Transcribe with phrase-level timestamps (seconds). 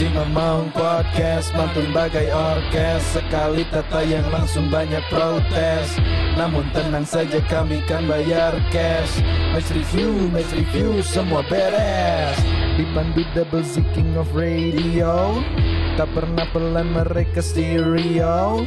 [0.00, 3.04] Si Mamang Podcast mantun bagai orkes.
[3.04, 6.00] Sekali tata yang langsung banyak protes.
[6.40, 9.20] Namun tenang saja kami kan bayar cash.
[9.52, 12.32] Match review, match review semua beres.
[12.80, 15.36] Dipandu double Z King of Radio.
[16.00, 18.64] Tak pernah pelan mereka stereo.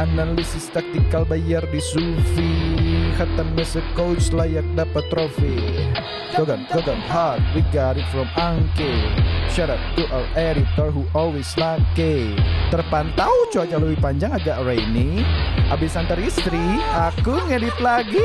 [0.00, 2.56] Analisis taktikal bayar di Sufi
[3.20, 5.79] Khatam as a coach layak dapat trofi
[6.36, 8.92] Gogan, Gogan hard, we got it from Angke
[9.50, 12.38] Shout out to our editor who always lucky
[12.70, 15.26] Terpantau cuaca lebih panjang agak rainy.
[15.74, 16.62] Abis antar istri,
[16.94, 18.22] aku ngedit lagi.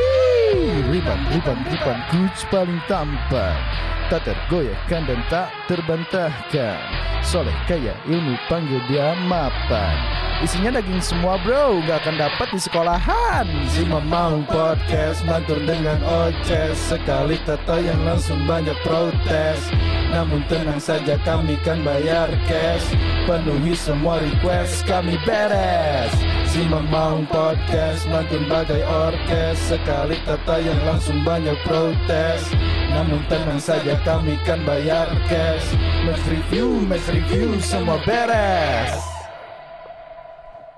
[0.86, 3.58] Riban, riban, riban, coach paling tampan
[4.06, 6.78] Tak tergoyahkan dan tak terbantahkan.
[7.26, 9.98] Soleh kaya ilmu panggil dia mapan.
[10.46, 11.82] Isinya daging semua bro.
[11.90, 13.50] Gak akan dapat di sekolahan.
[13.66, 16.78] Si Mamang Podcast Mantur dengan oces.
[16.78, 19.74] Sekali tata yang langsung banyak protes.
[20.14, 22.94] Namun tenang saja kami kan bayar cash.
[23.26, 26.14] Penuhi semua request kami beres
[26.56, 32.48] Si Mamang Podcast Mantun bagai orkes Sekali tata yang langsung banyak protes
[32.96, 35.76] namun tenang saja kami kan bayar cash
[36.08, 38.96] Match review, match review semua beres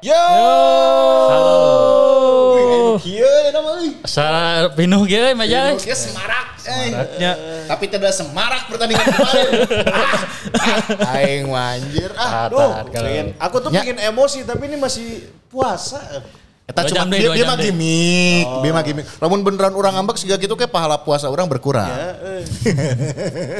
[0.02, 0.17] Yo.
[1.30, 2.36] Halo.
[4.03, 4.26] Sa
[4.73, 5.73] pinuh ge maja.
[5.76, 6.48] Kieu semarak.
[6.64, 6.90] eh.
[7.17, 7.34] Ya.
[7.66, 9.50] Tapi tidak semarak pertandingan kemarin.
[11.02, 12.12] ah, aing manjir.
[12.14, 12.59] Ah, Tat, duh.
[12.59, 13.81] tat, kalau- Pengen- aku tuh Ya.
[13.81, 15.08] pengen emosi tapi ini masih
[15.48, 16.00] puasa.
[16.67, 17.71] Eta cuma jam deh, dia, dia mah deh.
[17.71, 19.07] gimmick, dia mah gimmick.
[19.23, 21.87] Lamun beneran orang ngambek siga gitu kayak pahala puasa orang berkurang.
[21.87, 22.43] Ya, eh.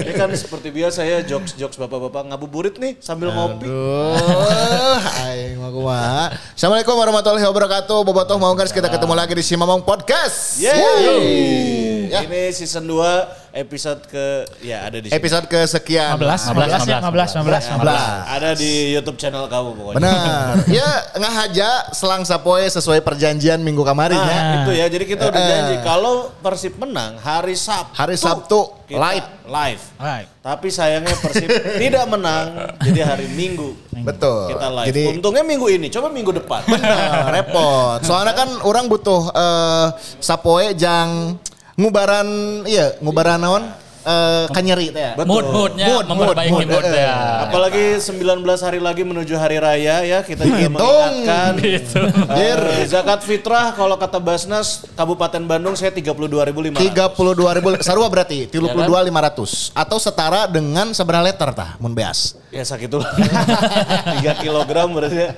[0.03, 3.63] Ini kan seperti biasa ya jokes-jokes bapak-bapak ngabuburit nih sambil ngopi.
[3.63, 6.35] Aduh, aing mah.
[6.52, 7.97] Assalamualaikum warahmatullahi wabarakatuh.
[8.03, 10.59] Bobotoh mau kan kita ketemu lagi di Simamong Podcast.
[10.59, 12.11] Yeay.
[12.11, 12.28] Ya.
[12.28, 14.25] Ini season 2 episode ke
[14.61, 15.17] ya ada di sini.
[15.17, 16.13] Episode kesekian.
[16.13, 18.38] 15, 15, 15, 15, 15.
[18.38, 19.97] Ada di YouTube channel kamu pokoknya.
[19.97, 20.53] Benar.
[20.77, 24.29] ya ngahaja selang sapoe sesuai perjanjian minggu kemarin ya.
[24.29, 24.85] Nah, itu ya.
[24.85, 25.50] Jadi kita udah Eh.
[25.50, 27.97] janji kalau Persib menang hari Sabtu.
[27.97, 29.28] Hari Sabtu kita live.
[29.47, 29.84] Live.
[29.97, 30.28] Right.
[30.40, 31.50] Tapi sayangnya Persib
[31.81, 33.73] tidak menang jadi hari Minggu.
[33.97, 34.53] Betul.
[34.53, 34.88] Kita live.
[34.94, 36.62] Jadi Untungnya minggu ini, coba minggu depan.
[36.69, 38.00] Nah, repot.
[38.06, 39.88] Soalnya kan orang butuh eh
[40.22, 41.35] sapoe jang
[41.78, 42.28] ngubaran
[42.66, 43.64] iya ngubaran naon
[44.08, 45.12] eh kanyeri teh ya.
[45.20, 47.04] Mood moodnya Mood, memperbaiki mood, mood, mood, eh.
[47.04, 47.44] ya.
[47.44, 50.80] Apalagi 19 hari lagi menuju hari raya ya kita juga Hitung.
[50.80, 51.54] mengingatkan
[52.40, 56.80] eh, zakat fitrah kalau kata Basnas Kabupaten Bandung saya 32.500.
[56.80, 62.40] 32 ribu sarua berarti Ya 32 500 atau setara dengan seberapa liter tah mun beas.
[62.57, 63.06] Ya sakit tuh.
[63.06, 65.31] 3 kilogram berarti ya.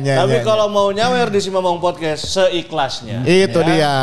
[0.00, 0.16] Nya.
[0.24, 3.20] Tapi nya, kalau mau nyawer di Simamong Podcast seikhlasnya.
[3.28, 3.68] Itu Ya.
[3.68, 3.94] dia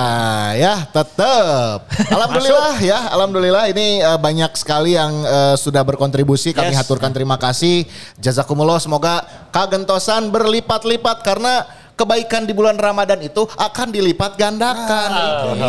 [0.61, 1.89] ya tetap.
[2.13, 6.53] Alhamdulillah ya, alhamdulillah ini eh, banyak sekali yang eh, sudah berkontribusi.
[6.53, 6.85] Kami Yes.
[6.85, 7.89] haturkan terima kasih.
[8.21, 11.65] Jazakumullah semoga kagentosan berlipat-lipat karena
[11.95, 15.09] kebaikan di bulan Ramadan itu akan dilipat gandakan.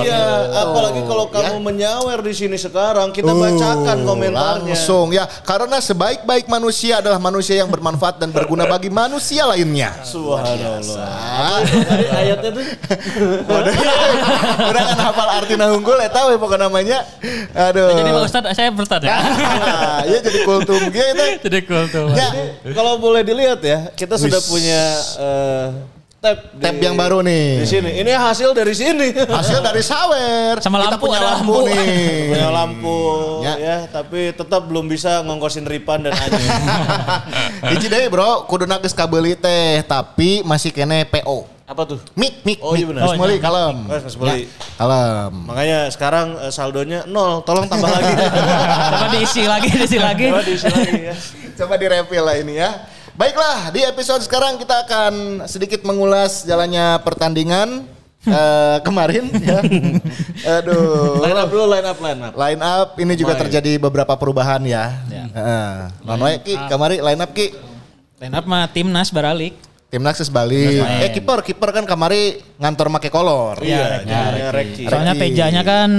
[0.03, 0.25] Iya,
[0.65, 4.72] apalagi kalau kamu menyawer di sini sekarang, kita bacakan Uh, komentarnya.
[4.72, 9.93] Langsung ya, karena sebaik-baik manusia adalah manusia yang bermanfaat dan berguna bagi manusia lainnya.
[10.03, 11.12] Subhanallah.
[11.12, 11.61] Ah,
[12.19, 12.65] ayatnya tuh
[13.47, 13.75] udah,
[14.71, 16.99] udah kan hafal arti nahunggul ya tahu ya pokoknya namanya.
[17.53, 17.94] Aduh.
[17.94, 19.09] Jadi Pak Ustadz saya bertanya.
[19.12, 21.27] Nah, ya jadi kultum gitu.
[21.49, 22.06] Jadi tuh.
[22.16, 22.28] Ya,
[22.72, 24.82] kalau boleh dilihat ya, kita sudah punya
[25.19, 25.66] eh,
[26.22, 27.59] tab di- tab yang baru nih.
[27.59, 27.91] di sini.
[27.99, 29.10] Ini hasil dari sini.
[29.10, 30.62] Hasil dari sawer.
[30.62, 31.66] Sama Kita lampu, punya ada lampu, lampu.
[31.66, 32.31] nih.
[32.31, 32.99] punya lampu
[33.43, 33.55] Ya.
[33.59, 33.77] ya.
[33.91, 36.47] tapi tetap belum bisa ngongkosin Ripan dan Anjing.
[37.75, 41.50] Hiji deui bro, kudu geus kabeli teh, tapi masih kene PO.
[41.62, 41.99] Apa tuh?
[42.15, 43.03] Mik, mik, Oh, iya benar.
[43.03, 43.77] Geus meuli kalem.
[43.88, 44.44] Oh, geus meuli.
[44.44, 44.47] Ya,
[44.77, 45.32] kalem.
[45.49, 47.41] Makanya sekarang eh, saldonya nol.
[47.43, 48.12] Tolong tambah lagi.
[48.93, 50.27] Coba diisi lagi, diisi lagi.
[50.31, 51.15] Coba diisi lagi ya.
[51.59, 52.71] Coba direfill lah ini ya.
[53.12, 57.84] Baiklah, di episode sekarang kita akan sedikit mengulas jalannya pertandingan
[58.25, 59.61] eh, kemarin ya.
[60.65, 61.21] Aduh.
[61.21, 62.33] Line up dulu, line up, line up.
[62.33, 63.43] Line up ini juga Main.
[63.45, 64.97] terjadi beberapa perubahan ya.
[65.12, 65.28] Ya.
[66.09, 67.53] Wae, Ki, kamari line up Ki.
[68.17, 69.61] Line up mah timnas baralik.
[69.93, 70.17] Timnas.
[70.17, 71.05] Timnas main.
[71.05, 73.61] Eh kiper, kiper kan kamari ngantor make kolor.
[73.61, 74.85] Iya, jadinya Reki.
[74.88, 75.20] Soalnya Reki.
[75.37, 75.91] Tejanya kan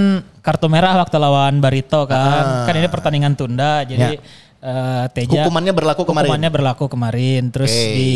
[0.42, 2.66] kartu merah waktu lawan Barito kan.
[2.66, 4.18] Kan ini pertandingan tunda jadi
[4.64, 6.24] eh, Teja Hukumannya berlaku kemarin.
[6.32, 7.42] Hukumannya berlaku kemarin.
[7.52, 7.94] Terus Oke.
[7.94, 8.14] di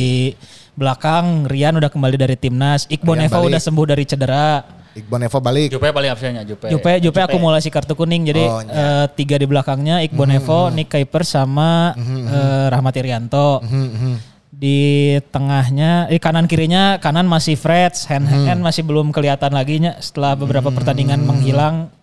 [0.74, 2.88] belakang Rian udah kembali dari timnas.
[2.88, 3.50] Iqbal Neva balik.
[3.52, 4.50] udah sembuh dari cedera.
[4.98, 5.68] Iqbal Nevo balik.
[5.76, 6.72] Jupe paling absennya Jupe.
[6.72, 11.22] Jupe Jupe akumulasi kartu kuning jadi Oh, eh, tiga di belakangnya Iqbal Nevo, Nick Kuiper
[11.28, 13.62] sama eh, Rahmat Irianto.
[14.58, 20.02] Di tengahnya, di kanan kirinya kanan masih Freds, hand hand masih belum kelihatan lagi nya
[20.02, 21.94] setelah beberapa pertandingan menghilang.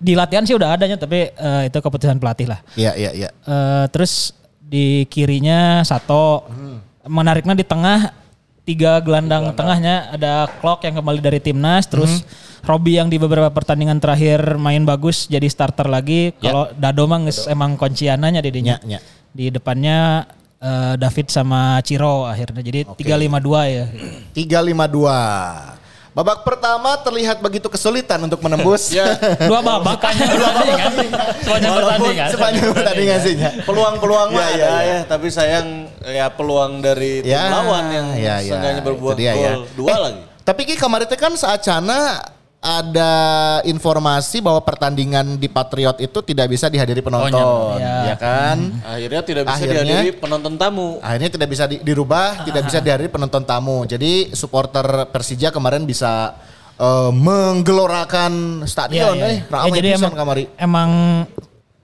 [0.00, 2.60] Di latihan sih udah adanya tapi eh, itu keputusan pelatih lah.
[2.74, 3.28] Iya, iya, iya.
[3.30, 6.46] Eh, terus di kirinya Sato.
[7.06, 8.10] Menariknya di tengah
[8.66, 12.26] tiga gelandang tengahnya ada Clock yang kembali dari timnas, terus
[12.66, 16.34] Robi yang di beberapa pertandingan terakhir main bagus jadi starter lagi.
[16.42, 18.82] Kalau Dado mah geus emang kunciananya didinya.
[18.82, 19.00] Ya, ya.
[19.30, 20.26] Di depannya
[20.58, 22.66] eh, David sama Ciro akhirnya.
[22.66, 23.86] Jadi 352 ya.
[24.34, 25.85] 352.
[26.16, 28.88] Babak pertama terlihat begitu kesulitan untuk menembus.
[28.88, 29.04] Ya,
[29.52, 30.16] Dua babak kan.
[30.16, 30.92] Pertandingan.
[31.44, 32.28] Sepanjang pertandingan.
[32.32, 33.34] Sepanjang pertandingan sih.
[33.36, 33.50] ya.
[33.68, 34.80] peluang-peluang Ya, ya, ada ya.
[34.80, 38.80] ya, tapi sayang ya peluang dari tim Ya, lawan yang ya, ya.
[38.80, 39.32] berbuat ya.
[39.36, 40.22] gol dua Eh, lagi.
[40.40, 42.24] Tapi Ki kemarin kan seacana
[42.66, 43.12] ada
[43.62, 48.10] informasi bahwa pertandingan di Patriot itu tidak bisa dihadiri penonton, iya.
[48.10, 48.58] ya kan?
[48.82, 50.98] Akhirnya tidak bisa Akhirnya- dihadiri penonton tamu.
[50.98, 53.86] Akhirnya tidak bisa di- dirubah, tidak bisa dihadiri penonton tamu.
[53.86, 56.34] Jadi supporter Persija kemarin bisa
[56.74, 59.26] eh, menggelorakan stadion Iya, iya.
[59.30, 60.44] eh, Ya, ramai jadi pisan emang, kamari.
[60.58, 60.90] emang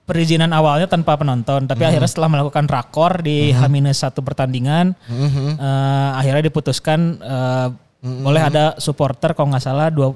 [0.03, 7.23] perizinan awalnya tanpa penonton, tapi akhirnya setelah melakukan rakor di H-1 pertandingan, eh, akhirnya diputuskan
[7.23, 7.67] eh,
[8.03, 10.11] boleh ada supporter kalau nggak salah dua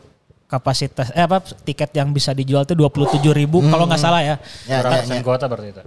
[0.46, 4.36] kapasitas eh apa tiket yang bisa dijual tuh 27.000 ribu kalau nggak salah ya.
[4.64, 5.22] Ya, ya, Ratusan ya.
[5.22, 5.82] kuota berarti itu.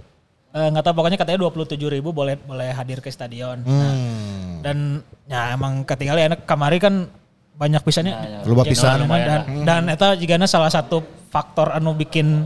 [0.50, 3.60] Eh, nggak tahu pokoknya katanya 27.000 ribu boleh boleh hadir ke stadion.
[3.60, 4.60] Nah, Hmm.
[4.60, 4.76] dan
[5.24, 7.08] ya emang ketinggalan enak kamari kan
[7.54, 8.44] banyak pisannya.
[8.44, 9.04] Loba pisan.
[9.04, 12.44] dan dan eta juga salah satu faktor anu bikin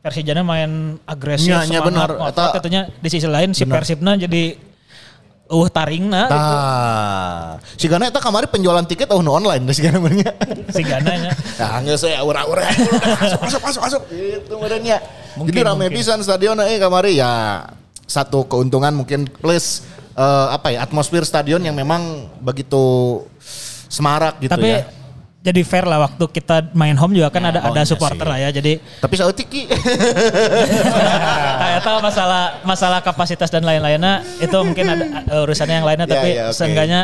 [0.00, 2.08] Persijana main agresif nya benar.
[2.08, 2.32] ngotot.
[2.32, 4.56] Eta- Katanya di sisi lain si Persibna jadi
[5.50, 6.38] uh taringna gitu.
[6.38, 7.48] Tah.
[7.74, 10.30] Si Gana eta kamari penjualan tiket oh nu online si Gana benernya.
[10.70, 11.34] si gananya.
[11.58, 12.70] Nah, geus saya ura-ura.
[12.70, 14.02] Masuk masuk masuk masuk.
[14.14, 15.02] Itu merenya.
[15.34, 17.66] Jadi rame pisan stadion eh kamari ya
[18.06, 23.22] satu keuntungan mungkin plus eh, apa ya atmosfer stadion yang memang begitu
[23.90, 24.86] semarak gitu Tapi ya.
[25.40, 28.28] Jadi fair lah waktu kita main home juga kan ada oh ada iya supporter sih.
[28.28, 28.48] lah ya.
[28.52, 29.64] Jadi Tapi saya tiki.
[31.60, 36.12] nah, itu masalah masalah kapasitas dan lain-lainnya itu mungkin ada uh, urusannya yang lainnya Ya,
[36.12, 36.56] tapi ya, oke.
[36.56, 37.00] seenggaknya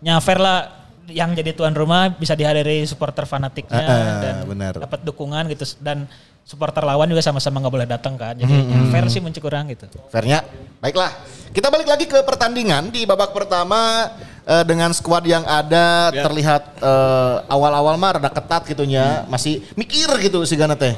[0.00, 0.58] nyafer lah
[1.06, 4.72] yang jadi tuan rumah bisa dihadiri supporter fanatiknya Ah, ah, dan benar.
[4.74, 6.08] dapat dukungan gitu dan
[6.46, 10.46] supporter lawan juga sama-sama nggak boleh datang kan jadi Hmm, fair sih mencukurang gitu Fairnya.
[10.78, 11.10] Baiklah.
[11.50, 14.06] Kita balik lagi ke pertandingan di babak pertama
[14.44, 16.22] eh, dengan skuad yang ada Ya.
[16.22, 20.94] terlihat eh, awal-awal mah rada ketat gitunya, masih mikir gitu si Gana teh.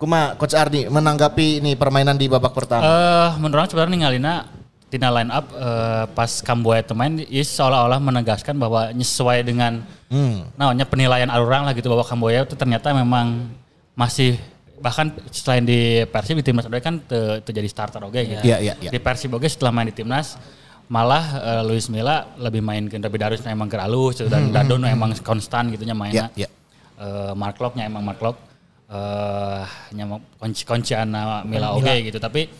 [0.00, 2.80] Kuma coach Ardi menanggapi ini permainan di babak pertama.
[2.80, 4.34] Eh, menurut sebenarnya ninggalina
[4.88, 10.42] tina line up eh, pas Kamboya main is seolah-olah menegaskan bahwa nyesuai dengan Hmm.
[10.56, 13.46] namanya penilaian orang lah gitu bahwa Kamboya itu ternyata memang
[13.94, 14.40] masih
[14.80, 18.42] bahkan selain di Persib di timnas oge kan te- terjadi starter oge gitu.
[18.42, 18.90] Iya, iya, iya.
[18.90, 20.40] Di Persib oge setelah main di timnas
[20.88, 24.74] malah eh, Luis Milla lebih main ke David Darus emang ke halus gitu, dan Dado
[24.74, 26.32] nu emang konstan gitunya mainnya.
[26.34, 26.48] Iya, iya.
[26.98, 28.40] Eh, Mark Locke-nya emang Mark Locke
[28.90, 30.04] eh nya
[30.34, 32.50] kunci kunciana Mila oge gitu tapi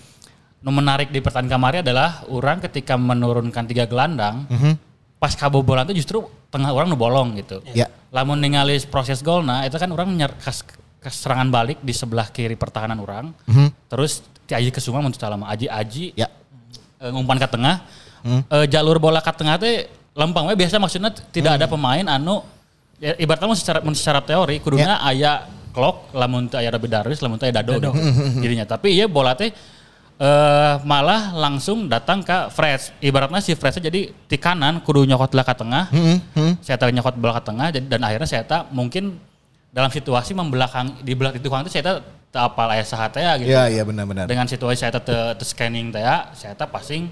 [0.62, 4.46] nu menarik di pertandingan kemarin adalah orang ketika menurunkan tiga gelandang
[5.18, 7.90] pas kabobolan itu justru tengah orang nu bolong gitu Iya.
[8.14, 12.60] lamun ningali proses golna itu kan orang nyer kas, kas serangan balik di sebelah kiri
[12.60, 13.32] pertahanan orang.
[13.88, 15.48] Terus ti Aji Kesuma untuk lama.
[15.48, 16.12] Aji Aji.
[16.12, 16.28] Ya.
[17.00, 17.80] eh, ngumpan ke tengah.
[18.20, 22.44] Eh, jalur bola ke tengah teh lempang we biasa maksudnya tidak ada pemain anu
[23.00, 27.48] ya, ibaratnya secara secara teori kuduna aya clock lamun teu aya Robby Darwis lamun teu
[27.48, 27.90] aya Dado, gitu.
[28.44, 28.68] jadinya.
[28.68, 29.48] Tapi iya bola teh
[30.20, 35.44] eh malah langsung datang ke Fred ibaratnya si Fred jadi di kanan kudu nyokot bola
[35.48, 35.84] ke tengah.
[36.60, 39.16] Saya tahu nyokot bola ke tengah jadi dan akhirnya saya tak mungkin
[39.70, 43.50] dalam situasi membelakang di belakang itu itu saya tak apal aya saha teh gitu.
[43.50, 44.26] Iya, iya benar-benar.
[44.30, 45.02] dengan situasi saya te,
[45.34, 47.10] te scanning teh ya, saya passing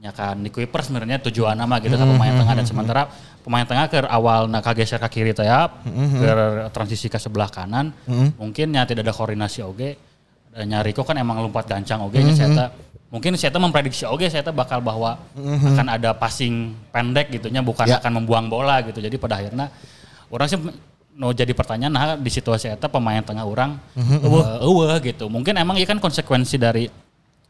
[0.00, 2.54] nya kan di Kuiper sebenarnya tujuan nama gitu ke pemain tengah.
[2.56, 3.04] Dan sementara
[3.44, 6.30] pemain tengah ke awal nak geser ke kiri teh ya, ke
[6.72, 7.92] transisi ke sebelah kanan
[8.40, 10.00] mungkin nya tidak ada koordinasi oge.
[10.50, 12.68] Dan Nyariko kan emang lompat gancang oge nya saya teh
[13.12, 18.00] mungkin saya memprediksi oge saya teh bakal bahwa akan ada passing pendek gitunya bukan Ya.
[18.00, 19.04] akan membuang bola gitu.
[19.04, 19.68] Jadi pada akhirnya
[20.32, 20.56] orang sih
[21.14, 25.26] no jadi pertanyaan nah di situasi eta pemain tengah orang eueuh eueuh gitu.
[25.26, 26.84] Mungkin emang iya kan konsekuensi dari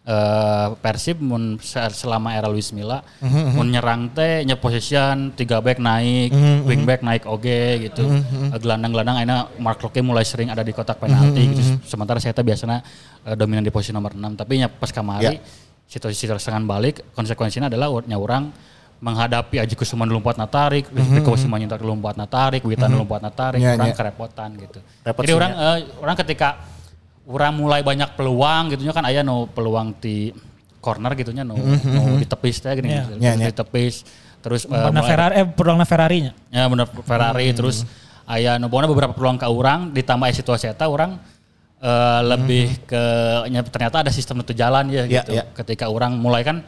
[0.00, 3.04] eh Persib mun se- selama era Luis Milla
[3.52, 6.32] mun nyerang teh nya position tiga back naik
[6.64, 8.08] wing back naik oge gitu.
[8.08, 11.84] Eh, gelandang-gelandang akhirnya Mark Locke mulai sering ada di kotak penalti gitu.
[11.84, 12.80] sementara saya teh biasanya
[13.28, 15.36] eh, dominan di posisi nomor 6 tapi nya pas kamari
[15.84, 18.48] situasi serangan balik konsekuensinya adalah nya orang
[19.00, 23.88] menghadapi Aji Kusuma lompat natarik, Riko Kusuma nyentak lompat natarik, Witan lompat natarik, Ya, orang
[23.88, 23.96] ya.
[23.96, 24.78] kerepotan gitu.
[25.00, 26.48] Repot Jadi orang eh, orang ketika
[27.24, 30.28] orang mulai banyak peluang gitunya kan aya no peluang di
[30.78, 33.02] corner gitunya no, no di tepis teh gini Ya.
[33.02, 33.12] gitu.
[33.18, 33.46] Ya, ya.
[33.46, 34.04] di tepis
[34.38, 36.32] terus eh, Warna mulai- Ferrari eh peluangna Ferrari-nya.
[36.48, 37.88] Ya benar Ferrari terus
[38.24, 41.16] aya nu pokoknya beberapa peluang ke orang ditambah situasi eta orang
[41.78, 43.02] eh, lebih ke
[43.46, 45.30] nya- ternyata ada sistem itu jalan ya Ya, gitu.
[45.32, 45.44] ya.
[45.54, 46.60] Ketika orang mulai kan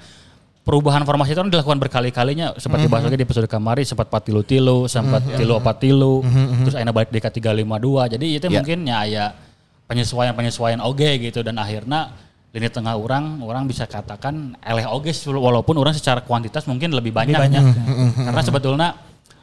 [0.63, 5.27] perubahan formasi itu kan dilakukan berkali-kalinya seperti bahas lagi di episode kemarin sempat patilu-tilu, sempat
[5.35, 6.15] tilu tilu
[6.63, 7.89] terus akhirnya balik di K352.
[8.15, 8.63] Jadi itu Ya.
[8.63, 9.25] mungkin ya aya
[9.91, 12.15] penyesuaian-penyesuaian oge gitu dan akhirnya
[12.53, 17.35] lini tengah orang orang bisa katakan eleh oge walaupun orang secara kuantitas mungkin lebih banyak,
[17.35, 17.83] banyak, ya.
[18.29, 18.89] karena sebetulnya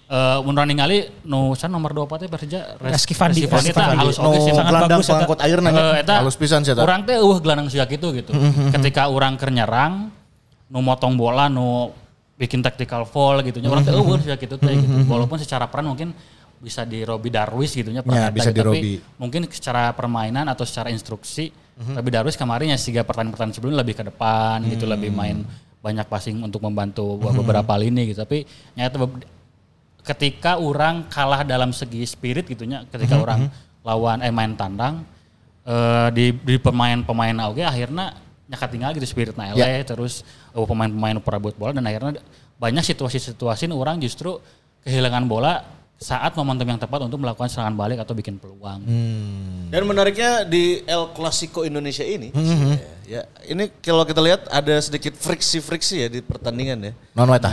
[0.09, 3.45] eh mun orang ningali nu san nomor 2 teh Persija Reski Fandi.
[3.45, 5.13] Reski Fandi halus No oge sih sangat gelandang bagus, eta.
[5.13, 5.81] pengangkut air nanya.
[6.01, 6.81] Eh, Halus pisan sih eta.
[6.81, 8.33] Urang teh eueuh gelandang sia gitu gitu.
[8.73, 10.09] Ketika orang keur nyerang
[10.69, 11.91] nu motong bola nu
[12.39, 14.95] bikin tactical foul gitu nya urang teh eueuh sia gitu teh gitu.
[15.11, 16.15] Walaupun secara peran mungkin
[16.59, 21.51] bisa di Robi Darwis gitu nya Ya, bisa di mungkin secara permainan atau secara instruksi
[21.79, 25.43] Robi Darwis kemarin ya siga pertandingan-pertandingan sebelumnya lebih ke depan gitu lebih main
[25.79, 28.23] banyak passing untuk membantu beberapa lini gitu.
[28.23, 28.43] Tapi
[28.75, 28.99] nyata
[30.03, 33.47] ketika orang kalah dalam segi spirit gitunya ketika orang
[33.83, 35.03] lawan eh main tandang
[35.63, 38.11] eh, di di pemain-pemain oke akhirnya
[38.49, 42.19] nyakat tinggal gitu spirit na eleh terus eh, pemain-pemain perabot bola dan akhirnya
[42.57, 44.41] banyak situasi-situasi orang justru
[44.83, 45.63] kehilangan bola
[45.99, 48.79] saat momentum yang tepat untuk melakukan serangan balik atau bikin peluang.
[49.67, 52.31] Dan menariknya di El Clasico Indonesia ini,
[53.03, 56.93] ya ini kalau kita lihat ada sedikit friksi-friksi ya di pertandingan ya.
[57.19, 57.51] Non eta.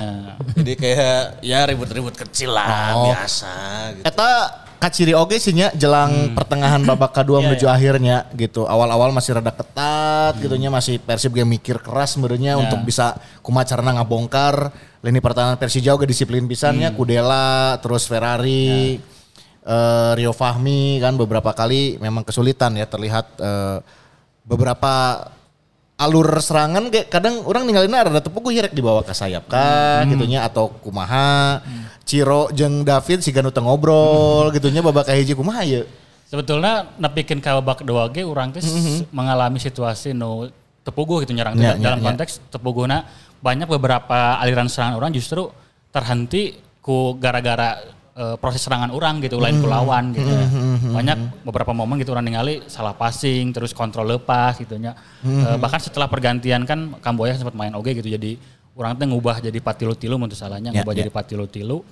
[0.63, 3.11] Jadi kayak ya ribut-ribut kecil lah Oh.
[3.11, 3.51] biasa
[3.99, 4.05] gitu.
[4.07, 4.31] Eta
[4.77, 8.65] kaciri oge sih nya jelang pertengahan babak kedua menuju akhirnya gitu.
[8.65, 10.69] Awal-awal masih rada ketat gitu nya.
[10.73, 14.73] Masih Persib ge mikir keras sebenarnya untuk bisa kumacarna ngabongkar.
[15.05, 18.99] Lini pertahanan Persija oge disiplin pisannya Kudela terus Ferrari
[19.63, 23.79] eh, Rio Fahmi kan beberapa kali memang kesulitan ya terlihat eh,
[24.47, 25.27] beberapa
[25.97, 30.45] alur serangan kayak kadang orang ninggalin rada tepuk gue hirek dibawa ke sayap kan gitunya
[30.45, 31.61] atau kumaha.
[32.07, 35.83] Ciro jeung David si Ganu ngobrol gitunya babak kahiji kumaha ya?
[36.27, 40.47] Sebetulnya nepikeun ka babak kedua ge urang teh s- mengalami situasi nu
[40.83, 42.07] tepuguh gitu nyerang Ya, ya, dalam ya.
[42.07, 43.03] konteks tepuguhna
[43.41, 45.51] banyak beberapa aliran serangan orang justru
[45.91, 47.79] terhenti ku gara-gara
[48.17, 50.47] eh, proses serangan orang gitu lain ku lawan gitu ya.
[50.91, 54.97] Banyak beberapa momen gitu orang ningali salah passing terus kontrol lepas gitu nya.
[55.23, 58.41] Eh, bahkan setelah pergantian kan Kamboya sempat main oge gitu jadi
[58.77, 61.05] orang teh ngubah jadi patilu-tilu menurut salahnya Ya, ngubah ya.
[61.05, 61.85] jadi patilu-tilu.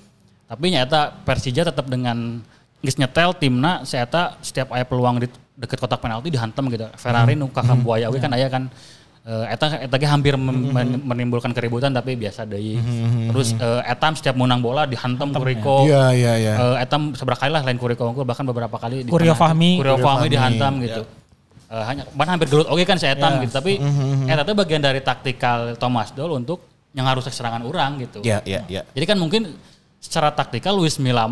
[0.45, 2.41] Tapi nyata Persija tetap dengan
[2.85, 4.05] geus nyetel timna saya
[4.45, 6.85] setiap aya peluang di deket kotak penalti dihantam gitu.
[7.01, 8.69] Ferrari nu ka Kamboya oge kan aya kan
[9.25, 12.77] eh, eta eta ge hampir mem- men- menimbulkan keributan tapi biasa deui.
[13.29, 15.89] Terus eh, etam setiap menang bola dihantam ku Riko.
[15.89, 16.53] Iya iya iya.
[16.55, 19.81] Eh, etam seberapa kali lah lain ku Riko unggul bahkan beberapa kali di Kurio Fahmi.
[19.81, 21.03] Kurio Fahmi Fahmi, dihantam gitu.
[21.65, 23.81] Eh, hanya bahkan hampir gelut oke kan si etam gitu tapi
[24.29, 26.61] eta teh bagian dari taktikal Thomas Doll untuk
[26.95, 28.23] yang harus serangan orang gitu.
[28.23, 28.83] Iya iya iya.
[28.93, 29.51] Jadi kan mungkin
[29.99, 31.25] secara taktikal Luis Milla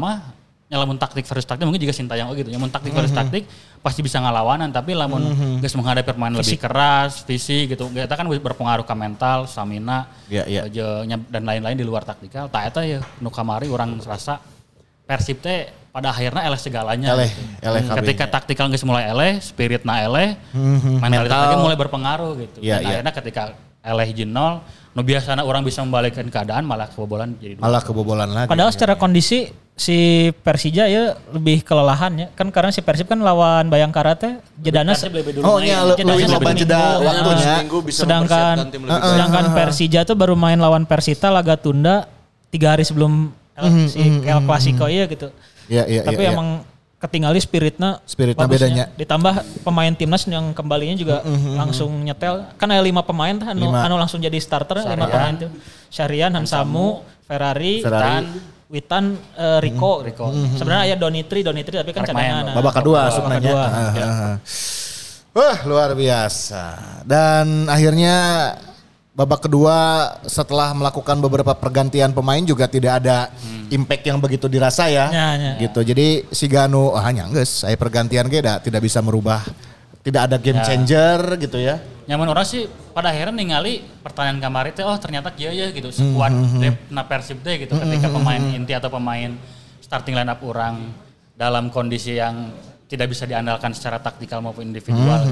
[0.73, 2.49] nyalamun taktik versus taktik mungkin juga Sintayong gitu.
[2.49, 3.45] Nyamun taktik versus taktik
[3.85, 5.21] pasti bisa ngalawanan tapi lamun
[5.61, 7.93] geus menghadapi permainan lebih keras, fisik gitu.
[7.93, 10.09] Kita kan berpengaruh ke mental, stamina,
[10.73, 12.49] je- nya- dan lain-lain di luar taktikal.
[12.49, 14.41] Tak eta ya nu kamari orang rasa
[15.03, 17.13] Persib teh pada akhirnya eleh segalanya.
[17.13, 17.69] Eleh, gitu.
[17.69, 17.99] eleh kabeh.
[18.01, 21.43] Ketika taktikal geus mulai eleh, spiritna eleh, mentalitas mental.
[21.53, 22.59] lagi mulai berpengaruh gitu.
[22.65, 22.89] Iya, dan iya.
[22.97, 23.43] akhirnya ketika
[23.83, 27.65] eleh jenol, nu biasanya orang bisa membalikkan keadaan malah kebobolan jadi dua.
[27.65, 28.49] Malah kebobolan lagi.
[28.53, 32.27] Padahal secara kondisi si Persija ya lebih kelelahan ya.
[32.37, 34.93] Kan karena si Persib kan lawan Bayangkara teh jedana
[35.43, 37.57] Oh Jedanya lebih loba jeda waktunya.
[37.57, 39.11] Seminggu bisa sedangkan mempersiapkan tim lebih baik.
[39.17, 42.05] sedangkan Persija tuh baru main lawan Persita laga tunda
[42.53, 45.33] tiga hari sebelum El, si El Clasico ya gitu.
[45.73, 46.29] Iya iya Tapi iya.
[46.29, 46.37] iya.
[46.37, 46.49] emang
[47.03, 48.63] ketinggali spiritnya Spiritnya bagusnya.
[48.63, 48.85] bedanya.
[48.95, 49.35] Ditambah
[49.67, 51.17] pemain timnas yang kembalinya juga
[51.59, 52.47] langsung nyetel.
[52.55, 53.83] Kan ada lima pemain tuh anu, Lima.
[53.83, 55.51] anu langsung jadi starter lima pemain tuh.
[55.91, 58.23] Syarian, Hansamu, Ferrari, Ferrari.
[58.23, 58.23] Witan,
[58.73, 59.05] Witan,
[59.37, 60.01] eh, Rico.
[60.01, 60.31] Rico.
[60.57, 62.55] Sebenarnya ya Donitri, Donitri tapi kan cadangan.
[62.55, 63.51] Babak kedua Babak sebenarnya.
[63.53, 63.65] kedua.
[63.67, 64.37] Ah, ah, ah.
[65.33, 66.65] Wah luar biasa.
[67.03, 68.17] Dan akhirnya
[69.13, 73.29] babak kedua setelah melakukan beberapa pergantian pemain juga tidak ada
[73.69, 75.13] impact yang begitu dirasa ya.
[75.13, 75.53] Ya, ya.
[75.69, 75.81] Gitu.
[75.85, 79.45] Jadi si Ganu ah nyangges, saya pergantian ge da, tidak bisa merubah
[80.03, 80.67] tidak ada game Ya.
[80.67, 81.79] changer gitu ya.
[82.11, 86.35] Nyaman orang sih pada akhirnya ningali pertanyaan kemarin teh oh ternyata kia ya gitu sekuat
[86.59, 89.31] depth na Persib teh gitu ketika pemain inti atau pemain
[89.79, 90.91] starting line up orang
[91.39, 92.51] dalam kondisi yang
[92.91, 95.23] tidak bisa diandalkan secara taktikal maupun individual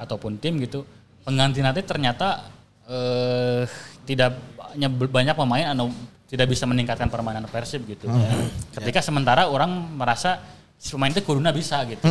[0.00, 0.88] ataupun tim gitu
[1.22, 2.48] pengganti nanti ternyata
[2.86, 3.62] eh
[4.06, 5.90] tidak banyak banyak pemain anu
[6.26, 8.30] tidak bisa meningkatkan permainan Persib gitu ya.
[8.78, 10.42] ketika sementara orang merasa
[10.76, 12.02] si pemain itu kuduna bisa gitu.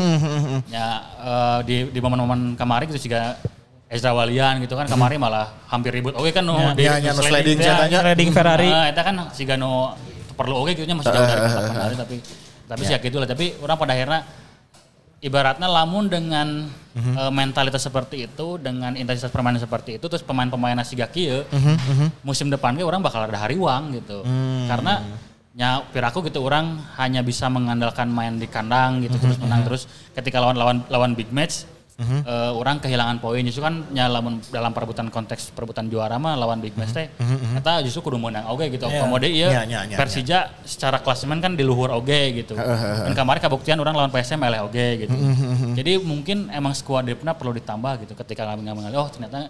[0.71, 0.87] Ya
[1.19, 3.37] eh, di di momen-momen kemarin gitu juga
[3.85, 6.17] Ezra Walian gitu kan kemarin malah hampir ribut.
[6.17, 7.65] Oke kan no, Ya, di ya, ya, no sliding teh.
[7.69, 7.99] ceritanya.
[8.01, 8.69] Sliding Ferrari.
[8.71, 9.93] Nah, itu kan si Gano
[10.35, 12.15] perlu oke gitu nya masih jauh dari kotak penalti tapi
[12.65, 12.99] tapi sih ya.
[12.99, 14.19] gitu lah tapi orang pada akhirnya
[15.23, 20.95] ibaratnya lamun dengan eh, mentalitas seperti itu dengan intensitas permainan seperti itu terus pemain-pemain nasi
[21.11, 21.43] kieu
[22.23, 24.23] musim depan ge orang bakal ada hari uang gitu.
[24.67, 25.03] Karena
[25.55, 29.87] nya piraku gitu orang hanya bisa mengandalkan main di kandang gitu terus menang terus.
[30.11, 31.63] Ketika lawan lawan lawan big match
[31.99, 33.39] eh, orang kehilangan poin.
[33.45, 37.07] Justru kan nya lamun dalam perebutan konteks perebutan juara mah lawan big match teh
[37.55, 38.87] eta justru kudu menang oke gitu.
[38.87, 42.55] Komode ieu Ya, ya, ya, Persija secara klasemen kan di luhur oge gitu.
[42.55, 45.15] Dan kemarin kabuktian orang lawan PSM eleh oge gitu.
[45.75, 49.47] Jadi mungkin emang skuad depna perlu ditambah gitu ketika kami ngambil oh ternyata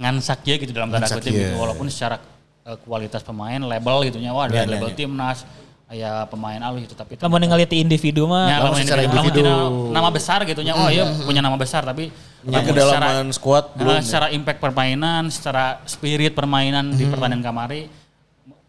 [0.00, 1.60] ngansak ya gitu dalam tanda kutip gitu.
[1.60, 2.16] walaupun secara
[2.64, 5.04] eh, kualitas pemain label gitu nya wah ada ya, label ya.
[5.04, 5.44] timnas
[5.90, 9.42] ya pemain alus gitu tapi Lamun ningali ti individu mah Ya, lamun lamun secara individu,
[9.42, 10.78] lamun nama besar gitu nya.
[10.78, 14.02] Oh iya punya nama besar tapi Tapi lamun kedalaman squad secara, belum eh, ya.
[14.06, 17.90] secara impact permainan, secara spirit permainan di pertandingan kamari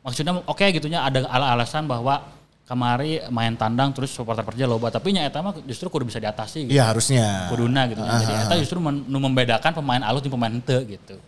[0.01, 2.25] maksudnya oke gitu nya ada ala alasan bahwa
[2.65, 6.65] kamari main tandang terus supporter Persija loba tapi nya eta mah justru kudu bisa diatasi
[6.65, 6.73] gitu.
[6.73, 7.51] Iya harusnya.
[7.53, 8.01] Kuduna gitu.
[8.01, 11.21] Jadi eta justru men- membedakan pemain alus dan pemain henteu gitu.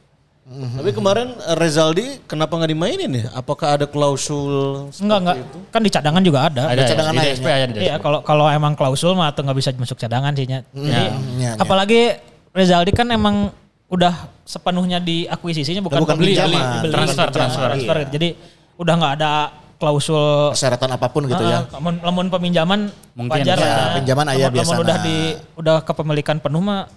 [0.43, 3.25] Tapi kemarin eh, Rezaldi kenapa nggak dimainin ya?
[3.31, 4.91] Apakah ada klausul?
[4.93, 5.38] enggak enggak
[5.71, 6.63] kan di cadangan juga ada.
[6.67, 7.35] Ada cadangan ya, di lainnya.
[7.39, 10.43] DSP aja di Iya, kalau kalau emang klausul mah atau nggak bisa masuk cadangan sih
[10.43, 10.67] nya.
[10.69, 11.51] Jadi Ya, ya.
[11.55, 12.19] apalagi
[12.51, 13.55] Rezaldi kan emang
[13.88, 16.51] udah sepenuhnya diakuisisinya bukan, Bukan pembeli, pinjaman.
[16.51, 17.63] beli- beli- Transfer, transfer.
[17.65, 18.12] transfer gitu.
[18.12, 18.27] Jadi
[18.75, 19.31] udah nggak ada
[19.77, 21.63] klausul Persyaratan apa pun gitu ya.
[21.63, 22.79] Ah, lamun, lamun peminjaman
[23.15, 23.88] Mungkin, wajar ya, lah.
[23.95, 24.81] pinjaman aya Lamun- lamun biasana.
[24.81, 25.17] udah di
[25.55, 26.88] udah kepemilikan penuh mah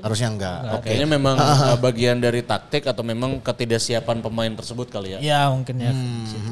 [0.00, 0.58] Harusnya enggak.
[0.78, 0.86] Oke.
[0.90, 1.34] Kayaknya memang
[1.72, 5.18] eh, bagian dari taktik atau memang ketidaksiapan pemain tersebut kali ya.
[5.20, 5.92] ya mungkin ya.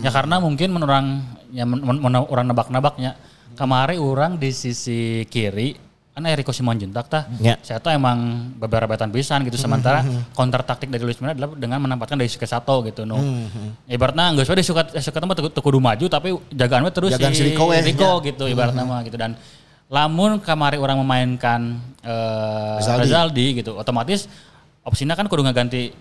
[0.02, 1.08] Ya karena mungkin menurut orang
[1.52, 3.14] ya men, men- men- orang nebak-nebaknya
[3.54, 7.24] kemarin orang di sisi kiri kan Eriko Simanjuntak tah.
[7.40, 7.56] Ya.
[7.64, 10.04] Saya tuh emang beberapa betan pisan gitu sementara
[10.36, 13.16] counter taktik dari Luis Milla adalah dengan menempatkan dari Suke Sato gitu no.
[13.88, 17.16] Ibaratnya enggak usah di Suka Suka mah teu teu kudu maju tapi jagaan we terus
[17.16, 19.40] Jagaan si Rico we, Rico gitu ibaratnya mah gitu dan
[19.92, 21.76] lamun kemarin orang memainkan
[22.80, 23.00] Rezaldi.
[23.04, 24.24] Rezaldi gitu otomatis
[24.82, 25.92] opsinya kan kudu ngeganti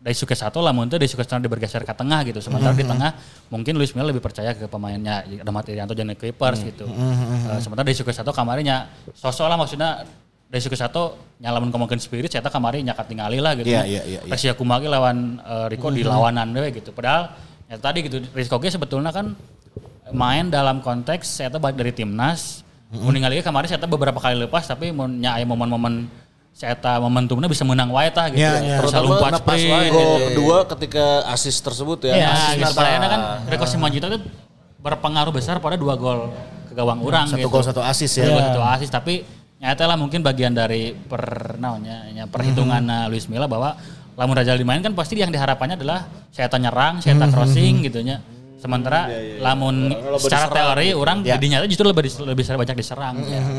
[0.00, 3.12] dari Suke satu lamun itu dari Suke satu bergeser ke tengah gitu sementara di tengah
[3.52, 6.86] mungkin Luis Milla lebih percaya ke pemainnya ada Irianto dan Clippers gitu.
[6.86, 10.06] Eh, sementara dari Suke satu kamarnya sosok lah maksudnya
[10.46, 13.66] dari Suke satu nyalamun kemungkinan spirit saya kemarin nyakat tinggali lah gitu.
[13.66, 14.30] Iya, iya, iya, iya.
[14.30, 16.94] Persia Kumagi lawan eh, Rico di lawanan deh gitu.
[16.94, 17.34] Padahal
[17.66, 19.34] ya tadi gitu Rizko Ge sebetulnya kan
[20.14, 22.62] main dalam konteks saya dari timnas
[22.94, 26.06] mau ningali kemarin saya beberapa kali lepas tapi mau nyai momen-momen
[26.56, 28.40] saya momentumnya bisa menang wae tah gitu.
[28.40, 28.80] Ya, ya.
[28.80, 30.26] Terus Terutama lompat pas sprint gol gitu.
[30.32, 32.14] kedua ketika asis tersebut ya.
[32.16, 32.80] Ya, Asis gitu.
[32.80, 34.20] Kan Rico Simanjuntak itu
[34.80, 36.32] berpengaruh besar pada dua gol
[36.64, 37.52] ke gawang orang Satu gitu.
[37.52, 38.24] gol satu asis ya.
[38.24, 39.20] Satu gol satu asis tapi
[39.60, 43.08] nyata lah mungkin bagian dari per naonnya ya, perhitungan Mhm.
[43.12, 43.76] Luis Milla bahwa
[44.16, 47.32] lamun Rajal dimain kan pasti yang diharapkannya adalah saya nyerang, saya Mhm.
[47.36, 48.24] crossing gitu nya.
[48.66, 49.06] Sementara
[49.38, 51.38] lamun secara teori orang Ya.
[51.38, 53.14] nyata justru lebih lebih banyak diserang.
[53.22, 53.40] ya.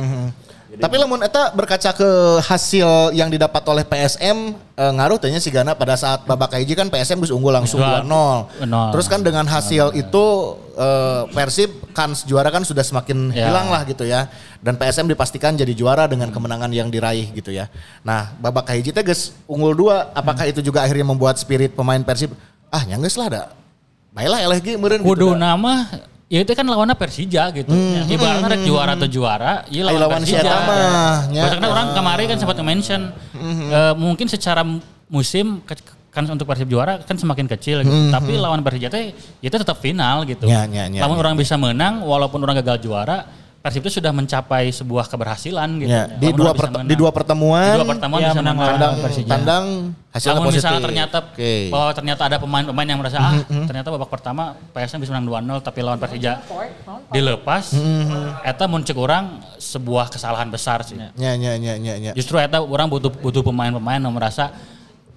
[0.67, 2.09] Tapi lamun eta berkaca ke
[2.43, 6.91] hasil yang didapat oleh PSM eh, ngaruh tanya si Gana pada saat babak hiji kan
[6.91, 8.67] PSM bisa unggul langsung Dua- 2-0.
[8.67, 8.91] nol.
[8.91, 10.25] Terus kan dengan hasil itu
[10.75, 13.47] eh, Persib kans juara kan sudah semakin Ya.
[13.47, 14.27] hilang lah gitu ya.
[14.59, 17.71] Dan PSM dipastikan jadi juara dengan kemenangan yang diraih gitu ya.
[18.03, 22.35] Nah, babak hiji teh geus unggul dua, apakah itu juga akhirnya membuat spirit pemain Persib
[22.67, 23.43] ah nyanggeus lah ada.
[24.11, 25.07] Baiklah eleh ge meureun gitu.
[25.07, 25.85] Kudu nama
[26.27, 27.71] ya itu kan lawannya Persija gitu.
[27.71, 30.53] Ya, Ibaratnya rek juara atau juara, ya Ayo lawan, lawan si Persija.
[30.59, 31.41] mah, nya.
[31.47, 33.01] Bahkan orang kemarin kan sempat mention
[33.69, 34.65] eh, mungkin secara
[35.07, 38.09] musim ke- kan untuk Persib juara kan semakin kecil gitu.
[38.09, 40.49] Tapi lawan Persija teh itu tetap final gitu.
[40.49, 41.21] Nya, nya, nya, Lamun nya.
[41.21, 43.21] orang bisa menang walaupun orang gagal juara,
[43.67, 45.91] Persib itu sudah mencapai sebuah keberhasilan gitu.
[45.91, 46.55] Ya, di dua
[46.87, 49.27] di dua pertemuan, Di dua pertemuan Ya, bisa menang tandang Persija.
[49.27, 49.65] tandang
[50.07, 50.59] hasilnya Namun positif.
[50.63, 51.53] misalnya ternyata Oke.
[51.67, 55.27] bahwa ternyata ada pemain-pemain yang merasa ah ternyata babak pertama PSM bisa menang
[55.59, 56.39] 2-0 tapi lawan Persija
[57.11, 57.75] dilepas.
[58.41, 60.95] Eta mun cek orang sebuah kesalahan besar sih.
[60.95, 62.11] Nya nya nya nya nya.
[62.15, 64.55] Justru eta orang butuh butuh pemain-pemain yang merasa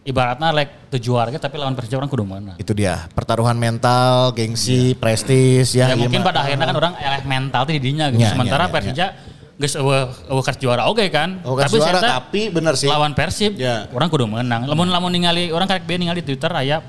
[0.01, 2.57] ibaratnya like tujuh juara tapi lawan Persija orang kudu menang.
[2.57, 5.93] Itu dia pertaruhan mental, gengsi, prestis ya.
[5.93, 8.25] Ya, iya mungkin pada akhirnya kan orang elek mental tuh didinya gitu.
[8.25, 9.07] Ya, Sementara ya, ya, Persija
[9.61, 11.45] geus eueuh eueuh juara oke kan.
[11.45, 12.89] Oh, tapi juara tapi bener sih.
[12.89, 13.85] lawan Persib Ya.
[13.93, 14.65] orang kudu menang.
[14.65, 16.81] Lamun lamun ningali orang karek bieu ningali di Twitter aya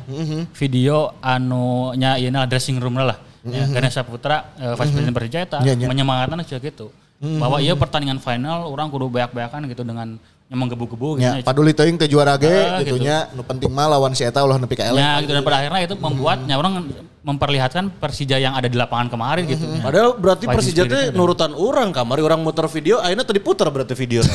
[0.56, 3.20] video anu nya ieu dressing room lah.
[3.42, 5.90] Ya, Ganesha Putra eh, Vice President Persija eta Ya, ya.
[5.90, 6.94] menyemangatkan aja gitu.
[7.22, 10.18] Bahwa iya pertandingan final orang kudu beak-beakan gitu dengan
[10.52, 11.24] nyemang gebu-gebu gitu.
[11.24, 13.08] Ya, paduli teuing teh juara ge Ah, gitu gitu.
[13.08, 15.00] nya nu penting mah lawan si eta ulah nepi ka eleh.
[15.00, 19.46] Ya gitu dan pada akhirnya itu membuatnya orang memperlihatkan Persija yang ada di lapangan kemarin
[19.46, 19.62] gitu.
[19.78, 21.18] Padahal berarti Persija teh spiritnya ada.
[21.18, 24.22] nurutan orang kamari orang muter video, akhirnya tadi puter berarti video.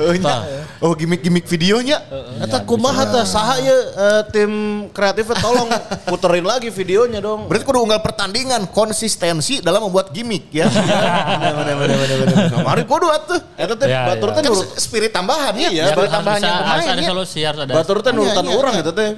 [0.00, 0.36] Oh, nya.
[0.80, 2.00] Oh gimmick-gimmick videonya.
[2.40, 4.50] Eta kumaha teh saha ye eh, tim
[4.96, 5.68] kreatifnya tolong
[6.08, 7.44] puterin lagi videonya dong.
[7.52, 10.72] Berarti kudu unggal pertandingan konsistensi dalam membuat gimmick ya.
[11.60, 12.48] Bener, bener.
[12.48, 13.40] Kemarin kudu atuh.
[13.60, 14.40] Eta teh Ya, batur ya.
[14.40, 15.68] teh Kan spirit tambahan ya.
[15.68, 17.08] Iya, Ya, spirit harus, tambahan yang harus ada ya.
[17.12, 17.72] solusi, harus ada.
[17.76, 18.80] Batur teh nurutan Iya, iya, orang iya.
[18.80, 19.08] gitu teh.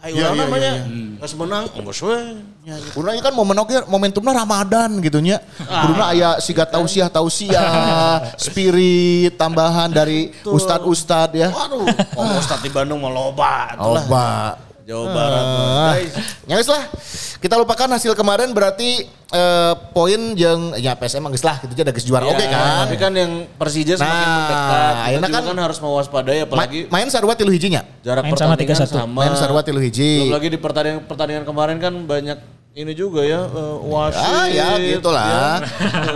[0.00, 0.72] Ayo Iya, iya, namanya.
[0.80, 2.16] iya, Geus menang, geus we.
[2.96, 5.44] Urangnya kan momen oke momentumnya Ramadan gitu nya.
[5.60, 11.52] Kuduna aya siga tausiah tausiah, spirit tambahan dari ustad-ustad ya.
[11.52, 11.84] Waduh,
[12.20, 13.76] oh Ustaz di Bandung mau loba.
[13.76, 14.56] Loba.
[14.82, 15.42] Jawa Barat.
[15.42, 15.92] Ah.
[15.92, 16.12] Guys,
[16.44, 16.82] Ya wis lah.
[17.36, 22.02] Kita lupakan hasil kemarin berarti eh, poin yang ya PSM geus lah gitu aja geus
[22.02, 22.76] juara Iya, oke kan.
[22.84, 24.94] Tapi kan yang Persija semakin Nah, mendekat.
[25.10, 27.80] Kita kan- kan, harus mewaspadai Ma- apalagi main sarua tilu hijinya.
[28.00, 28.92] jarak Main sama pertandingan 3-1.
[28.98, 29.18] sama.
[29.18, 30.12] Main sarua tilu hiji.
[30.22, 32.38] Belum lagi di pertandingan pertandingan kemarin kan banyak
[32.72, 34.20] ini juga ya eh, wasit.
[34.22, 35.60] Ah ya gitulah.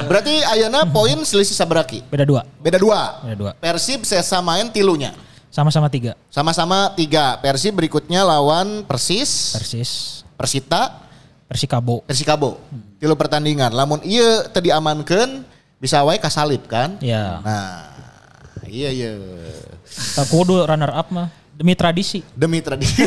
[0.04, 2.04] Berarti Ayana poin selisih saberaki.
[2.06, 2.44] Beda dua.
[2.58, 3.22] Beda dua.
[3.22, 3.50] Beda dua.
[3.54, 5.12] Persib sesa main tilunya.
[5.54, 6.18] Sama-sama tiga.
[6.34, 7.38] Sama-sama tiga.
[7.38, 9.90] Persib berikutnya lawan Persis, Persis.
[10.34, 11.06] Persita,
[11.46, 12.02] Persikabo.
[12.02, 12.58] Persikabo.
[12.98, 13.70] Tilu pertandingan.
[13.70, 15.46] Lamun iya tadi amankan
[15.78, 16.98] bisa wae kasalip kan?
[16.98, 17.38] Ya.
[17.46, 17.86] Nah,
[18.66, 19.14] iya iya.
[20.18, 21.30] Tak kudu runner up mah.
[21.54, 22.26] Demi tradisi.
[22.34, 23.06] Demi tradisi.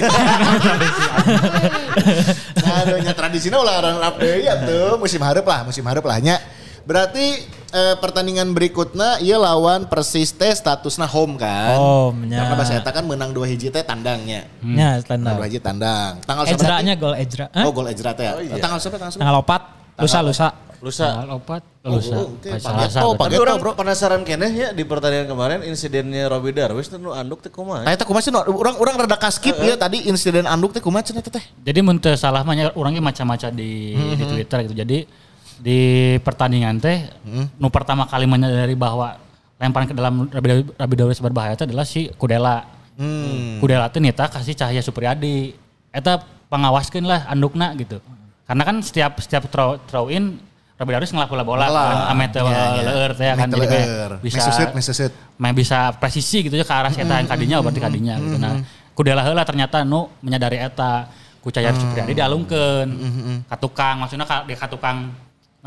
[2.63, 4.95] Aduh, nya tradisinya ulah runner up deui ya tuh.
[4.95, 6.39] Musim hareup lah, musim hareup lah nya.
[6.87, 11.75] Berarti eh, pertandingan berikutnya iya lawan Persis teh statusnya home kan.
[11.75, 12.39] Home, nya.
[12.39, 14.47] Karena bahasa eta kan menang dua hiji teh tandangnya.
[14.47, 15.35] Ya, Menang standar.
[15.35, 16.23] dua hiji tandang.
[16.23, 16.47] Tanggal?
[16.47, 17.51] Ejranya gol Ejra.
[17.61, 18.23] Oh, gol Ejra teh.
[18.23, 18.55] ya.
[18.55, 19.03] Tanggal seberapa?
[19.03, 19.19] Tanggal seberapa?
[19.19, 19.61] Tanggal opat.
[19.97, 20.47] Lusa, lusa.
[20.77, 21.09] Lusa.
[21.09, 22.13] Tanggal opat, lusa.
[22.15, 23.17] oh, Selasa, oh, betul.
[23.17, 23.71] pakai- Tapi orang bro.
[23.73, 27.81] penasaran keneh ya di pertandingan kemarin insidennya Robi Darwis tuh nu anduk teh kumaha.
[27.81, 28.29] Nah, eta kumaha sih?
[28.29, 31.41] Orang orang rada kaskip ya tadi insiden anduk teh kumaha cenah teh?
[31.59, 34.75] Jadi mun teu salah mah nya orangnya macam-macam di di Twitter gitu.
[34.77, 34.97] Jadi
[35.57, 35.79] di
[36.21, 37.09] pertandingan teh
[37.57, 39.17] nu pertama kali menyadari bahwa
[39.57, 42.65] lemparan ke dalam Rabi Rabi Dawes berbahaya itu adalah si Kudela.
[43.61, 45.53] Kudela teh nita kasih Cahaya Supriyadi.
[45.89, 47.97] Eta pangawaskeun lah andukna gitu.
[48.47, 50.37] Karena kan setiap setiap throw, throw in
[50.77, 51.83] Rabi Dawes ngelapula bola Bola.
[51.89, 52.81] kan ame teu Ya, ya.
[52.85, 53.77] leur teh kan jadi
[54.21, 55.11] bisa Mesusut, mesusut.
[55.41, 58.37] main bisa presisi gitu ya ke arah si eta yang kadinya berarti kadinya gitu.
[58.37, 58.61] Nah,
[58.93, 61.09] kudela heula ternyata nu menyadari eta
[61.41, 62.87] ku Cahaya Supriyadi dialungkeun
[63.49, 64.69] ka tukang maksudnya ka, di ka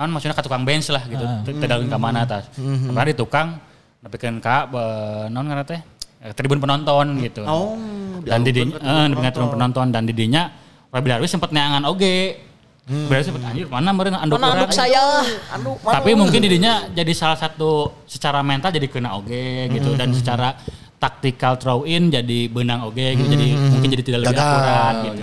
[0.01, 1.25] tukang naon maksudnya ka tukang bench lah gitu.
[1.45, 2.49] Teu teu dalung ka mana atas.
[2.57, 3.61] Tapi di tukang
[4.01, 5.81] nepikeun ka be- naon ngaranna teh?
[6.25, 7.45] Eh, Tribun penonton gitu.
[7.45, 7.77] Oh,
[8.25, 10.49] dan di eh dengan tribun penonton dan di dinya
[10.89, 12.49] Rabi Darwis sempat neangan oge.
[12.91, 14.73] Berarti sempat anjir mana meureun anduk urang.
[14.73, 15.21] saya.
[15.53, 20.57] Anduk Tapi mungkin didinya jadi salah satu secara mental jadi kena oge gitu dan secara
[20.97, 25.23] tactical throw in jadi benang oge gitu jadi mungkin jadi tidak lebih akurat gitu.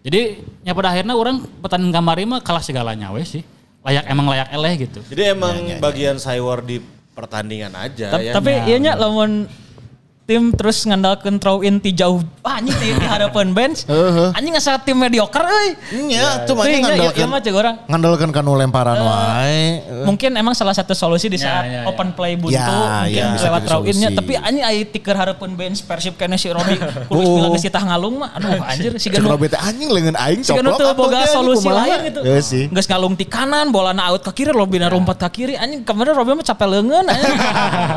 [0.00, 0.20] Jadi
[0.60, 3.44] ya pada akhirnya orang pertandingan kamari mah kalah segalanya wes sih.
[3.80, 5.00] Layak emang layak eleh gitu.
[5.08, 6.80] Jadi emang bagian saywar di
[7.16, 8.32] pertandingan aja Ta- ya.
[8.36, 9.48] Tapi iya nya lamun
[10.30, 13.82] tim terus ngandalkeun throw in ti jauh ah, anjing di, di hadapan bench.
[14.38, 15.74] Anjing asa tim mediocre euy.
[16.46, 17.74] Teuing makanya nya, ieu- ieu ngandalkeun mah cek orang.
[17.90, 19.82] ngandalkeun kanu lemparan wae.
[20.06, 21.90] Mungkin emang salah satu solusi di saat ya, ya.
[21.90, 25.50] open play buntu Ya, mungkin ya, bisa lewat throw in-nya tapi anjing aya tiker harapan
[25.58, 26.78] bench Persib kene si Robi
[27.10, 30.52] kudu bilang geus tah ngalung mah aduh anjir si Ganu Robert anjing leungeun aing si
[30.52, 32.20] coplok atuh boga teh, solusi lain gitu.
[32.22, 32.64] Heeh sih.
[32.68, 35.54] Geus ngalung ti kanan, bolana out ke kiri, Robina lompat ke kiri.
[35.58, 37.38] Anjing kemarin Robi mah capek leungeun anjing.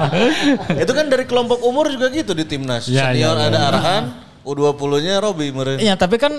[0.84, 2.88] itu kan dari kelompok umur juga gitu di timnas.
[2.88, 3.50] Ya, Senior ya, ya.
[3.52, 4.04] ada arahan,
[4.48, 5.84] U20-nya Robi meureun.
[5.84, 6.32] Iya, tapi kan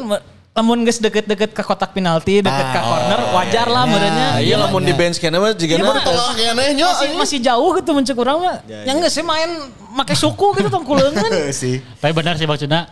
[0.54, 4.28] lamun geus deket-deket ke kotak penalti, deket ke corner, wajar lah merenya.
[4.30, 7.08] Ah, iya lamun di bench kena mah juga Iya, na- baru tolong keneh nya masih
[7.18, 8.56] masih jauh gitu mencek urang mah.
[8.64, 9.50] Yang geus sih main
[9.92, 11.28] make suku gitu tong kuleungeun.
[11.28, 11.82] Heeh sih.
[12.00, 12.86] Tapi benar sih maksudnya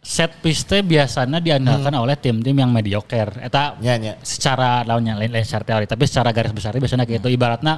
[0.00, 3.36] set piece teh biasanya diandalkan oleh tim-tim yang mediocre.
[3.44, 4.16] Eta nya.
[4.24, 7.28] secara lawannya lain, lain secara teori, tapi secara garis besar biasanya gitu.
[7.28, 7.76] Ibaratnya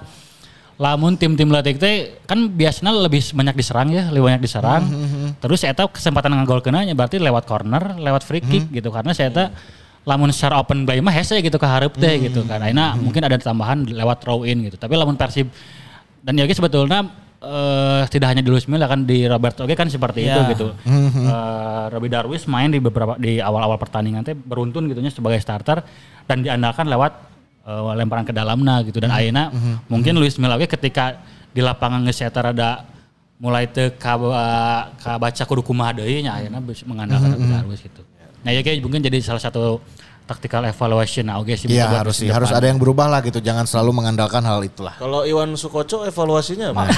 [0.80, 4.82] lamun tim-tim latih teh kan biasanya lebih banyak diserang ya, lebih banyak diserang.
[5.38, 9.44] Terus eta kesempatan ngagol kenanya berarti lewat corner, lewat free kick gitu karena saya eta
[10.02, 12.58] lamun secara open play mah hese gitu ke hareup teh gitu kan.
[12.58, 14.74] Akhirnya mungkin ada tambahan lewat throw in gitu.
[14.74, 15.46] Tapi lamun Persib
[16.22, 17.06] dan ya sebetulnya
[17.38, 20.50] eh, tidak hanya di Luis Milla kan di Robert Oge kan seperti itu Ya.
[20.50, 20.74] gitu.
[20.82, 25.82] Eh, Robi Darwis main di beberapa di awal-awal pertandingan teh beruntun gitunya sebagai starter
[26.26, 27.32] dan diandalkan lewat
[27.66, 29.51] eh, lemparan ke dalamna gitu dan ayeuna
[29.87, 31.18] mungkin Luis Milla ketika
[31.53, 32.92] di lapangan geus eta rada
[33.42, 34.14] mulai teu ka,
[35.03, 38.07] ka baca kudu kumaha deui nya ayeuna bisa mengandalkan Robi Darwis gitu.
[38.42, 39.83] Nah ya kayak mungkin jadi salah satu
[40.22, 43.42] tactical evaluation nah oke sih Iya harus sih, harus ada yang berubah lah gitu.
[43.42, 44.94] Jangan selalu mengandalkan hal itulah.
[44.94, 46.87] Kalau Iwan Sukoco evaluasinya apa?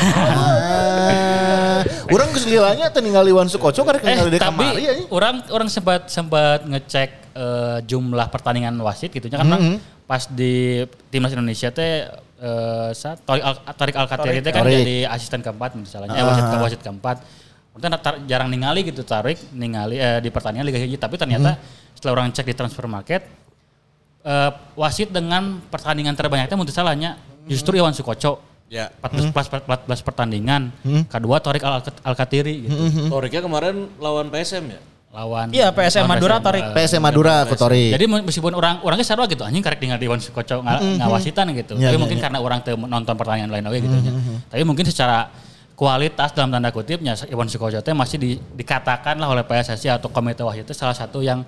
[2.15, 4.93] Orang keselilanya tinggal Iwan Sukoco karena eh tinggal di tapi kamari ya.
[5.09, 9.94] orang orang sempat sempat ngecek eh, jumlah pertandingan wasit gitu ya, karena Mm-hmm.
[10.05, 12.05] Pas di timnas Indonesia teh
[12.39, 14.85] eh, saat Torik Al, Tarik Alkatiri teh kan Torik.
[14.85, 17.17] jadi asisten keempat misalnya eh, wasit ke wasit keempat
[17.99, 21.97] tar- jarang ningali gitu Tarik ningali eh, di pertandingan Liga Hiji tapi ternyata Mm-hmm.
[21.97, 23.25] setelah orang cek di transfer market
[24.23, 28.89] eh, wasit dengan pertandingan terbanyaknya menurut salahnya justru Iwan Sukoco Ya.
[29.05, 29.69] 14, Mm-hmm.
[29.69, 30.63] 14, 14 pertandingan
[31.07, 33.09] kedua Torik Al Alkatiri gitu Mm-hmm.
[33.09, 34.81] Toriknya kemarin lawan PSM ya?
[35.15, 36.65] Lawan Iya, PSM lawan Madura, PSM, Tarik.
[36.75, 37.85] PSM Madura Kutori.
[37.89, 41.79] Jadi meskipun orang orangnya sarua gitu, anjing karek tinggal di Iwan Sukoco nga- ngawasitan gitu.
[41.79, 42.23] Ya, Tapi ya, mungkin ya.
[42.27, 44.13] karena orang teu nonton pertandingan lain oke gitu nya.
[44.51, 45.31] Tapi mungkin secara
[45.75, 50.43] kualitas dalam tanda kutipnya Iwan Sukoco teh masih di- dikatakan lah oleh PSSI atau komite
[50.43, 51.47] wasit itu salah satu yang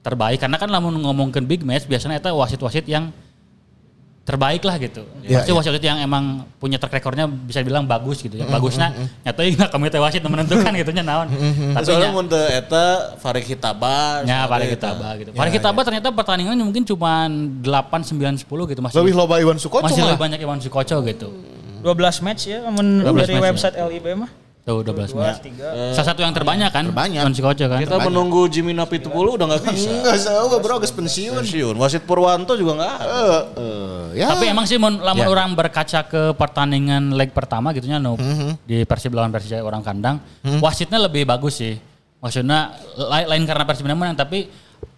[0.00, 3.12] terbaik karena kan lamun ngomongin big match biasanya itu wasit-wasit yang
[4.22, 5.02] terbaik lah gitu.
[5.26, 5.54] Ya, Pasti ya.
[5.58, 8.46] wasit yang emang punya track recordnya bisa dibilang bagus gitu ya.
[8.46, 11.26] Bagusnya nyata nggak komite wasit menentukan gitu nya naon.
[11.74, 14.22] Tapi Soalnya nya- mun teu eta Farid Hitaba.
[14.22, 14.94] Ya, Farid eta.
[14.94, 15.30] Kitaba gitu.
[15.34, 17.66] Farid Kitaba ternyata pertandingannya mungkin cuma 8,
[18.06, 18.96] 9, 10 gitu masih.
[19.02, 21.28] Lebih loba Iwan Sukoco masih lebih banyak Iwan Sukoco gitu.
[21.82, 24.30] 12 match ya men 12 dari match, website LIB mah.
[24.62, 25.42] Tuh 12 Dua, match.
[25.42, 25.74] tiga.
[25.90, 26.86] Salah satu yang terbanyak kan?
[26.86, 27.26] Terbanyak.
[27.26, 27.82] Iwan Sukoco kan.
[27.82, 29.90] Kita menunggu Jimmy Napitupulu udah nggak bisa.
[29.90, 31.34] Enggak tahu bro, geus pensiun.
[31.42, 31.74] Pensiun.
[31.74, 33.10] Wasit Purwanto juga nggak ada.
[33.10, 34.30] Eh, eh, ya.
[34.30, 35.34] Tapi emang sih mun lamun Ya.
[35.34, 38.62] orang berkaca ke pertandingan leg pertama gitu nya no, Mhm.
[38.62, 40.22] di Persib lawan Persija orang kandang,
[40.62, 41.74] wasitnya lebih bagus sih.
[42.22, 44.46] Maksudnya lain, lain karena Persib menang tapi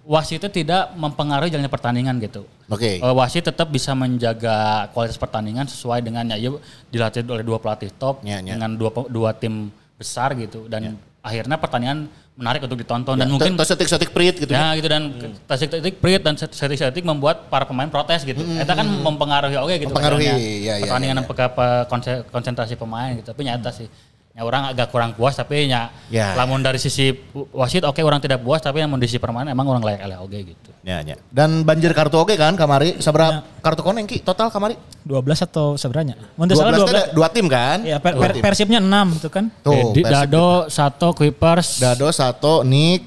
[0.04, 2.44] wasitnya tidak mempengaruhi jalannya pertandingan gitu.
[2.68, 3.00] Oke.
[3.00, 6.50] Eh, wasit tetap bisa menjaga kualitas pertandingan sesuai dengan ya, ya
[6.88, 8.54] dilatih oleh dua pelatih top Ya, ya.
[8.54, 14.10] dengan dua dua tim besar gitu dan akhirnya pertandingan menarik untuk ditonton dan mungkin setik-setik
[14.10, 14.50] prit gitu.
[14.50, 15.06] ya gitu dan
[15.46, 18.42] tasik-tasik prit dan setik-setik membuat para pemain protes gitu.
[18.42, 19.94] Itu kan mempengaruhi oke gitu.
[19.94, 23.30] Mempengaruhi, iya, iya, Pertandingan pe- konse- konsentrasi pemain gitu.
[23.30, 23.86] Tapi nyata sih.
[24.34, 27.14] Ya orang agak kurang puas tapi ya, Ya, lamun dari sisi
[27.54, 30.74] wasit oke orang tidak puas tapi namun di sisi permainan emang orang layak oke gitu.
[30.82, 31.14] Ya, ya.
[31.30, 32.98] Dan banjir kartu oke kan kamari?
[32.98, 34.74] Seberapa kartu koneng ki total kamari?
[35.06, 36.18] 12 atau seberanya?
[36.34, 37.14] Mun 12 teu salah teh ada 12.
[37.14, 37.78] dua tim kan?
[37.86, 38.42] Ya, per, per-.
[38.42, 39.54] Persibnya 6 itu kan.
[39.62, 43.06] Tuh, Persib Dado, Sato, Kuipers, Dado satu, Nick,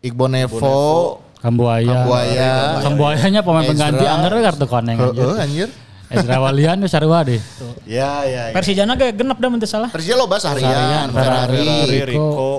[0.00, 1.84] Iqbal Nevo, Kambuaya.
[1.84, 2.50] Kambuaya.
[2.80, 3.70] Kambuayanya pemain Ezra.
[3.74, 5.42] pengganti anggar kartu koneng Heeh, aja.
[5.42, 5.68] anjir.
[6.12, 7.40] Ezra Walian ya sarua deh.
[7.88, 8.54] Ya, ya, ya.
[8.54, 9.88] Persijana ge genep dah mun teu salah.
[9.88, 12.50] Persija loba seharian, Seharian, Ferrari, Ferrari, Rico.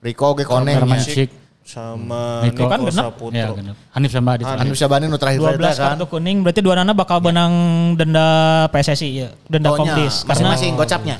[0.00, 0.76] Rico, oke koneng.
[0.84, 1.00] Ya.
[1.00, 1.30] Sik.
[1.70, 2.66] sama Nico.
[2.66, 3.14] Nico Kan genep.
[3.30, 3.76] Ya, genep.
[3.94, 4.42] Hanif Sambadi.
[4.42, 5.86] Hanif Syabani nu terakhir 12 eta kan.
[5.94, 7.52] kartu kuning berarti dua nana bakal benang
[7.94, 11.16] denda PSSI ya, denda komdis karena masing-masing gocapnya.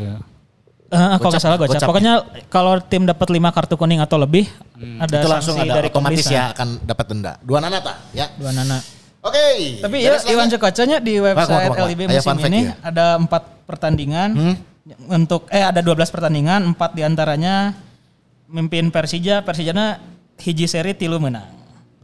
[0.91, 1.79] Eh, kalau nggak salah gocap.
[1.79, 1.87] gocap.
[1.87, 2.15] Pokoknya
[2.51, 4.51] kalau tim dapat 5 kartu kuning atau lebih
[4.99, 7.33] ada Itu langsung sanksi ada dari otomatis ya akan dapat denda.
[7.47, 7.97] Dua nana tak?
[8.11, 8.27] Ya.
[8.35, 8.83] Dua nana.
[9.21, 9.47] Oke.
[9.81, 10.17] Tapi ya.
[10.27, 11.89] Iwan Sukoconya di website wah, wah, wah.
[11.89, 12.75] LIB musim fun fact ini ya.
[12.81, 14.29] ada empat pertandingan
[15.07, 17.77] untuk eh ada 12 pertandingan, empat di antaranya
[18.49, 20.01] mimpin Persija, Persijana
[20.41, 21.47] hiji seri tilu menang.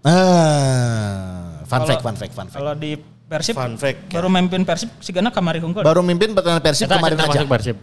[0.06, 2.58] Ah, fun Kalau- fact, fun fact, fun fact.
[2.58, 2.94] Kalau di
[3.26, 4.06] Persib Fun fact.
[4.14, 5.82] baru mimpin Persib sigana kamari unggul.
[5.82, 7.26] Baru mimpin pertandingan Persib kemarin aja.
[7.26, 7.76] termasuk Persib.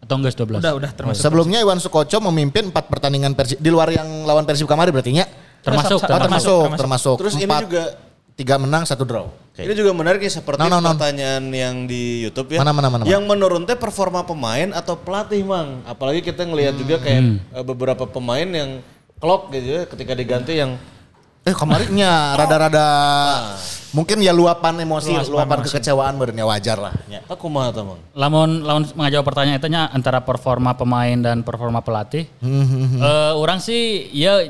[0.00, 0.56] Atau enggak 12?
[0.56, 1.20] Udah udah termasuk.
[1.20, 5.28] Sebelumnya Iwan Sukoco memimpin empat pertandingan Persib di luar yang lawan Persib kemarin berarti nya.
[5.60, 6.76] Termasuk, Oh, termasuk, termasuk.
[6.78, 7.16] termasuk.
[7.20, 7.82] Terus ini Empat, juga
[8.36, 9.26] tiga menang satu draw.
[9.56, 10.92] Ini juga menarik ya seperti Non, non, non.
[11.00, 12.60] pertanyaan yang di YouTube ya.
[12.60, 15.80] Mana, mana, mana, Yang menurun teh performa pemain atau pelatih, Mang?
[15.88, 17.36] Apalagi kita ngelihat juga kayak Hmm.
[17.40, 18.84] eh, beberapa pemain yang
[19.16, 20.76] klop gitu ya ketika diganti yang
[21.46, 22.86] Eh kemarinnya rada-rada
[23.94, 26.92] mungkin ya luapan emosi, luapan, kekecewaan berarti wajar lah.
[27.06, 27.22] Ya.
[27.22, 28.00] aku mah tuh, Mang.
[28.18, 32.26] Lamun lamun ngajawab pertanyaan itu nya antara performa pemain dan performa pelatih.
[32.42, 34.42] Eh orang sih ya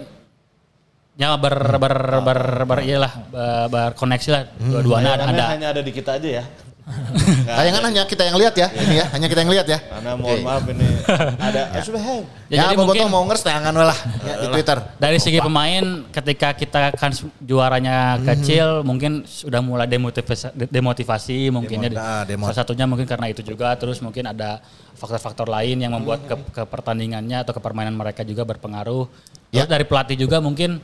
[1.16, 5.44] ya ber ber ber, ber iyalah ber- berkoneksi lah dua-duanya ada, ada.
[5.48, 6.44] hanya ada di kita aja ya.
[7.50, 9.74] Tayangan hanya kita yang lihat ya, ini ya, hanya kita yang lihat ya.
[9.82, 10.86] Karena mohon maaf ini
[11.50, 12.22] ada sudah hey.
[12.46, 13.98] Ya, Ya, jadi mau ngers tayangan lah
[14.28, 14.78] ya, di Twitter.
[14.94, 15.82] dari segi pemain
[16.14, 17.10] ketika kita kan
[17.42, 22.46] juaranya kecil mungkin sudah mulai demotivasi, demotivasi mungkinnya Demo- ah, demot.
[22.54, 24.62] salah satunya mungkin karena itu juga terus mungkin ada
[24.94, 29.10] faktor-faktor lain yang membuat ke, ke pertandingannya atau ke permainan mereka juga berpengaruh
[29.50, 29.66] terus Ya.
[29.66, 30.78] dari pelatih juga mungkin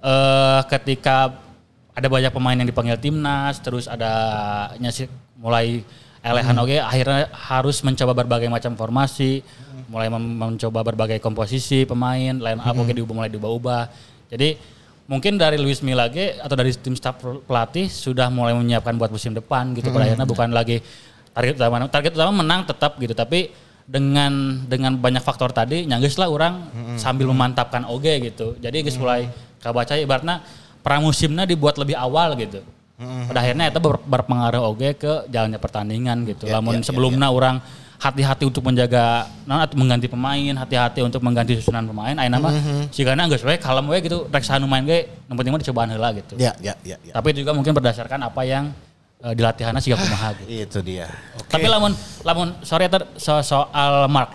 [0.00, 1.36] eh ketika
[1.92, 4.12] ada banyak pemain yang dipanggil timnas terus ada
[4.80, 5.04] nyasi
[5.36, 5.84] mulai
[6.20, 9.44] elehan oke akhirnya harus mencoba berbagai macam formasi
[9.90, 13.84] mulai mem- mencoba berbagai komposisi pemain line up oke diubah mulai diubah-ubah.
[14.30, 14.54] Jadi
[15.10, 19.74] mungkin dari Luis Milage atau dari tim staff pelatih sudah mulai menyiapkan buat musim depan
[19.74, 20.78] gitu pada akhirnya bukan lagi
[21.34, 21.82] target utama.
[21.90, 23.50] Target utama menang tetap gitu tapi
[23.90, 28.54] dengan dengan banyak faktor tadi nyanggeus lah orang sambil memantapkan oge gitu.
[28.62, 29.26] Jadi geus mulai
[29.60, 30.40] kabaca ibaratnya
[30.80, 32.64] pramusimnya dibuat lebih awal gitu.
[33.00, 36.44] Pada akhirnya itu ber- berpengaruh oge ke jalannya pertandingan gitu.
[36.44, 37.56] Ya, Lamun ya, ya, sebelumnya orang
[37.96, 42.12] hati-hati untuk menjaga nah, atau mengganti pemain, hati-hati untuk mengganti susunan pemain.
[42.12, 42.52] Ayeuna mah
[42.92, 46.12] sigana geus we kalem we gitu rek sanu main ge nu penting mah dicobaan heula
[46.12, 46.36] gitu.
[46.36, 47.12] Ya, ya, ya, ya.
[47.16, 48.68] Tapi itu juga mungkin berdasarkan apa yang
[49.24, 50.48] eh, di latihannya sih kumaha gitu.
[50.48, 51.08] Itu dia.
[51.48, 54.32] Tapi lamun lamun sorry ter, so- soal Mark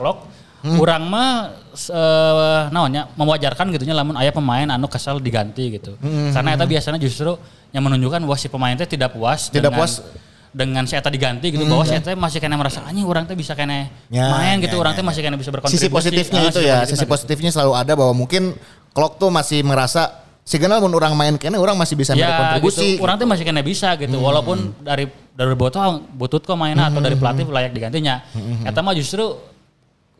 [0.65, 5.93] Lock, urang mah eh, naonnya mewajarkan gitunya lamun aya pemain anu kesal diganti gitu.
[6.33, 7.37] Karena itu biasanya justru
[7.69, 10.01] yang menunjukkan bahwa si pemain teh tidak puas Tidak dengan, puas.
[10.49, 13.51] dengan si eta diganti gitu bahwa si eta masih kena merasa anjing urang teh bisa
[13.53, 15.83] kena Ya, main ya, gitu, urang ya, teh masih kena bisa berkontribusi.
[15.83, 17.07] Sisi positifnya Ah, itu ya, sisi positifnya.
[17.07, 18.55] positifnya selalu ada bahwa mungkin
[18.95, 22.95] Klok tuh masih merasa signal mun orang main kene orang masih bisa ya, berkontribusi.
[22.95, 23.03] gitu.
[23.03, 24.15] Orang tuh masih kena bisa gitu.
[24.15, 25.03] Walaupun dari
[25.35, 28.23] dari botol butut kok mainnya atau dari pelatih layak digantinya.
[28.63, 29.35] Eta mah justru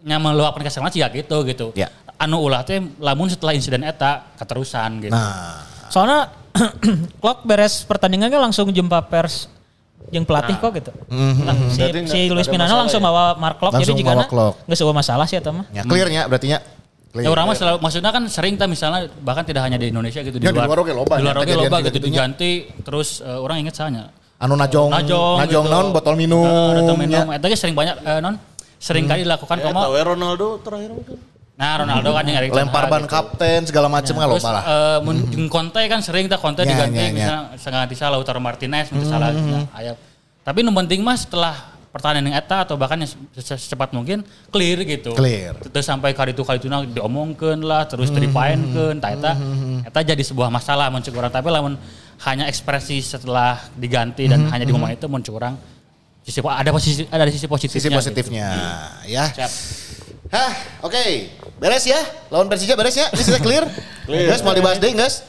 [0.06, 1.74] nyaman luapkan kesalahan sih ya gitu gitu.
[1.74, 1.90] Ya.
[2.16, 5.12] Anu ulah teh lamun setelah insiden eta keterusan gitu.
[5.12, 6.30] Nah, Soalnya
[7.22, 9.52] Klok beres pertandingan kan langsung jumpa pers
[10.08, 10.92] yang pelatih kok gitu.
[11.10, 13.08] Nah, si, Berarti si Luis Minana masalah langsung ya?
[13.10, 13.92] bawa Mark Klok jadi
[14.24, 14.54] Klok.
[14.64, 15.66] nggak sebuah masalah sih atau mah.
[15.70, 16.60] ya clearnya berarti nya.
[17.12, 20.36] Ya orang mah selalu maksudnya kan sering ta misalnya bahkan tidak hanya di Indonesia gitu
[20.36, 22.52] Ya, di luar oge loba Di luar ya, kejadian loba gitu diganti
[22.84, 24.12] terus eh, orang inget saja.
[24.36, 25.74] Anu najong, Najong, najong gitu.
[25.74, 26.44] naon botol minum.
[26.44, 27.24] Nah, botol minum.
[27.26, 27.40] nya.
[27.40, 28.36] Eta ge sering banyak eh, non
[28.78, 29.80] sering kali dilakukan Ya, komo.
[29.82, 31.18] tahu ya Ronaldo terakhir mungkin.
[31.56, 33.10] Nah Ronaldo kan yang Lempar ban gitu.
[33.10, 34.64] kapten segala macem nggak Terus loba lah.
[34.66, 37.12] eh, mun jeung Conte kan sering tak Conte Ya, diganti ya, ya.
[37.12, 39.94] misalnya setengah ganti salah Lautaro Martinez mungkin salah ya, aya.
[40.42, 41.56] Tapi nu penting mah setelah
[41.90, 45.16] pertandingan eta atau bahkan yang se- secepat mungkin clear gitu.
[45.16, 45.56] Clear.
[45.56, 49.32] Terus sampai kali itu kali itu diomongkeun lah terus dipaenkeun tah eta
[49.82, 51.80] eta jadi sebuah masalah mun ceuk urang tapi lamun
[52.22, 55.56] hanya ekspresi setelah diganti dan hanya di momen itu mun ceuk urang
[56.26, 57.78] sisi ada posisi ada sisi positifnya.
[57.78, 58.00] Sisi gitu.
[58.02, 58.48] positifnya
[59.06, 59.26] ya.
[59.30, 59.52] Siap.
[60.34, 61.06] Hah, oke.
[61.62, 62.02] Beres ya.
[62.34, 63.08] Lawan Persija beres ya.
[63.14, 63.64] Ini sudah clear.
[64.10, 65.26] Guys, mau dibahas deh, guys.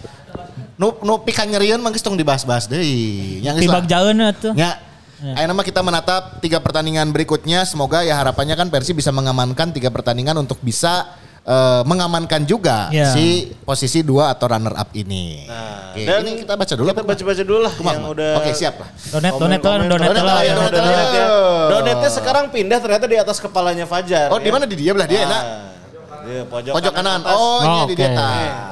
[0.77, 3.41] Nu nu pikan nyerian mangkis tong dibahas-bahas deui.
[3.41, 3.81] Nya geus lah.
[3.81, 4.53] Tibak jaun tuh.
[4.53, 4.81] Ya.
[5.17, 7.65] Ayo nama kita menatap tiga pertandingan berikutnya.
[7.65, 11.09] Semoga ya harapannya kan Persib bisa mengamankan tiga pertandingan untuk bisa
[11.47, 13.15] eh, mengamankan juga Ya.
[13.15, 15.47] si posisi dua atau runner up ini.
[15.47, 16.89] Nah, Oke, dan ini kita baca dulu.
[16.91, 17.11] Kita apa?
[17.15, 18.89] baca-baca dulu lah yang udah Oke, siap lah.
[19.15, 20.43] Donet, donet donet ya, donet lah.
[20.43, 21.27] Donet ya.
[21.71, 24.29] Donetnya sekarang pindah ternyata di atas kepalanya Fajar.
[24.35, 25.43] Oh, di mana di dia belah dia enak.
[25.47, 27.21] Nah, dia pojok, Pojok kanan.
[27.23, 27.39] atas.
[27.39, 28.11] Oh, ini di dia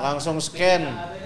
[0.03, 0.83] langsung scan.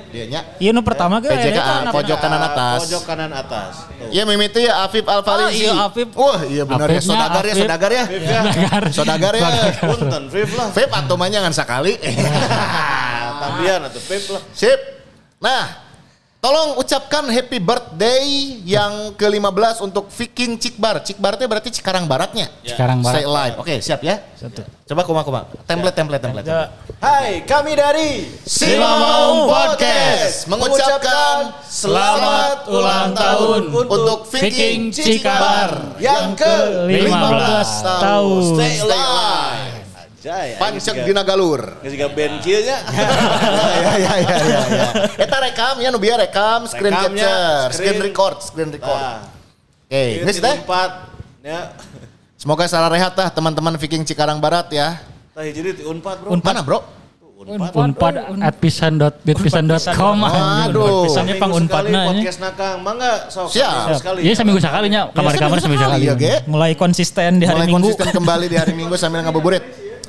[0.09, 0.40] Dia nya.
[0.57, 2.79] Iya nu pertama ge PJK, eta anak- pojok kanan atas.
[2.83, 3.73] Pojok kanan atas.
[3.90, 4.09] Tuh.
[4.09, 5.44] Ya mimiti ya Afif Alfarizi.
[5.44, 6.09] Ah, iya, Afif.
[6.12, 7.62] Wah iya benar ya sodagar ya Afif.
[7.62, 8.05] sodagar ya.
[8.07, 8.40] Viv ya.
[8.90, 9.49] Sodagar ya.
[9.79, 10.68] Punten, Viv lah.
[10.71, 11.92] Vape atau mah jangan sekali.
[13.38, 14.42] Tambian atau Viv lah.
[14.51, 14.81] Sip.
[15.38, 15.62] Nah,
[16.38, 18.27] tolong ucapkan happy birthday
[18.62, 21.03] yang ke-15 untuk Viking Cikbar.
[21.03, 22.46] Cikbar itu berarti Cikarang Baratnya.
[22.62, 23.14] Cikarang Barat.
[23.18, 23.55] Stay alive.
[23.59, 24.22] Oke, siap ya.
[24.38, 24.62] Satu.
[24.88, 25.40] Coba kuma kuma.
[25.66, 26.46] Template template template.
[26.46, 26.70] Ya.
[27.03, 37.83] Hai, kami dari Simamau Podcast mengucapkan selamat ulang tahun untuk Viking Cikbar yang ke 15
[37.83, 38.42] tahun.
[38.55, 39.77] Stay alive.
[40.54, 41.80] Pancek Dina Galur.
[41.80, 42.78] Jika band kieu nya.
[42.84, 44.88] ya ya ya ya ya.
[45.16, 47.98] Eta rekam ya nu biar rekam screen capture, screen screen.
[48.04, 48.98] record, screen record.
[48.98, 49.24] Nah,
[49.88, 50.56] Oke, geus teh.
[51.40, 51.72] Ya.
[52.36, 55.00] Semoga salah rehat tah teman-teman Viking Cikarang Barat ya.
[55.32, 56.28] Tah jadi di Unpad, Bro.
[56.38, 56.78] Mana, Bro?
[57.72, 60.16] Unpad at pisan.bitpisan.com.
[60.20, 61.06] Waduh.
[61.08, 62.10] Pisannya pang Seminggu unpad sekali na nya.
[62.10, 62.76] podcast nakang.
[62.82, 63.96] Mangga sok Siap.
[63.96, 64.18] sekali.
[64.20, 66.04] Iya seminggu sekali nya, kamar-kamar seminggu sekali.
[66.04, 66.36] Iya.
[66.44, 67.88] Mulai konsisten di hari Mulai Minggu.
[67.88, 69.64] konsisten kembali di hari Minggu sambil ngabuburit.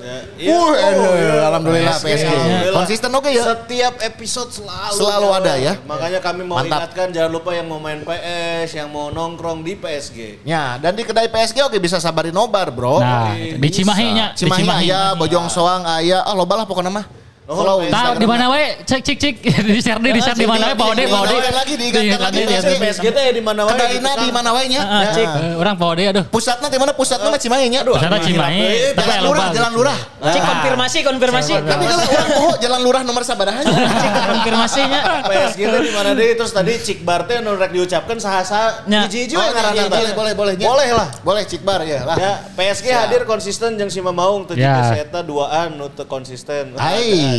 [0.10, 0.58] Ya, iya.
[0.58, 1.34] Uh, aduh, iya.
[1.54, 2.08] alhamdulillah PSG.
[2.10, 2.26] PSG.
[2.26, 2.78] Alhamdulillah.
[2.82, 3.44] Konsisten oke ya.
[3.46, 5.74] Setiap episode selalu Selalu ada ya.
[5.86, 6.90] Makanya kami mau Mantap.
[6.90, 10.42] ingatkan jangan lupa yang mau main PS, yang mau nongkrong di PSG.
[10.42, 13.04] Ya, dan di kedai PSG oke bisa sabarin nobar, Bro.
[13.04, 14.90] Nah, di Cimahi nya, Cimahi Cimahi.
[14.90, 17.19] aya, Bojong Soang aya, ah loba lah pokoknya mah.
[17.50, 18.62] Oh, Follow Tahu, Tahu di mana we?
[18.86, 19.36] Cek cek cek
[19.66, 20.78] di share di share di mana we?
[20.78, 21.34] Bawa deh, bawa deh.
[21.34, 22.72] Diingatkan lagi, diingatkan lagi, Di- PSG.
[22.78, 23.74] PSG teh di mana wae?
[23.74, 24.82] Kedaina di mana wae nya?
[24.84, 25.26] Ah, cik.
[25.26, 26.26] Eh, Orang bawa deh aduh.
[26.30, 26.94] Pusatnya di mana?
[26.94, 27.82] Pusatnya mah Cimahi nya.
[27.82, 29.98] Sana Cimahi, tapi Jalan lurah, jalan lurah.
[30.22, 31.54] Cik konfirmasi, konfirmasi.
[31.60, 33.66] Tapi kalau orang poho jalan lurah nomor sabaraha
[34.04, 35.00] Cik konfirmasinya.
[35.26, 36.30] PSG teh di mana deh?
[36.36, 39.10] Terus tadi Cik Bar teh nu rek diucapkan sahasa Nya.
[39.10, 39.90] hiji-hiji Oh, we ngaranna teh.
[39.90, 40.54] boleh, boleh, boleh.
[40.54, 40.66] nya.
[40.66, 41.08] Boleh lah.
[41.20, 42.14] Boleh Cikbar ya lah.
[42.14, 44.78] Ya, PSG hadir konsisten jeung si Mamaung teu Ya.
[44.86, 46.78] jiga eta duaan nu teu konsisten.
[46.78, 47.39] Ai.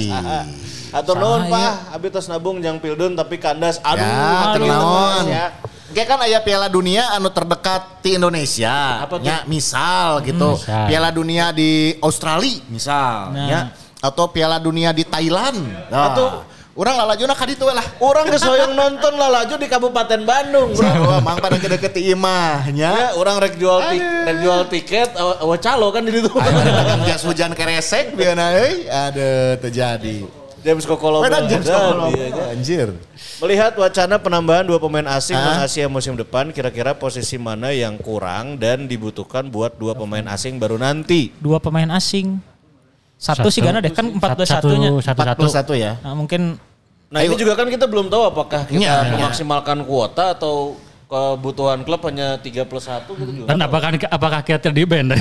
[0.90, 3.78] Atau nuhun Saha, Pak, abi tos nabung jang pildun tapi kandas.
[3.84, 5.46] Aduh, Ya, aduh, ya.
[5.90, 9.02] Kayak kan aya Piala Dunia anu terdekat di Indonesia.
[9.02, 9.26] Apa tuh?
[9.26, 10.54] Ya, misal gitu.
[10.54, 10.86] misal.
[10.86, 13.34] Piala Dunia di Australia misal.
[13.34, 13.48] Nah.
[13.50, 13.60] Ya.
[13.98, 15.58] Atau Piala Dunia di Thailand.
[15.90, 16.14] Nah.
[16.14, 16.26] Atau
[16.78, 17.86] orang lalajuna ka ditu we lah.
[17.98, 20.86] Orang geus hoyong nonton lah laju di Kabupaten Bandung, Bro.
[20.86, 22.90] Bro, mang pada deket imah nya.
[22.90, 26.30] Ya, orang rek jual tik, rek jual tiket, awa, calo kan di situ.
[26.30, 28.86] Ayo jas hujan keresek biana euy.
[28.86, 30.26] Aduh, terjadi.
[30.60, 31.24] James Kokolo.
[31.24, 32.12] Medan James Kokolo.
[32.12, 32.44] Iya, iya.
[32.52, 32.88] Anjir.
[33.40, 35.64] Melihat wacana penambahan dua pemain asing Ah.
[35.64, 40.60] di Asia musim depan, kira-kira posisi mana yang kurang dan dibutuhkan buat dua pemain asing
[40.60, 41.32] baru nanti?
[41.40, 42.49] Dua pemain asing.
[43.20, 44.88] Satu, sih karena deh kan 14 satu, satunya.
[45.04, 45.76] satu, satu.
[45.76, 45.92] 41 ya.
[46.00, 46.56] Nah, mungkin
[47.10, 49.02] Nah ini juga kan kita belum tahu apakah kita iya.
[49.10, 50.78] memaksimalkan kuota atau
[51.10, 53.50] kebutuhan klub hanya 3 plus 1 gitu juga.
[53.50, 55.18] Dan apakah apakah kita di band?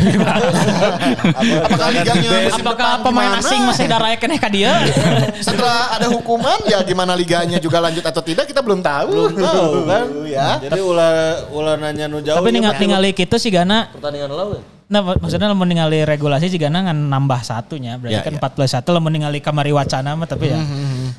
[1.65, 3.41] Apakah liganya musim apakah depan pemain gimana?
[3.41, 4.85] asing masih darah kene ka dia?
[5.49, 9.09] Setelah ada hukuman ya gimana liganya juga lanjut atau tidak kita belum tahu.
[9.09, 10.05] Belum tahu kan?
[10.29, 10.61] ya.
[10.61, 12.37] Jadi ulah ulah nanya nu jauh.
[12.37, 12.81] Tapi ya, ningali Pak.
[12.85, 14.78] ningali kitu sih Gana pertandingan lalu.
[14.89, 18.41] Nah, mak- maksudnya lamun ningali regulasi juga ngan nambah satunya, berarti Ya, kan ya.
[18.41, 20.57] 14 satu lamun ningali kamari wacana mah tapi ya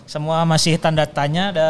[0.04, 1.68] semua masih tanda tanya ada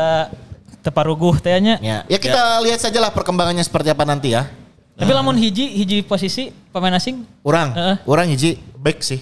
[0.81, 1.77] teparuguh tehnya.
[1.79, 4.49] Ya, ya kita lihat saja lah perkembangannya seperti apa nanti ya.
[4.97, 7.97] Tapi lamun hiji hiji posisi pemain asing Orang, Heeh.
[8.05, 9.21] orang hiji back sih.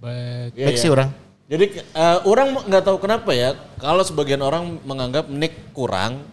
[0.00, 0.56] Baik.
[0.56, 1.12] Back sih orang.
[1.44, 6.24] Jadi eh, orang nggak tahu kenapa ya, kalau sebagian orang menganggap Nick kurang,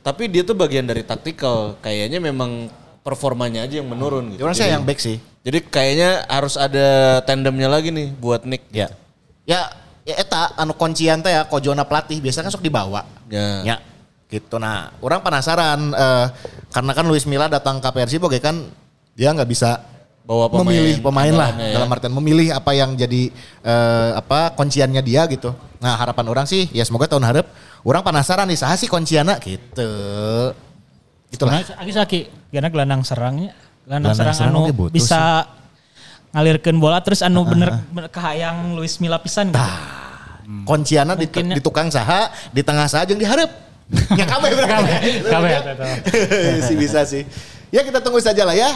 [0.00, 1.74] tapi dia tuh bagian dari taktikal.
[1.78, 2.70] Kayaknya memang
[3.08, 4.44] performanya aja yang menurun gitu.
[4.44, 5.16] Orang Jadi, saya yang back sih.
[5.40, 8.68] jadi kayaknya harus ada tandemnya lagi nih buat Nick.
[8.68, 8.92] Ya.
[9.48, 9.72] Ya,
[10.04, 13.08] ya eta anu kuncian teh ya kojona pelatih biasa kan sok dibawa.
[13.32, 13.64] Ya.
[13.64, 13.76] Ya.
[14.28, 16.26] Gitu nah, orang penasaran eh,
[16.68, 18.60] karena kan Luis Milla datang ke Persib oke kan
[19.16, 19.80] dia nggak bisa
[20.28, 21.80] Bawa pemain memilih pemain lah ya.
[21.80, 23.32] dalam artian memilih apa yang jadi
[23.64, 25.56] eh, apa kunciannya dia gitu.
[25.80, 27.48] Nah, harapan orang sih ya semoga tahun harap
[27.80, 29.88] orang penasaran nih saha sih kunciannya gitu.
[31.32, 31.64] Itulah.
[31.64, 33.52] Aki saki karena gelandang serangnya
[33.84, 35.20] Gelandang gelandang serang serang anu butuh bisa
[36.32, 39.64] ngalirkeun bola terus anu bener, bener kahayang Luis Milla pisan gitu.
[40.64, 41.54] Kunciannya di, Mungkin ya.
[41.56, 43.52] di tukang saha, di tengah saha jeung diharap.
[44.16, 44.92] ya kabeh berarti.
[45.28, 45.52] Kabeh,
[46.68, 47.28] sih bisa sih.
[47.68, 48.72] Ya kita tunggu saja lah ya.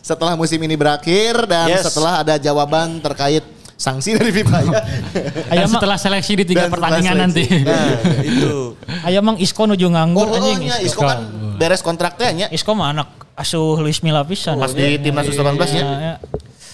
[0.00, 1.84] Setelah musim ini berakhir dan Yes.
[1.84, 3.44] setelah ada jawaban terkait
[3.76, 4.72] sanksi dari FIFA ya.
[5.60, 7.44] Mah setelah seleksi di tiga pertandingan nanti.
[7.68, 8.76] Nah, itu.
[9.04, 10.72] aya mang Isco nuju nganggur oh, anjing.
[10.72, 11.04] nya, Isco.
[11.04, 11.20] Isco kan
[11.60, 12.46] beres kontraknya nya.
[12.48, 14.56] Isco mah anak asuh Luis Milla pisan.
[14.56, 15.84] Pas di timnas U18 ya.
[15.84, 16.14] Ya,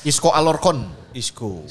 [0.03, 0.87] Isco Alorcon.
[1.11, 1.67] Isco.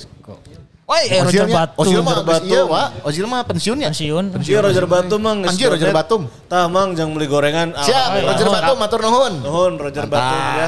[0.85, 1.81] Woi, eh, Roger Ozilnya- Batu.
[1.81, 2.45] Ozil mah Roger abis Batu.
[2.45, 2.87] iya, Wak.
[3.01, 3.89] Ozil mah pensiun ya.
[3.89, 4.25] pensiun.
[4.37, 5.89] Iya Roger Batum mah geus Anjir, Roger.
[5.89, 6.21] Batum.
[6.45, 7.73] Tah mang jangan beli gorengan.
[7.73, 8.47] Siap, Ah, Roger.
[8.51, 9.33] Batum matur nuhun.
[9.41, 10.67] Nuhun Roger Batum ya.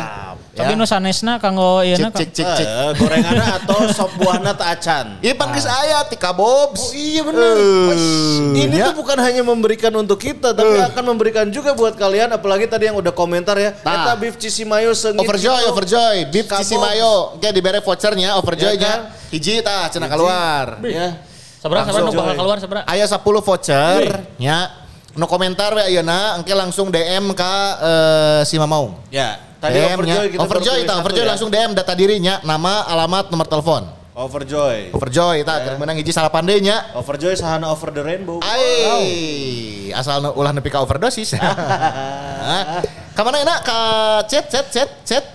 [0.58, 2.66] Tapi nu sanesna kanggo ieu Cik cik cik cik.
[2.68, 5.06] Eh, gorenganna atau sop buahna tak acan.
[5.22, 6.82] Iya pan geus aya tika Bobs.
[6.82, 7.56] Oh iya benar.
[7.56, 8.90] Eh, Ini ya.
[8.90, 12.34] tuh bukan hanya memberikan untuk kita, tapi akan memberikan juga buat kalian.
[12.34, 13.78] Apalagi tadi yang udah komentar ya.
[13.86, 14.10] Nah.
[14.10, 15.22] Eta beef Cisimayo sengit.
[15.22, 15.72] Overjoy, gitu.
[15.72, 16.66] overjoy, beef Kabobs.
[16.66, 17.38] sisi mayo.
[17.38, 18.90] Oke dibere vouchernya, overjoy Ya nya.
[18.90, 19.00] kan?
[19.30, 20.82] Hiji tah cenah keluar.
[20.82, 21.22] Ya.
[21.58, 22.80] Sabra sabra nu bakal keluar sabra.
[22.86, 24.87] Aya 10 voucher nya.
[25.18, 28.94] No komentar we ayeuna engke langsung DM ka eh, si Mamaung.
[29.10, 29.42] Ya.
[29.58, 31.30] Tadi DM overjoy kita Overjoy satu overjoy ya.
[31.34, 33.90] langsung DM data dirinya, nama, alamat, nomor telepon.
[34.14, 34.94] Overjoy.
[34.94, 36.94] Overjoy tah, keur menang hiji salapan deui nya.
[36.94, 38.38] Overjoy sahana over the rainbow.
[38.42, 41.34] Ai, asal nu ulah nepi ka overdosis.
[41.42, 42.82] Hah?
[43.14, 43.60] Ka mana enak?
[43.66, 43.78] Ka
[44.30, 45.26] chat chat chat chat.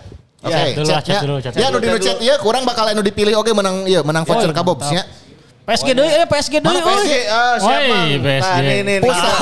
[0.42, 1.02] Oke, Ya, dulu chatnya.
[1.02, 3.38] chat dulu, chat Ya, nu dulu, di nu chat chat ieu kurang bakal anu dipilih
[3.38, 5.02] oke menang ieu menang voucher ka Bobs nya.
[5.62, 7.06] PSG deui eh PSG deui Mana PSG?
[7.08, 7.22] euy.
[7.24, 7.86] Ah, siapa?
[7.86, 8.50] Woi, PSG.
[8.50, 9.36] Nah, nih, nih, pusat,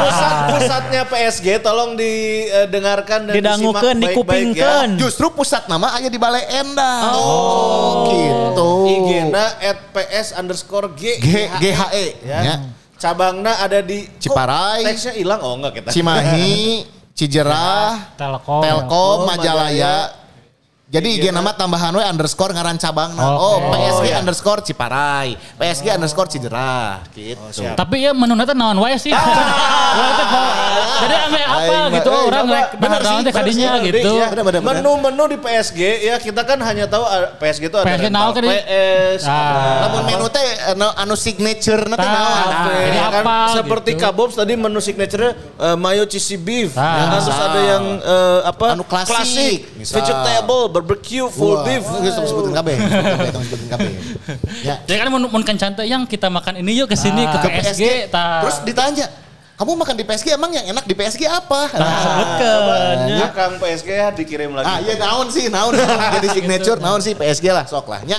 [0.00, 4.08] pusat, pusatnya PSG tolong didengarkan dan Didangukeun, disimak baik-baik
[4.56, 4.88] dikupingkeun.
[4.88, 4.98] ya.
[4.98, 7.12] Justru pusat nama aya di Balai Endah.
[7.12, 8.68] Oh, gitu.
[8.88, 11.20] IG-na at PS underscore G.
[11.20, 12.38] G GHE Ya.
[12.40, 12.54] ya.
[12.96, 14.80] Cabangna ada di Ciparai.
[14.80, 15.88] Kok Teksnya hilang oh enggak kita.
[15.90, 18.60] Cimahi, Cijerah, Telkom.
[18.60, 20.08] Telkom, Oh, Majalaya.
[20.90, 23.14] Jadi IG nama tambahan we underscore ngaran cabang.
[23.14, 27.62] Oh, PSG underscore Ciparai, PSG underscore Cijerah, gitu.
[27.78, 29.14] Tapi ya menu nanti naon wae sih.
[31.00, 32.44] Jadi ame apa Aing gitu eh, orang
[32.76, 34.10] Bener sih, kadinya sih, gitu.
[34.12, 34.82] Ya, Bener, bener, bener.
[34.82, 38.42] Menu-menu di PSG ya kita kan hanya tahu ah, PSG itu ada PSG naon kan
[38.44, 39.32] PS, Ah.
[39.32, 42.48] ada Lamun menu teh anu, anu signature nanti Tah, naon?
[42.66, 44.02] jadi ya kan apa seperti gitu.
[44.02, 46.82] Kabobs tadi menu signature eh, mayo cheesy beef Ah.
[46.82, 47.06] ya kan?
[47.16, 52.56] terus ada yang eh, apa Anu klasik, vegetable barbecue full Wah, beef Geus tong sebutin
[52.56, 53.90] kabeh, sebutin kabeh, tong sebutin kabeh.
[54.66, 54.80] Ya.
[54.88, 57.48] Jadi kan mun mun kencan teh yang kita makan ini yuk ke sini ke Ke
[57.60, 58.40] PSG tah.
[58.40, 59.06] Terus ditanya,
[59.60, 61.68] kamu makan di PSG emang yang enak di PSG apa?
[61.68, 62.96] Sebutkeun.
[63.12, 65.76] ya Kang PSG ya dikirim lagi Ah iya naon sih, naon
[66.16, 68.00] jadi signature, naon sih PSG lah sok lah.
[68.08, 68.16] Nya.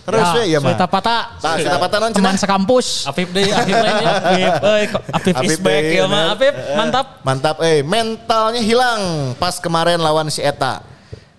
[0.00, 0.74] Terus we iya mah.
[0.74, 1.38] Kita patah.
[1.38, 2.42] Tah, kita patah naon Teman cenah?
[2.42, 3.06] sekampus.
[3.06, 4.12] Afif deh, Afif lain ya.
[4.58, 6.34] Euy, kok Apip is back ya mah.
[6.34, 7.06] Apip, mantap.
[7.22, 10.89] Mantap, eh mentalnya hilang pas kemarin lawan si Eta.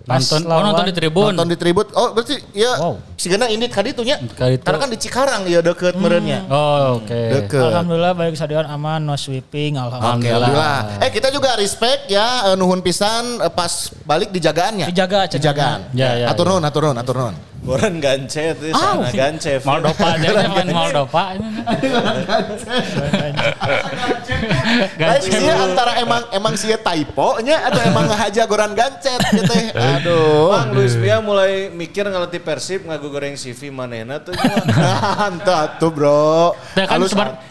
[0.01, 1.29] Pas Nonton, oh lawan- nonton di tribun.
[1.31, 1.87] Nonton di tribut.
[1.93, 2.97] Oh berarti ya Wow.
[3.13, 4.17] si Gana ini kadi tuh nya.
[4.33, 6.41] Karena kan di Cikarang ya deket merenya.
[6.49, 7.13] Oh, oke.
[7.13, 7.61] Deket.
[7.61, 10.49] Alhamdulillah baik kesadaran aman, no sweeping, alhamdulillah.
[10.49, 11.05] alhamdulillah.
[11.05, 13.69] Eh kita juga respect ya eh, nuhun pisan eh, pas
[14.01, 14.89] balik dijagaannya.
[14.89, 15.29] Dijaga.
[15.29, 15.79] Dijagaan.
[15.93, 16.51] Ya, ya, Atur ya.
[16.51, 17.35] nuhun, atur nuhun, atur nuhun.
[17.61, 19.61] Goran gancet, ya, Ah, sana gancet.
[19.61, 21.23] Moldova aja main Moldova.
[24.97, 29.53] Lain sih antara emang emang sih typo nya atau emang ngahaja goran gancet gitu.
[29.73, 30.49] Aduh.
[30.51, 34.33] Bang Luis Mia mulai mikir ngelatih Persib ngagu goreng CV manehna tuh.
[35.21, 36.57] Mantap tuh bro.
[36.73, 36.97] Nah, kan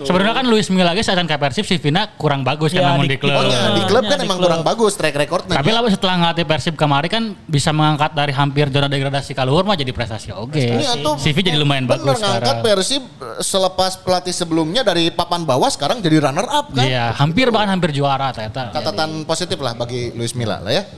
[0.00, 3.06] sebenarnya kan Luis Milla lagi saat ke Persib si Vina kurang bagus kan Ya, namun
[3.06, 3.30] di- di klub.
[3.32, 4.48] Oh iya, di klub kan Di emang klub.
[4.48, 5.54] kurang bagus track recordnya.
[5.54, 9.76] Tapi lah setelah ngelatih Persib kemari kan bisa mengangkat dari hampir zona degradasi kaluhur mah
[9.76, 10.56] jadi prestasi oke.
[10.56, 12.64] Ini atuh CV jadi lumayan bener bagus ngangkat sekarang.
[12.64, 13.04] Persib
[13.44, 16.88] selepas pelatih sebelumnya dari papan bawah sekarang jadi runner up kan.
[16.88, 18.72] Iya, hampir bahkan hampir juara ternyata.
[18.72, 20.88] Catatan positif lah bagi Luis Milla lah ya.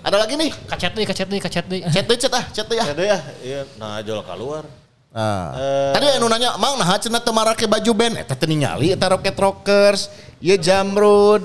[0.00, 0.50] Ada lagi nih.
[0.64, 1.80] Kacet deh, kacet deh, kacet deh.
[1.92, 2.86] Chat deh, chat ah, deh ah.
[2.96, 3.60] Ada ya, iya.
[3.76, 4.64] Nah, jol keluar.
[5.08, 5.92] Nah, Eh.
[5.96, 9.36] tadi anu nanya, "Mang nah cenah teu marake baju band?" Eta teh ningali eta Rocket
[9.36, 10.08] Rockers,
[10.40, 11.44] ieu Jamrud.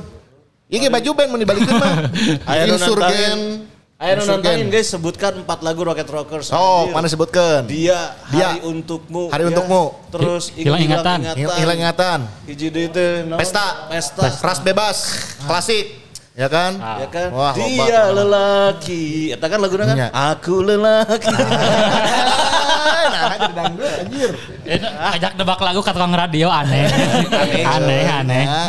[0.68, 1.96] Ieu ge baju band mun dibalikeun mah.
[2.48, 2.78] Aya nu
[3.96, 4.42] Insurgen.
[4.42, 6.50] nantangin guys, sebutkan empat lagu Rocket Rockers.
[6.50, 6.94] Oh, Anjir.
[6.94, 7.64] mana sebutkeun?
[7.66, 8.48] Dia, Dia.
[8.52, 9.30] Hari Untukmu.
[9.30, 9.50] Hari Ya.
[9.50, 9.84] Untukmu.
[10.10, 11.18] Terus Hilang ingatan.
[11.32, 12.20] Hil- Hilang ingatan.
[12.44, 13.40] Hiji deui teh naon?
[13.40, 13.88] Pesta.
[13.88, 14.28] Pesta.
[14.36, 14.98] Ras bebas.
[15.42, 16.04] Klasik.
[16.34, 16.74] Ya kan?
[16.76, 17.30] Ya kan?
[17.30, 19.30] Wah, Dia lelaki.
[19.30, 19.96] Eta kan laguna kan?
[19.96, 20.08] Iya.
[20.34, 21.30] Aku lelaki.
[23.08, 24.32] nah, jadi dangdut anjir.
[24.66, 26.90] Eh, Ajak debak lagu ke tukang radio aneh.
[27.78, 28.44] aneh, aneh.
[28.44, 28.62] Ya.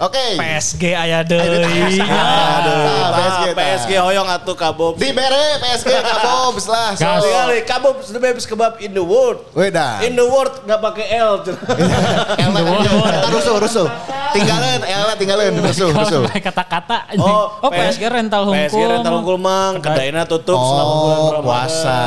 [0.00, 0.40] Oke.
[0.40, 1.60] PSG aya deui.
[1.60, 2.00] PSG.
[2.00, 4.96] Ah, PSG hoyong atuh kabob.
[4.96, 6.96] Di bere PSG kabobs lah.
[6.96, 7.20] Gas.
[7.20, 9.44] Kali kabob the best kebab in the world.
[9.52, 10.00] Weda.
[10.00, 11.44] In the world nggak pakai L.
[11.44, 12.60] Elna
[13.12, 13.88] Eta rusuh, rusuh.
[14.32, 16.24] Tinggalin, Elna tinggalin, rusuh, rusuh.
[16.24, 16.98] Sampai kata-kata.
[17.20, 18.88] Oh, PSG rental PSG hungkul.
[18.88, 21.44] rental hungkul mang, kedainya tutup selama bulan Oh, Ramadan.
[21.44, 21.98] puasa.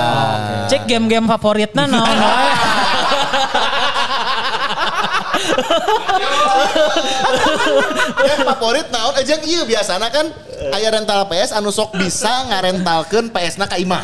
[0.66, 2.18] Cek game-game favoritna naon
[8.24, 10.26] Yang favorit naon aja iya biasana kan
[10.72, 14.04] aya rental PS anu sok bisa ngarentalkeun PS-na ka imah.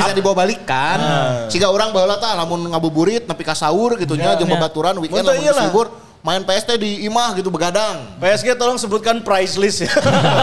[0.00, 0.98] Bisa dibawa balikan.
[1.52, 5.44] Siga orang baheula tah lamun ngabuburit nepi ka saur gitu nya jeung babaturan weekend lamun
[5.44, 5.86] libur
[6.26, 8.18] main PS teh di imah gitu begadang.
[8.18, 9.92] PSG tolong sebutkan price list ya.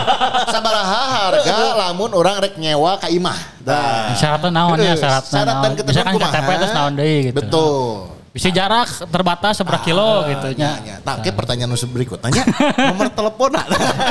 [0.53, 3.35] Sabaraha harga lamun orang rek nyewa ka imah.
[3.59, 4.15] Dah.
[4.15, 6.15] Syaratnya naon ya, syaratnya syarat dan Misalkan.
[6.23, 7.35] KTP terus naon deui gitu.
[7.35, 8.12] Betul.
[8.33, 10.71] Bisa jarak terbatas seberapa kilo gitu Ya, nya.
[10.81, 10.95] ya.
[11.05, 12.41] Nah, ke pertanyaan berikutnya
[12.83, 13.53] nomor telepon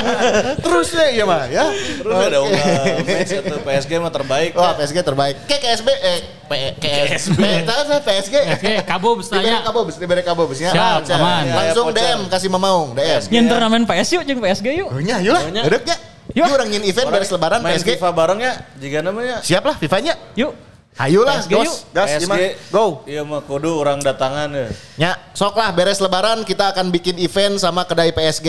[0.65, 1.67] Terus ya iya mah ya.
[1.99, 2.47] Terus ada Oke.
[2.47, 2.67] unggah
[3.03, 4.51] match itu PSG mah terbaik.
[4.55, 5.37] Wah PSG terbaik.
[5.43, 7.41] Ke KSB eh P, KSB.
[7.67, 8.35] Tahu saya PSG.
[8.55, 9.59] Oke, Kabo Diberi tanya.
[9.67, 10.71] kabobus, diberi kabobus ya.
[10.71, 11.19] Siap, Siap.
[11.19, 11.43] aman.
[11.51, 13.21] Langsung Ya, DM kasih mamaung, DM.
[13.27, 14.89] Nyen turnamen PS yuk jeung PSG yuk.
[14.89, 15.43] Oh nya, yuk lah.
[15.51, 15.63] Nya.
[15.67, 15.97] Dedeknya.
[16.33, 16.47] Yuk.
[16.47, 17.99] Orang nyin event beres lebaran Main PSG.
[17.99, 19.43] FIFA barengnya jika namanya.
[19.43, 20.15] Siap lah FIFA-nya.
[20.39, 20.55] Yuk.
[20.93, 21.77] Hayu lah, PSG gas, yuk.
[21.97, 22.47] gas gimana?
[22.69, 22.85] Go.
[23.09, 24.69] Iya mah kudu orang datangan ya.
[25.01, 28.49] Ya, sok lah beres lebaran kita akan bikin event sama kedai PSG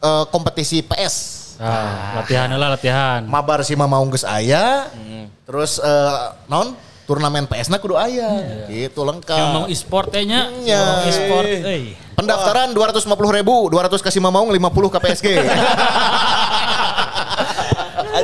[0.00, 1.44] eh, kompetisi PS.
[1.60, 3.24] Ah, latihan lah latihan.
[3.28, 4.88] Mabar si Mamaung geus aya.
[5.44, 6.16] Terus eh,
[6.48, 6.72] non
[7.04, 8.66] turnamen PS-na kudu aya.
[8.72, 9.36] Gitu lengkap.
[9.36, 10.48] Yang mau e-sport nya.
[10.64, 11.04] Ya.
[11.06, 11.92] E-sport euy.
[12.16, 15.26] Pendaftaran 250 ribu, 200 kasih Mamaung, 50 ke PSG.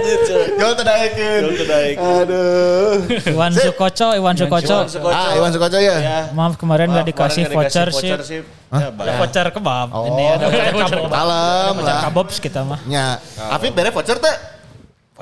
[0.02, 0.18] Anjir.
[0.58, 1.40] Jol tedaekeun.
[1.46, 2.22] Jol tedaekeun.
[2.26, 2.94] Aduh.
[3.30, 4.78] Iwan Sukoco, Iwan Sukoco.
[5.08, 5.96] Ah, Iwan Sukoco ya.
[6.02, 6.18] Ya.
[6.34, 8.10] Maaf kemarin nggak dikasih voucher sih.
[8.72, 9.88] Ya, voucher kebab.
[9.94, 10.08] Oh.
[10.10, 11.10] Ini ada voucher kebab.
[11.12, 12.02] Kalem Voucher lah.
[12.02, 12.80] kabobs kita mah.
[12.84, 14.36] Nya, Afif bere voucher teh?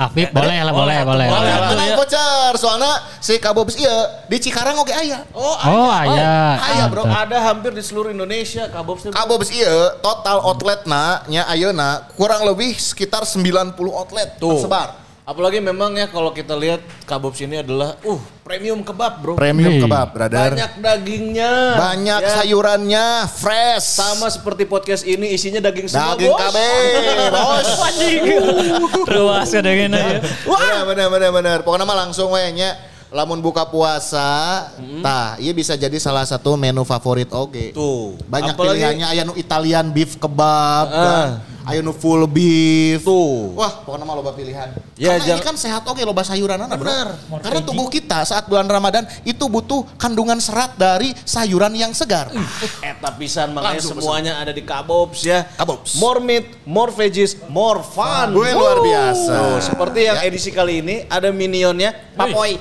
[0.01, 1.29] Afif boleh lah, boleh, boleh.
[1.29, 1.69] Boleh, Boleh.
[1.69, 2.53] tenang voucher.
[2.57, 5.29] Soalnya si Kabobs iya di Cikarang oke aya.
[5.31, 6.57] Oh, Oh, aya.
[6.57, 7.05] Aya, bro.
[7.05, 7.29] Mantap.
[7.29, 9.13] ada hampir di seluruh Indonesia Kabob sih.
[9.13, 9.69] Kabobs iya
[10.01, 14.57] total outlet na nya ayeuna kurang lebih sekitar 90 outlet Tuh.
[14.57, 14.97] tersebar.
[15.31, 19.33] Apalagi memang ya kalau kita lihat Kabob sini adalah uh premium kebab, Bro.
[19.39, 19.87] Premium Wih.
[19.87, 20.59] kebab, brother.
[20.59, 21.53] Banyak dagingnya.
[21.79, 22.31] Banyak Ya.
[22.35, 23.95] sayurannya, fresh.
[23.95, 26.43] Sama seperti podcast ini isinya daging semua, daging Bos.
[26.43, 26.57] KB,
[27.31, 27.69] bos.
[29.15, 30.19] Ruas kadang ya.
[30.19, 31.59] Bener, bener, bener, bener.
[31.63, 32.75] Pokoknya mah langsung we nya.
[33.11, 34.71] Lamun buka puasa,
[35.03, 37.75] tah, iya bisa jadi salah satu menu favorit oge.
[37.75, 38.15] Tuh.
[38.25, 41.03] Banyak Apalagi- pilihannya, aya nu Italian beef kebab, Ah.
[41.03, 41.29] kan.
[41.71, 43.03] Aya nu full beef.
[43.03, 43.55] Tuh.
[43.55, 44.69] Wah, pokoknya mah loba pilihan.
[44.95, 46.77] Ya, Karena ini kan sehat oke loba sayuran bro.
[46.77, 47.09] Bener.
[47.41, 52.29] Karena tubuh kita saat bulan Ramadan itu butuh kandungan serat dari sayuran yang segar.
[52.83, 55.47] Eta pisan makanya Langsung semuanya ada di Kabobs ya.
[55.57, 55.97] Kabobs.
[55.97, 58.35] More meat, more veggies, more fun.
[58.35, 59.33] Gue luar biasa.
[59.33, 60.27] Tuh, seperti yang Ya.
[60.27, 62.59] edisi kali ini ada minionnya Papoy.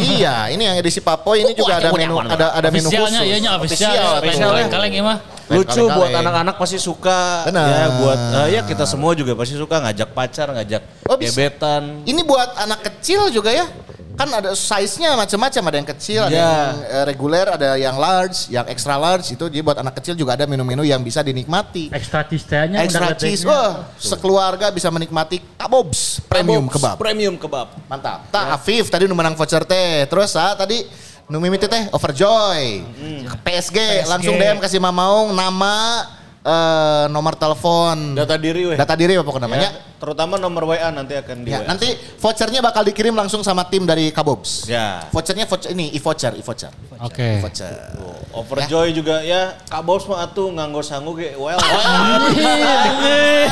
[0.00, 2.96] iya, ini yang edisi Papoy ini juga ada menu ada ada menu khusus.
[2.96, 3.92] Ofisialnya, iya nya ofisial.
[3.92, 4.50] Official, Ofisial.
[4.56, 4.72] betul.
[4.72, 4.94] Kaleng
[5.54, 5.96] Lucu kaleng-kaleng.
[5.98, 7.20] buat anak-anak pasti suka.
[7.46, 7.66] Benar.
[7.68, 11.30] Ya buat eh, ya kita semua juga pasti suka ngajak pacar, ngajak Oh, bisa.
[11.30, 12.02] gebetan.
[12.02, 13.66] Ini buat anak kecil juga ya.
[14.12, 16.44] kan ada size-nya macam-macam ada yang kecil, ada Ya.
[16.44, 20.36] yang eh, reguler, ada yang large, yang extra large itu jadi buat anak kecil juga
[20.36, 21.88] ada menu-menu yang bisa dinikmati.
[21.88, 26.96] Extra cheese-nya Extra cheese, wah sekeluarga bisa menikmati kabobs premium Kabobs, kebab.
[27.00, 27.68] Premium kebab.
[27.88, 28.28] Mantap.
[28.28, 30.04] Tak Afif tadi nu menang voucher teh.
[30.04, 30.84] Terus ah tadi
[31.28, 32.82] nu mimiti teh Overjoy.
[33.42, 36.06] PSG, langsung DM kasih Mamaung nama
[36.42, 38.76] eh, nomor telepon Data diri weh.
[38.78, 39.70] data diri apa namanya.
[39.70, 41.70] Ya, terutama nomor WA nanti akan di Ya, WA.
[41.70, 44.66] nanti vouchernya bakal dikirim langsung sama tim dari Kabobs.
[44.66, 45.06] Ya.
[45.14, 46.74] Vouchernya voucher ini e-voucher, e-voucher.
[46.98, 47.38] Oke.
[47.38, 47.70] Voucher.
[48.34, 49.54] Overjoy juga ya.
[49.70, 51.60] Kak Bos mah atuh nganggo sangu ge well.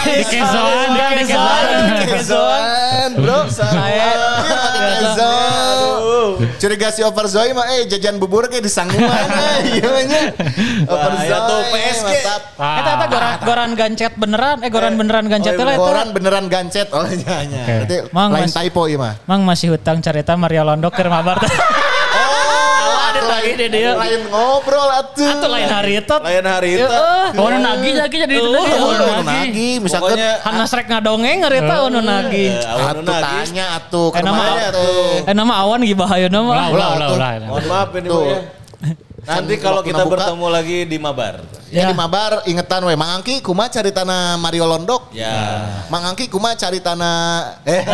[0.01, 0.89] Dikezoan,
[1.23, 1.67] dikezoan.
[2.11, 3.39] Kezoan, bro.
[3.47, 4.11] Saya
[6.61, 9.81] Curiga si Overjoy mah eh jajan bubur kayak di sangguan eh.
[9.81, 10.23] Iya nya.
[10.85, 12.11] Bahaya tuh, PSG.
[12.21, 15.81] Eta eta goran, goran gancet beneran, eh goran beneran gancet oh, lah eta.
[15.81, 16.89] Koran beneran gancet.
[16.91, 17.65] Oh iya iya.
[17.83, 18.55] Berarti Mang, lain Mas.
[18.55, 19.15] typo iya mah.
[19.25, 21.43] Mang masih hutang cerita Mario Londo keur mabar.
[21.43, 23.93] Oh, ada lagi deh dia.
[23.93, 25.27] Lain ngobrol atuh.
[25.27, 26.17] Atau lain hari itu.
[26.17, 26.87] Lain hari itu.
[27.35, 28.73] Oh, nu nagih lagi jadi itu tadi.
[28.75, 29.27] Oh, nu nagih.
[29.27, 32.47] nagih misalkan Pokoknya Hanas rek ngadongeng ngarita anu nagi.
[32.49, 33.25] eh, awan atuh nagih.
[33.27, 35.29] tanya atuh ke Eh.
[35.29, 36.51] Eh nama awan gibahaya Ulah, nama.
[36.71, 37.31] ulah, Ulah, ulah.
[37.45, 38.39] Mohon maaf ini ya.
[39.27, 40.17] Nanti kalau kita buka.
[40.17, 41.45] bertemu lagi di Mabar.
[41.69, 41.85] Ya.
[41.85, 41.89] Ya.
[41.93, 45.13] di Mabar ingetan we Mang Angki kumaha cari tanah Mario Londok.
[45.13, 45.85] Ya.
[45.93, 47.83] Mang Angki kumaha cari tanah eh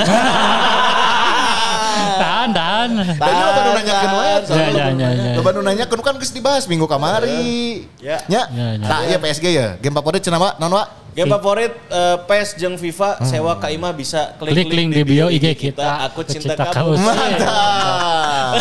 [1.97, 2.89] Tahan, tahan.
[3.17, 4.35] Tadi lo baru nanyakeun wae.
[4.47, 5.33] Ya, ya, ya, ya.
[5.35, 7.85] Lo baru nanyakeun kan geus dibahas minggu kamari.
[7.99, 8.21] Ya.
[8.27, 8.43] Nya.
[8.51, 8.83] Ya, ya.
[8.83, 9.69] Nah, iya PSG ya.
[9.77, 10.51] Game favorit cenah Wa?
[10.57, 10.85] Non Wa?
[11.17, 15.33] Game favorit eh, PES jeung FIFA sewa Kak Ima bisa klik, Klik link di bio
[15.33, 16.05] IG kita.
[16.13, 16.93] Aku cinta Cinta kamu.
[17.01, 18.53] Mantap.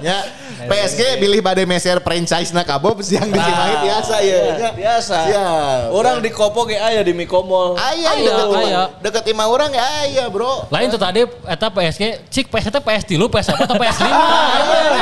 [0.00, 0.18] ya.
[0.60, 4.40] PSG pilih bade meser franchise na kabob yang di Cimahi biasa ya.
[4.56, 4.70] Ya.
[4.72, 5.16] Biasa.
[5.28, 5.80] Siap.
[5.92, 7.76] Orang di Kopo ge aya di Mikomol.
[7.76, 8.64] Aya Aya, deket aya.
[8.64, 8.88] imah.
[9.04, 10.68] Deket imah orang ya aya, Bro.
[10.72, 14.06] Lain tuh tadi eta PSG, cik PS eta PS tilu, PS apa atau PS 5.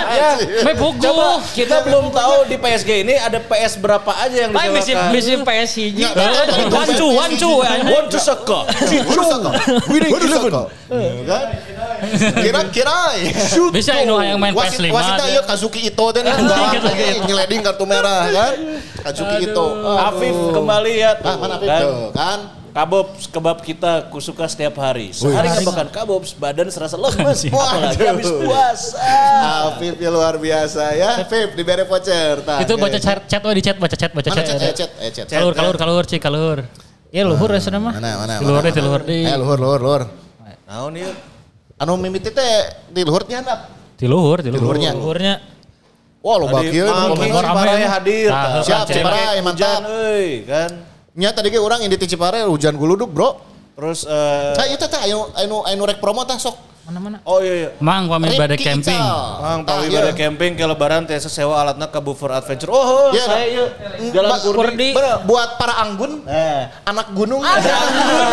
[0.09, 0.31] Ya.
[0.65, 0.73] Me.
[0.73, 5.13] Coba kita belum tahu di PSG ini ada PS berapa aja yang disewakan.
[5.13, 6.05] bisi PS hiji.
[6.09, 6.73] Betul.
[6.73, 7.93] Wancu wancu anjing.
[7.93, 8.61] One to Saka.
[9.93, 10.53] Winning Eleven.
[11.29, 11.45] Kan?
[12.41, 12.99] Kira-kira
[13.69, 14.89] Bisa inu yang main PS 5.
[14.89, 18.53] wasitnya ieu Kazuki Ito lagi nyeleding kartu merah kan.
[19.05, 19.67] Kazuki Ito.
[20.01, 21.29] Afif kembali ya tuh.
[21.29, 21.69] Ah, mana Afif
[22.17, 22.39] kan?
[22.79, 25.11] Kabob kebab kita kusuka setiap hari.
[25.11, 27.43] Sehari nggak makan kabob, badan serasa lemes.
[27.51, 29.03] Apalagi habis puasa.
[29.75, 31.27] Afif ya luar biasa ya.
[31.27, 32.39] Afif dibere voucher.
[32.39, 34.63] Itu baca chat, chat we di chat, baca chat, baca Mana chat?
[34.63, 34.75] Chat.
[34.79, 35.27] chat, eh, chat.
[35.27, 36.63] Kalur, kalur, kalur, cik, kalur.
[37.11, 37.99] Ya luhur ya sana mah.
[37.99, 39.27] Mana, mana, luhur deh, luhur deh.
[39.27, 40.03] Eh, luhur, luhur, luhur.
[40.71, 41.11] Naon ieu?
[41.83, 42.47] Anu mimiti teh
[42.95, 43.75] di luhur nya handap.
[43.99, 44.79] Di luhur, di luhur.
[44.79, 44.95] luhurnya.
[44.95, 45.35] Luhurnya.
[46.23, 47.91] Wah, lo ya.
[47.91, 48.31] hadir.
[48.31, 49.83] Nah, siap, hujan, mantap.
[49.83, 50.88] euy, kan.
[51.19, 53.43] Nya tadi ge urang indi ti Cipare hujan guluduk, Bro.
[53.75, 56.71] Terus eh, Nah, itu teh anu anu anu rek promo tah sok.
[56.89, 57.21] Mana-mana.
[57.29, 57.71] oh iya iya.
[57.85, 58.97] Mang, pamit pada camping.
[58.97, 59.45] Ical.
[59.45, 60.01] Mang pagi iya.
[60.01, 62.73] pada camping ke lebaran teh sewa alatna ke Buffer Adventure.
[62.73, 63.65] Oh, Iya, saya iya.
[64.09, 64.89] Jalan Ba- Kurdi.
[65.29, 66.25] Buat para anggun,
[66.89, 67.45] anak gunung.
[67.45, 68.25] Anggur.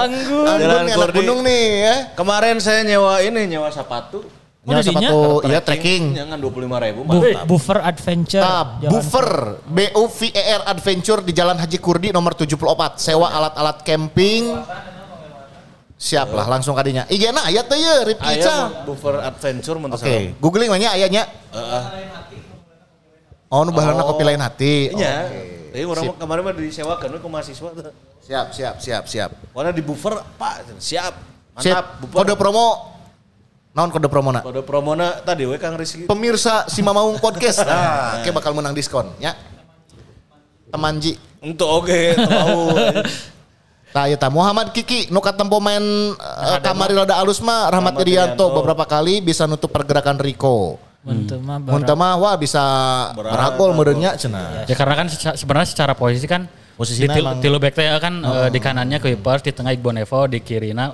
[0.00, 1.96] Anggun Jalan nih, anak gunung nih ya.
[2.16, 4.24] Kemarin saya nyewa ini, nyewa sepatu.
[4.66, 5.10] Ya, dinya?
[5.14, 6.18] sepatu, iya trekking.
[6.18, 7.00] Jangan 25 ribu.
[7.06, 7.46] Bu- mantap.
[7.46, 8.42] buffer adventure.
[8.42, 9.28] Nah, Buffer
[9.62, 12.98] B U V E R Adventure di Jalan Haji Kurdi nomor 74.
[12.98, 14.58] Sewa alat-alat camping.
[15.96, 17.06] Siap lah langsung kadinya.
[17.06, 18.58] IG na aya teh ye Rifki Aya Ical.
[18.58, 21.22] mah Buffer Adventure menurut Oke, googling banyak ayahnya.
[23.46, 24.90] Oh, nu bahalana kopi lain hati.
[24.90, 25.30] Iya.
[25.70, 27.94] Tapi orang kemarin mah disewakan ke mahasiswa tuh.
[28.26, 29.30] Siap, siap, siap, siap.
[29.54, 30.74] Warna di buffer, Pak.
[30.82, 31.14] Siap.
[31.54, 31.62] Mantap.
[31.62, 31.84] Siap.
[32.02, 32.16] Buffer.
[32.26, 32.95] Kode promo.
[33.76, 34.40] Naon kode promona?
[34.40, 36.08] Kode promona tadi we Kang Rizky.
[36.08, 37.60] Pemirsa si Mamaung Podcast.
[37.68, 39.36] Nah, kayak bakal menang diskon ya.
[40.72, 41.20] Temanji.
[41.44, 42.60] Untuk oke, tahu.
[43.96, 45.80] Nah, ya Muhammad Kiki nu katempo main
[46.12, 50.76] uh, kamari rada alus mah Rahmat Irianto beberapa kali bisa nutup pergerakan Rico.
[51.00, 52.60] Untuk mah Mun teu mah wah bisa
[53.16, 54.68] beragol meureunnya cenah.
[54.68, 56.44] Ya karena kan seca- sebenarnya secara posisi kan
[56.76, 59.96] Posisinya di til, emang- tilu back teh kan eh, di kanannya Kuipers, di tengah Iqbal
[59.96, 60.92] Nevo, di kirina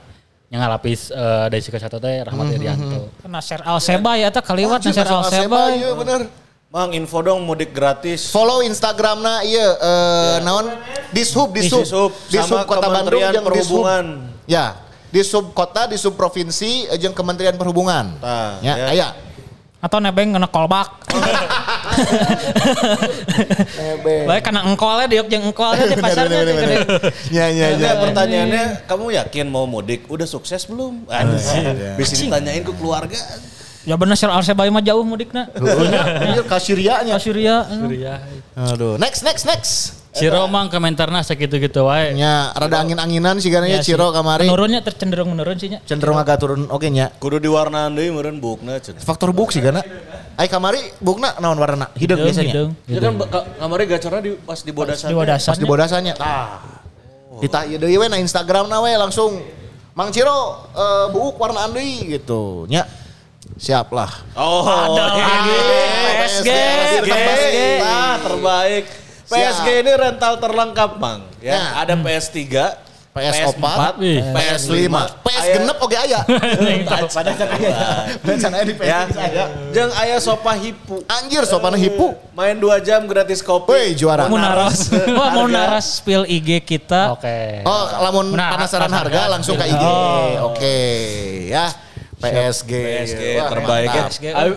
[0.52, 3.08] yang ngalapis eh, dari Sika satu teh Rahmat Irianto.
[3.24, 5.72] Nasir Al Seba ya eta kaliwat Nasir Al Seba.
[5.72, 6.20] Iya bener.
[6.68, 8.28] Mang info dong mudik gratis.
[8.28, 10.68] Follow Instagramna iya eh naon
[11.08, 13.44] Dishub Dishub Dishub, Dishub Kota Bandung Dishub.
[13.48, 14.06] Perhubungan.
[14.44, 14.76] Ya,
[15.08, 18.20] Dishub Kota, Dishub Provinsi eh, jeung Kementerian Perhubungan.
[18.20, 18.86] Tah, ya, ya.
[18.92, 19.08] aya.
[19.80, 21.00] Atau nebeng kena kolbak.
[24.02, 26.42] Baik kena engkolnya diuk jeung engkolnya di pasarnya.
[26.42, 27.12] Bener, bener, bener.
[27.30, 27.90] Ya, ya, ya.
[28.02, 30.08] Pertanyaannya, kamu yakin mau mudik?
[30.10, 31.06] Udah sukses belum?
[31.06, 31.94] Anjir.
[31.94, 33.18] Bisa ditanyain ke keluarga.
[33.82, 35.50] Ya bener Nasir Al Seba mah jauh mudikna.
[35.58, 37.18] Iya, ka Syrianya.
[37.18, 37.66] Syria.
[37.90, 38.22] Iya.
[38.54, 40.01] Aduh, next next next.
[40.12, 42.12] Ciro mang komentarna segitu-gitu wae.
[42.12, 43.96] nya rada angin-anginan sih karena Iya sih.
[43.96, 45.80] Ciro kamari Menurunnya ter- cenderung menurun sih nya.
[45.82, 49.00] cenderung agak turun oke nya Kudu diwarnaan deui meureun bukna cenah.
[49.00, 49.80] faktor buk sih karena
[50.34, 52.70] ay kamari bukna naon warna hideung Hidung, biasanya hidung.
[52.84, 53.12] Ya kan
[53.58, 55.08] kamari gacorna di pas di bodasan.
[55.08, 55.48] Di wadasan.
[55.48, 56.60] pas di bodasannya ah
[57.40, 59.40] kita ieu deui we na Instagram na we langsung
[59.92, 62.84] Mang Ciro eh, buuk warna deui gitu nya
[63.54, 64.64] siap lah Oh,
[66.20, 66.48] PSG,
[67.00, 67.80] PSG.
[68.22, 68.84] Terbaik.
[69.32, 69.80] PSG Siap.
[69.80, 71.20] ini rental terlengkap, Mang.
[71.40, 71.68] Ya, Nah.
[71.80, 72.38] ada PS3,
[73.12, 74.24] PS4, Wih.
[74.24, 74.88] PS5,
[75.20, 76.20] PS genep oke aya.
[77.12, 77.72] Pada can aya.
[78.16, 79.44] Pada can aya di Ya, PS aya.
[79.68, 81.04] jeung aya sofa hipu.
[81.06, 82.16] Anjir sopana hipu.
[82.32, 83.68] Main 2 jam gratis kopi.
[83.68, 84.28] Woi juara.
[84.28, 87.12] Mau naras, wah mau naras spill IG kita.
[87.12, 87.60] Oke.
[87.64, 89.28] Oh, lamun penasaran harga.
[89.28, 89.84] harga langsung ke IG.
[89.84, 90.48] Oh.
[90.48, 90.76] Oke,
[91.48, 91.68] ya.
[92.22, 92.72] PSG.
[92.72, 94.06] PSG Wah, terbaik ya.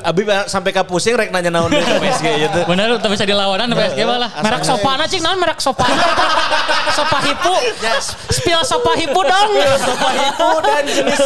[0.06, 2.60] Abi, sampai ka pusing rek nanya naon ke PSG gitu.
[2.70, 4.30] Bener tuh bisa dilawanan PSG malah.
[4.46, 5.98] Merek sopana cing, naon merek sopana?
[6.98, 7.56] sopa hipu.
[8.30, 9.50] Spill sopa hipu dong.
[9.82, 11.22] Sofa hipu dan jenis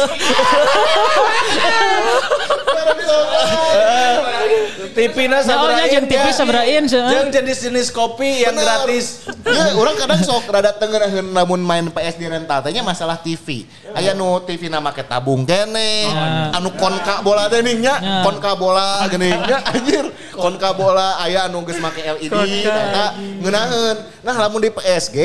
[4.90, 7.08] Tipina Naonnya jeung TV sabarain seueur.
[7.14, 8.66] Jeung jenis-jenis kopi yang Bener.
[8.66, 9.22] gratis.
[9.46, 13.70] Ya, orang kadang sok rada tengereun lamun main PS di rental teh nya masalah TV.
[13.94, 16.10] Aya nu TV na make tabung kene,
[16.50, 18.22] anu konka bola teh nya, Ya.
[18.26, 20.04] konka bola geuning nya anjir.
[20.34, 22.34] Konka bola aya anu geus make LED
[22.66, 23.96] eta ngeunaheun.
[24.26, 25.16] Nah, lamun di PSG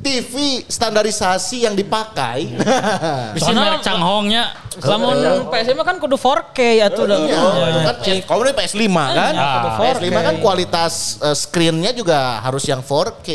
[0.00, 2.48] TV standarisasi yang dipakai.
[3.36, 4.56] Bisa merek Changhongnya.
[4.80, 5.20] Lamun
[5.52, 7.18] PS mah kan kudu 4K atuh dah.
[7.20, 7.40] Iya,
[7.92, 9.32] kan kalau ini PS5 kan?
[9.36, 9.76] Ya.
[9.76, 13.28] PS5 kan kualitas eh, screen-nya juga harus yang 4K.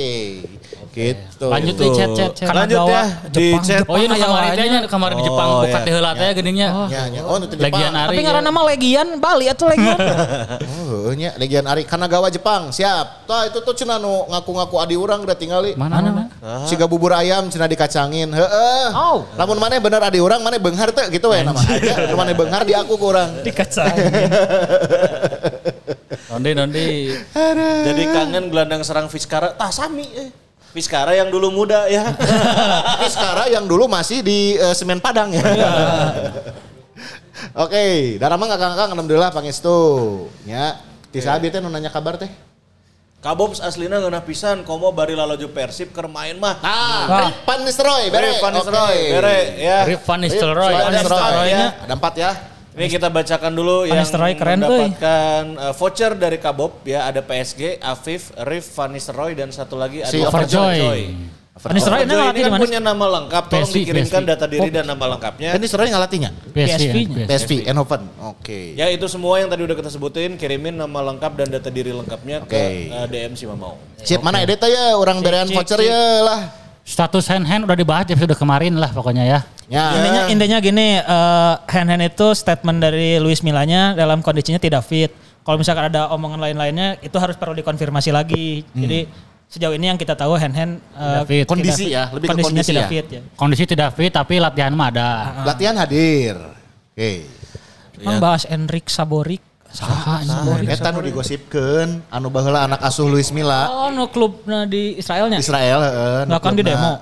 [0.98, 1.46] Gitu.
[1.46, 2.50] Lanjut di chat chat chat.
[2.50, 3.86] Lanjut ya di Jepang, chat.
[3.86, 3.94] Jepang.
[3.94, 4.66] Oh iya nya.
[4.66, 5.86] nya kamari di Jepang Oh, buka iya.
[5.86, 6.34] teh heula teh.
[6.90, 7.22] Ya, ya.
[7.22, 8.02] Oh, itu Legian Jepang.
[8.02, 8.18] Ari.
[8.18, 10.00] Tapi ngaranna mah Legian Bali atuh Legian.
[10.88, 12.74] Oh, nya Legian Ari Kanagawa Jepang.
[12.74, 13.30] Siap.
[13.30, 15.78] Tah itu tuh cenah nu ngaku-ngaku adi urang udah tinggali.
[15.78, 16.34] Mana mana?
[16.66, 18.34] Siga bubur ayam cenah dikacangin.
[18.34, 18.88] Heeh.
[18.98, 19.22] Oh.
[19.38, 21.62] Lamun mana bener adi urang mana beunghar teh gitu we nama.
[21.62, 23.30] Aja mana beunghar di aku ku urang.
[23.46, 24.10] Dikacangin.
[26.34, 27.14] Nondi nondi.
[27.86, 29.54] Jadi kangen gelandang serang Fiskara.
[29.54, 30.47] Tah sami eh.
[30.78, 32.06] Fiskara yang dulu muda ya.
[32.94, 35.42] Tapi sekarang yang dulu masih di eh, semen Padang ya.
[37.66, 39.74] Oke, darah mah ngakang-ngakang alhamdulillah pangestu.
[40.46, 40.78] Ya,
[41.10, 42.30] ti sabi teh nu nanya kabar teh.
[43.18, 46.62] Kabobs aslina ngeunah pisan komo bari lalojo Persib keur main mah.
[46.62, 48.38] Ah, Van Nistelrooy, bere.
[48.38, 49.14] Bere Van Nistelrooy, Oke.
[49.18, 49.78] bere ya.
[49.90, 50.74] Rip Van Nistelrooy.
[50.78, 51.50] Van Nistelrooy.
[51.50, 51.66] ya.
[51.82, 52.32] Ada empat ya.
[52.78, 54.70] Ini kita bacakan dulu Van yang keren, euy.
[54.70, 60.06] mendapatkan uh, voucher dari Kabob ya ada PSG, Afif, Rif, Van Nistelrooy dan satu lagi
[60.06, 61.10] ada Si Overjoy.
[61.58, 64.30] Van Nistelrooy ini Overjoy ngelatih ini kan punya nama lengkap, tolong PSV, dikirimkan PSV.
[64.30, 65.50] data diri dan nama lengkapnya.
[65.58, 66.30] Van Nistelrooy ngalatinya.
[66.54, 66.96] PSV.
[67.26, 68.02] PSV, Eindhoven.
[68.30, 68.78] Oke.
[68.78, 72.46] Ya itu semua yang tadi udah kita sebutin, kirimin nama lengkap dan data diri lengkapnya
[72.46, 72.54] Oke.
[72.54, 73.74] ke uh, DM si Mamau.
[74.06, 76.67] Siap mana edit ya orang berean cik, voucher ya lah.
[76.88, 79.40] Status hand hand udah dibahas episode kemarin lah pokoknya ya.
[79.68, 79.92] Ya.
[79.92, 85.12] Intinya intinya gini, eh, hand hand itu statement dari Luis Milanya dalam kondisinya tidak fit.
[85.44, 88.64] Kalau misalkan ada omongan lain-lainnya itu harus perlu dikonfirmasi lagi.
[88.72, 89.04] Jadi
[89.52, 91.46] sejauh ini yang kita tahu hand hand Tidak fit.
[91.48, 92.92] Kondisi ya, lebih ke kondisinya kondisi tidak ya.
[92.92, 93.22] fit ya.
[93.36, 95.10] Kondisi tidak fit tapi latihan mah ada.
[95.44, 96.40] Latihan hadir.
[96.96, 97.28] Oke.
[98.00, 99.44] Emang bahas Enrik Saborik.
[99.78, 100.26] Saha
[100.66, 105.38] Eta nu digosipkeun anu baheula anak asuh Luis Milla Oh, no klubnya di Israelnya.
[105.38, 106.20] Israel heeh.
[106.26, 106.94] nu Nggak kan di demo.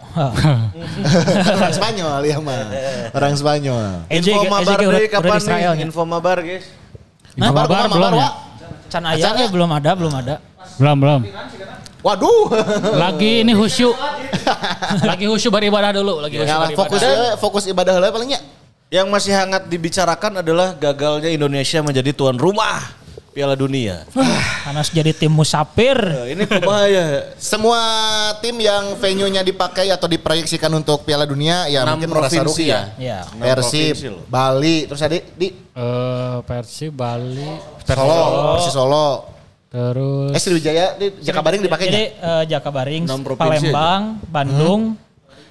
[1.56, 2.68] Orang Spanyol ya mah.
[3.16, 4.04] Orang Spanyol.
[4.12, 5.86] EJ Info mabar kapan di Israel nih?
[5.88, 6.68] Info mabar guys.
[7.32, 8.30] Info Mabar, mabar mabar, belum ya?
[8.92, 10.36] Can Aya ya belum ada, belum ada.
[10.76, 11.22] Belum belum.
[12.04, 12.44] Waduh.
[13.00, 13.96] Lagi ini khusyuk.
[15.10, 16.20] lagi khusyuk beribadah dulu.
[16.20, 16.80] Lagi khusyuk lah, beribadah.
[16.92, 18.40] fokus ya, fokus ibadah heula palingnya.
[18.96, 22.80] Yang masih hangat dibicarakan adalah gagalnya Indonesia menjadi tuan rumah
[23.36, 24.08] Piala Dunia.
[24.64, 26.00] Karena jadi tim musafir.
[26.00, 27.36] Eh, ini kumaha ya?
[27.36, 27.76] Semua
[28.40, 32.82] tim yang venue-nya dipakai atau diproyeksikan untuk Piala Dunia ya mungkin merasa provinsi rugi ya.
[32.96, 33.20] Ya.
[33.36, 34.32] Enam provinsi Persib.
[34.32, 37.52] Bali, terus ada di Eh, Persib Bali
[37.84, 38.24] Solo,
[38.56, 39.08] Persis Solo.
[39.68, 42.00] terus Eh Sriwijaya di Jakabaring Jadi dipakainya.
[42.00, 43.04] eh, Jakabaring,
[43.36, 44.96] Palembang, Bandung,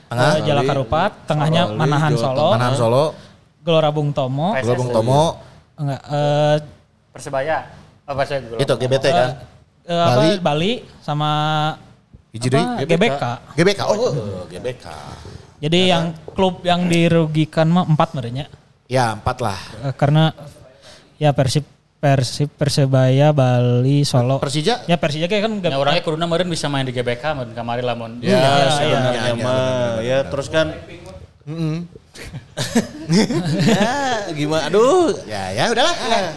[0.08, 0.32] Tengah.
[0.32, 3.04] eh, Jalak Harupat, tengahnya Bali, Manahan Solo, Manahan Solo,
[3.64, 5.40] Gelora Bung Tomo, Gelobong Tomo,
[5.80, 6.56] enggak eh
[7.16, 7.56] Persebaya.
[8.04, 8.60] Apa saya dulu?
[8.60, 9.30] itu GBT kan.
[9.88, 10.28] eh, apa, Bali.
[10.44, 11.30] Bali sama
[12.36, 12.84] Hiji apa.
[12.84, 13.22] GBK.
[13.56, 13.80] GBK.
[13.88, 14.86] Oh, oh, GBK.
[15.64, 18.44] Jadi yang klub yang dirugikan mah empat merenya.
[18.84, 19.56] Ya, empat lah.
[19.88, 20.36] Eh, karena
[21.16, 21.64] ya Persib
[22.04, 24.36] Persib Persebaya Bali Solo.
[24.36, 27.56] Persija ya Persija kayak kan Ya gak orangnya kuduna meureun bisa main di GBK meureun
[27.56, 28.20] kamari lamun.
[28.20, 29.00] Ya, iya,
[29.32, 29.56] iya,
[30.04, 30.76] ya terus kan
[31.48, 31.88] ya,
[34.32, 34.62] gimana?
[34.68, 35.94] Aduh, Ya, ya udahlah.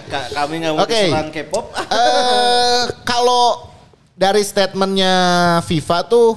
[0.08, 1.66] Ka- kami nggak mau diserang K-pop.
[1.78, 3.70] Eh kalau
[4.14, 5.14] dari statementnya
[5.64, 6.28] FIFA tuh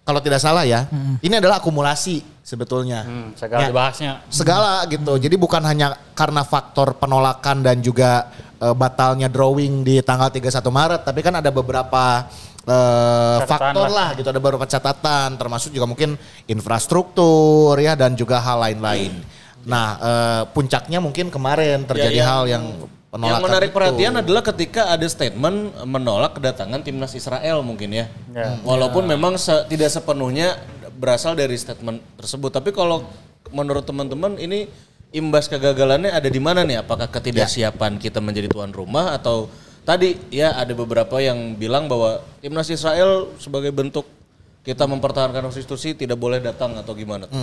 [0.00, 0.88] kalau tidak salah ya,
[1.20, 3.04] ini adalah akumulasi sebetulnya.
[3.04, 4.10] Hmm, segala Ya, dibahasnya.
[4.26, 5.12] segala gitu.
[5.16, 8.26] Jadi bukan hanya karena faktor penolakan dan juga
[8.58, 12.26] eh, batalnya drawing di tanggal 31 Maret, tapi kan ada beberapa
[12.62, 13.96] eh, Catatan faktor lah.
[13.96, 19.12] lah gitu, ada beberapa catatan termasuk juga mungkin infrastruktur ya dan juga hal lain-lain.
[19.62, 22.64] Nah, eh, puncaknya mungkin kemarin terjadi yang- hal yang
[23.10, 23.76] penolakan Yang menarik itu.
[23.76, 28.06] perhatian adalah ketika ada statement menolak kedatangan timnas Israel mungkin ya.
[28.30, 28.56] Ya.
[28.62, 30.56] Walaupun memang se- tidak sepenuhnya
[30.94, 32.50] berasal dari statement tersebut.
[32.50, 33.04] Tapi kalau
[33.50, 34.70] menurut teman-teman ini
[35.10, 36.80] imbas kegagalannya ada di mana nih?
[36.80, 39.50] Apakah ketidaksiapan kita menjadi tuan rumah atau
[39.90, 44.06] tadi ya ada beberapa yang bilang bahwa timnas Israel sebagai bentuk
[44.62, 47.26] kita mempertahankan konstitusi tidak boleh datang atau gimana?
[47.26, 47.34] tuh?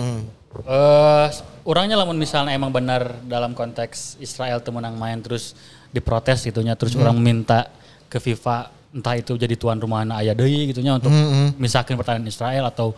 [0.64, 1.26] Eh,
[1.68, 5.52] orangnya lamun misalnya emang benar dalam konteks Israel tuh menang main terus
[5.92, 7.68] diprotes gitunya terus orang minta
[8.08, 11.12] ke FIFA entah itu jadi tuan rumah anak ayah deui gitunya untuk
[11.60, 12.96] misalkan pertahanan Israel atau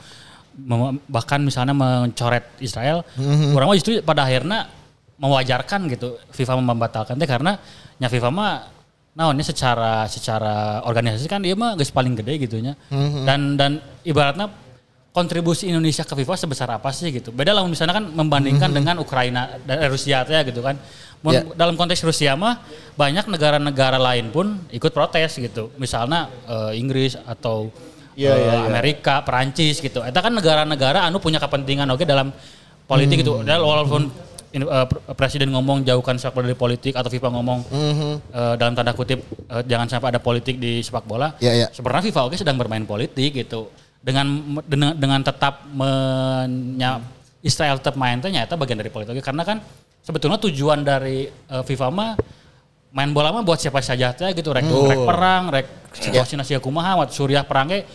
[0.54, 3.02] mem- bahkan misalnya mencoret Israel
[3.50, 4.70] orang mah justru pada akhirnya
[5.18, 7.58] mewajarkan gitu FIFA membatalkan teh karena
[7.98, 8.52] nya FIFA mah
[9.10, 12.78] naonnya secara secara organisasi kan dia mah guys paling gede gitunya
[13.26, 14.48] dan dan ibaratnya
[15.10, 17.34] kontribusi Indonesia ke FIFA sebesar apa sih gitu.
[17.34, 20.78] Beda lah misalnya kan membandingkan dengan Ukraina dan eh, Rusia teh gitu kan.
[21.20, 21.42] Mun Ya.
[21.44, 22.64] Dalam konteks Rusia mah
[22.96, 25.74] banyak negara-negara lain pun ikut protes gitu.
[25.76, 27.74] Misalnya eh, Inggris atau
[28.18, 28.68] Ya, eh, ya, ya.
[28.68, 30.02] Amerika, Perancis gitu.
[30.02, 32.34] Itu kan negara-negara anu punya kepentingan oke dalam
[32.84, 33.40] politik gitu.
[33.46, 38.54] Dan walaupun ini, pre- presiden ngomong jauhkan sepak bola dari politik atau FIFA ngomong eh,
[38.58, 41.38] dalam tanda kutip eh, jangan sampai ada politik di sepak bola.
[41.38, 41.66] Ya, ya.
[41.70, 43.70] Sebenarnya FIFA oke sedang bermain politik gitu.
[44.00, 44.26] Dengan
[44.64, 47.04] dengan, dengan tetap menya
[47.44, 49.60] Israel tetap main teh nyata bagian dari politik karena kan
[50.02, 52.10] sebetulnya tujuan dari eh, FIFA mah
[52.90, 57.14] main bola mah buat siapa saja gitu rek, rek perang, rek situasi nasi kumaha, waktu
[57.14, 57.86] Suriah perang ge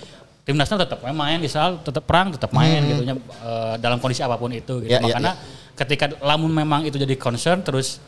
[0.46, 4.54] timnasnya tetap main Israel tetap perang tetap main gitu nya eh, dalam kondisi apa pun
[4.56, 4.94] itu gitu.
[4.94, 5.34] Ya, ya, Makanya
[5.76, 8.00] ketika lamun memang itu jadi concern terus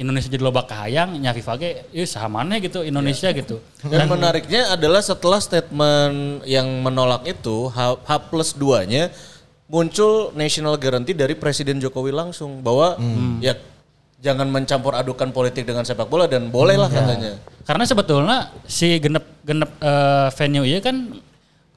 [0.00, 3.60] Indonesia jadi loba kahayang nya FIFA ge ieu saha maneh gitu Indonesia gitu.
[3.84, 9.12] Dan menariknya adalah setelah statement yang menolak itu H, H plus 2-nya
[9.68, 12.96] muncul national guarantee dari Presiden Jokowi langsung bahwa
[13.44, 13.54] ya
[14.24, 17.36] jangan mencampur adukan politik dengan sepak bola dan bolehlah katanya.
[17.68, 20.96] Karena sebetulnya si genep genep eh, venue ieu kan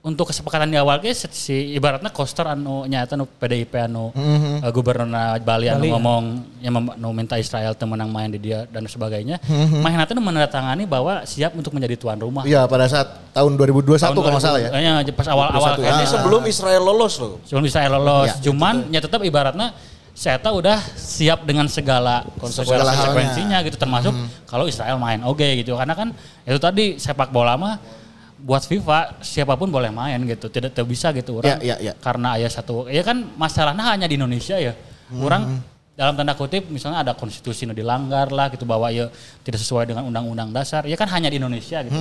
[0.03, 5.07] untuk kesepakatan di awal ge si ibaratnya coaster anu nyata anu PDIP anu eh, gubernur
[5.39, 6.23] Bali anu ngomong
[6.59, 9.39] yang mem- anu minta Israel teu menang main di dia dan sebagainya.
[9.79, 12.43] Main nanti menandatangani bahwa siap untuk menjadi tuan rumah.
[12.43, 14.69] Iya pada saat tahun 2021 kalau nggak salah ya.
[14.75, 15.87] Iya, pas awal-awal 2021, kan.
[15.87, 15.95] ah.
[15.95, 17.33] Ini sebelum Israel lolos loh.
[17.47, 18.27] Sebelum bisa lolos.
[18.27, 19.71] Ya, Cuman ya tetap ibaratnya
[20.11, 22.91] saya tahu udah siap dengan segala segala Segala halnya.
[22.91, 24.13] konsekuensinya gitu termasuk
[24.45, 28.02] kalau Israel main oke gitu karena kan itu tadi sepak bola mah
[28.43, 30.51] buat FIFA siapa pun boleh main gitu.
[30.51, 31.63] Tidak tidak bisa gitu orang.
[31.63, 31.93] Ya, ya, ya.
[31.95, 34.75] karena ayah satu ya kan masalahnya hanya di Indonesia ya.
[35.15, 35.63] Orang
[35.93, 39.07] dalam tanda kutip misalnya ada konstitusi yang dilanggar lah gitu bahwa ya
[39.45, 40.83] tidak sesuai dengan undang-undang dasar.
[40.83, 41.95] Ya kan hanya di Indonesia gitu.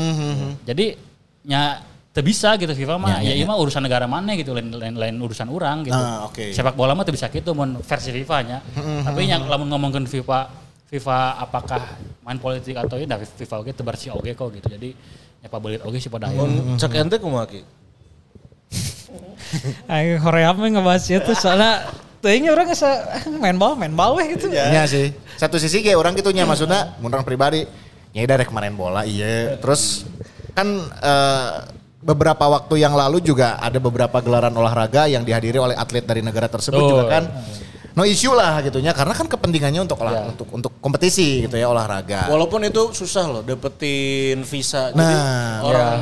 [0.66, 0.98] Jadi
[1.46, 1.78] ya
[2.12, 3.22] tidak bisa gitu FIFA mah.
[3.22, 5.96] Ya, ya, mah urusan negara mana gitu lain lain, lain urusan orang gitu.
[5.96, 6.52] Ah, oke.
[6.52, 8.58] sepak bola mah tuh bisa gitu mun versi FIFA-nya.
[9.06, 10.62] Tapi yang lamun ngomongin FIFA
[10.92, 11.80] FIFA apakah
[12.20, 14.68] main politik atau ya nah, FIFA oge teu bersih oge kok gitu.
[14.68, 14.92] Jadi
[15.42, 16.62] ya pabelit oge sih pada akhirnya.
[16.62, 17.60] Mun cek ente kumaha Ki?
[19.92, 21.90] Ayo Korea mah ngebahas itu soalnya
[22.22, 22.78] Teuingnya orang nggak
[23.42, 24.46] main bal, main bal weh gitu.
[24.54, 25.10] Iya sih.
[25.34, 27.66] Satu sisi kayak orang gitunya maksudnya mun orang pribadi
[28.14, 29.58] ya udah rek kemarin bola iya.
[29.58, 30.06] Terus
[30.54, 30.70] kan
[31.02, 31.50] eh,
[31.98, 36.46] beberapa waktu yang lalu juga ada beberapa gelaran olahraga yang dihadiri oleh atlet dari negara
[36.46, 37.24] tersebut juga kan.
[37.92, 42.24] No issue lah gitunya karena kan kepentingannya untuk olah, untuk untuk kompetisi gitu ya olahraga.
[42.26, 44.88] Walaupun itu susah loh dapetin visa.
[44.90, 45.98] Jadi Nah, orang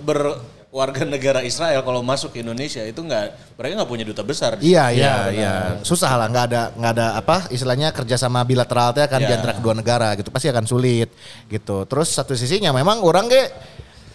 [0.00, 4.54] berwarga negara Israel kalau masuk ke Indonesia itu nggak mereka nggak punya duta besar.
[4.62, 5.52] Iya iya Iya, iya.
[5.82, 9.42] Susah lah nggak ada nggak ada apa istilahnya kerjasama bilateral teh kan di Iya.
[9.42, 11.10] antara kedua negara gitu pasti akan sulit
[11.50, 11.82] gitu.
[11.84, 13.44] Terus satu sisinya memang orang ge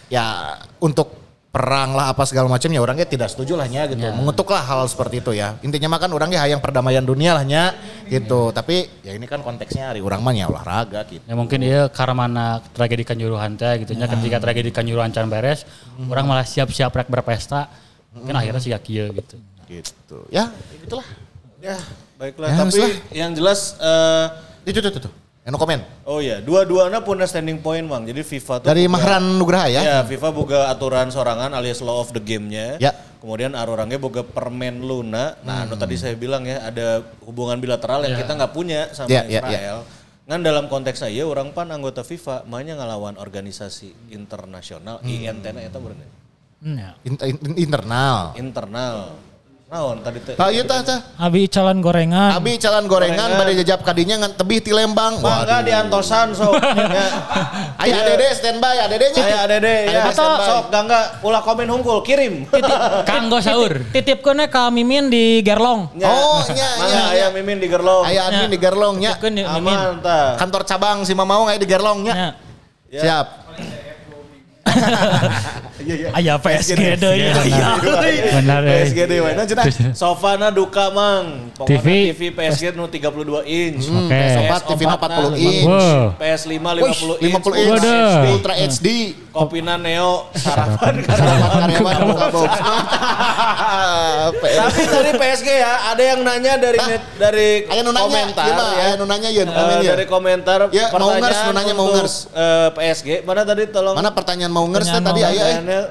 [0.08, 1.21] ya untuk
[1.52, 4.00] perang lah apa segala macam ya orang ge tidak setuju lah nya gitu.
[4.00, 5.60] Mengutuklah hal seperti itu ya.
[5.60, 7.76] Intinya mah kan orang ge hayang perdamaian dunia lah nya
[8.08, 8.56] gitu.
[8.56, 11.20] Tapi ya ini kan konteksnya hari orang mah ya olahraga gitu.
[11.28, 15.68] Ya mungkin dia karena mana tragedi Kanjuruhan teh gitu nya ketika tragedi Kanjuruhan can beres,
[16.08, 17.68] orang malah siap-siap rek berpesta.
[18.16, 19.36] Mungkin akhirnya sih kieu gitu.
[19.68, 20.18] Gitu.
[20.32, 20.48] Ya,
[20.80, 21.04] gitulah.
[21.60, 21.76] Ya
[22.16, 22.48] baiklah.
[22.48, 22.92] Ya, Tapi haruslah.
[23.12, 24.26] yang jelas eh,
[24.72, 25.12] Itu tuh tuh tuh.
[25.42, 25.82] Eno komen.
[26.06, 28.06] oh ya dua-duanya punya standing point bang.
[28.06, 29.82] Jadi FIFA tuh Dari boga- Mahran Nugraha ya.
[29.82, 32.78] Ya, FIFA boga aturan sorangan alias law of the game-nya.
[32.78, 32.94] Ya.
[33.18, 35.34] Kemudian arorangnya boga permen luna.
[35.40, 39.22] Nah, anu tadi saya bilang ya ada hubungan bilateral yang kita nggak punya sama Ya,
[39.22, 39.40] ya, ya.
[39.42, 39.78] Israel.
[40.22, 45.76] Kan dalam konteks saya orang pan anggota FIFA mahnya ngelawan organisasi internasional INT na eta
[45.76, 46.06] bener.
[46.62, 46.94] Nya.
[47.02, 48.30] In- in- internal.
[48.34, 49.18] Internal.
[49.72, 50.36] Naon tadi teh?
[50.36, 51.00] Nah, iya tah, tah.
[51.16, 52.36] Abi calan gorengan.
[52.36, 55.16] Abi calan gorengan pada jejap kadinya ngan tebih ti Lembang.
[55.24, 56.60] Mangga di Antosan sok.
[56.92, 57.08] Ya.
[57.80, 59.24] Aya Dede standby, ya Dede nya.
[59.24, 60.12] Saya ada deh ya.
[60.12, 62.44] Atau- Sok gangga ulah komen hungkul kirim.
[63.08, 63.80] Kanggo sahur.
[63.96, 65.88] Titipkeun ka Mimin di Gerlong.
[65.96, 68.04] Oh, nya, nya, aya mimin di gerlong.
[68.04, 69.16] Aya admin di Gerlong nya.
[69.48, 70.36] Aman tah.
[70.36, 72.12] Kantor cabang si Mamau aya di Gerlong nya.
[72.12, 72.28] Nya.
[72.92, 73.00] Ya.
[73.00, 73.41] Siap.
[76.12, 77.26] Aya PSG deui.
[77.26, 77.68] Aya.
[78.32, 78.86] Benar eh.
[78.86, 79.30] PSG we.
[79.34, 81.50] Nah cenah sofana duka mang.
[81.66, 82.12] TV.
[82.14, 83.84] TV PSG nu 32 inch.
[83.84, 84.20] Oke.
[84.32, 85.66] Sobat TV 40 inch.
[85.66, 86.14] Wow.
[86.16, 87.34] PS5 Wih, 50 inch.
[87.42, 87.84] 50 inch.
[88.32, 88.88] Ultra HD.
[89.32, 92.52] Kopina Neo sarapan Sarapan karyawan buka box.
[94.52, 98.60] Tapi tadi PSG ya, ada yang nanya dari net, dari komentar ya.
[98.76, 99.40] aya nu nanya Eh,
[99.80, 99.88] ieu.
[99.88, 102.28] dari komentar Ya, mau ngers, nanya mau ngers.
[102.28, 103.08] eh, PSG.
[103.24, 105.86] Mana tadi tolong Mana pertanyaan mau ngers teh Pertanyaan tadi mau aya eh.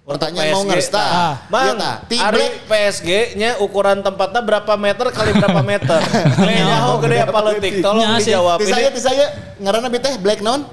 [0.00, 0.92] Pertanyaan untuk mau ngers PSG.
[0.92, 1.06] tah.
[1.06, 1.34] Ah.
[1.46, 1.90] Bang, Iya.
[2.02, 6.00] Ti Ari Black PSG-nya ukuran tempatnya berapa meter kali berapa meter?
[6.36, 7.72] Kayaknya how gede apa letik?
[7.78, 8.34] Tolong sih.
[8.34, 8.58] dijawab.
[8.58, 9.24] Ti Ini saya ti saya
[9.56, 10.66] ngaranna bi teh Black non?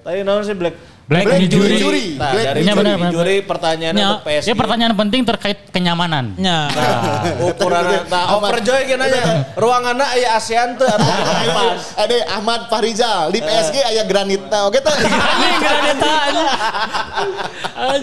[0.00, 0.74] tadi naon sih Black?
[1.10, 1.74] Black Black Injury.
[1.74, 2.04] Injury.
[2.14, 4.06] Nah, Black dari benar, benar, juri pertanyaannya Nya.
[4.14, 4.46] untuk PSG.
[4.46, 6.24] Ya pertanyaan penting terkait kenyamanan.
[6.38, 6.70] Nya.
[7.50, 11.10] ukuran nah, overjoy gini aja ruangannya aya ASEAN tuh atau
[11.50, 14.86] pas Ade Ahmad Farizal di PSG aya granitna oke teh.
[15.10, 16.48] Anjing granita anjing.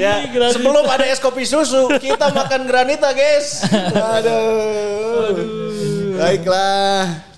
[0.03, 0.55] ya granita.
[0.59, 3.63] sebelum ada es kopi susu kita makan granita guys
[3.95, 5.47] Aduh.
[6.19, 7.36] Baiklah.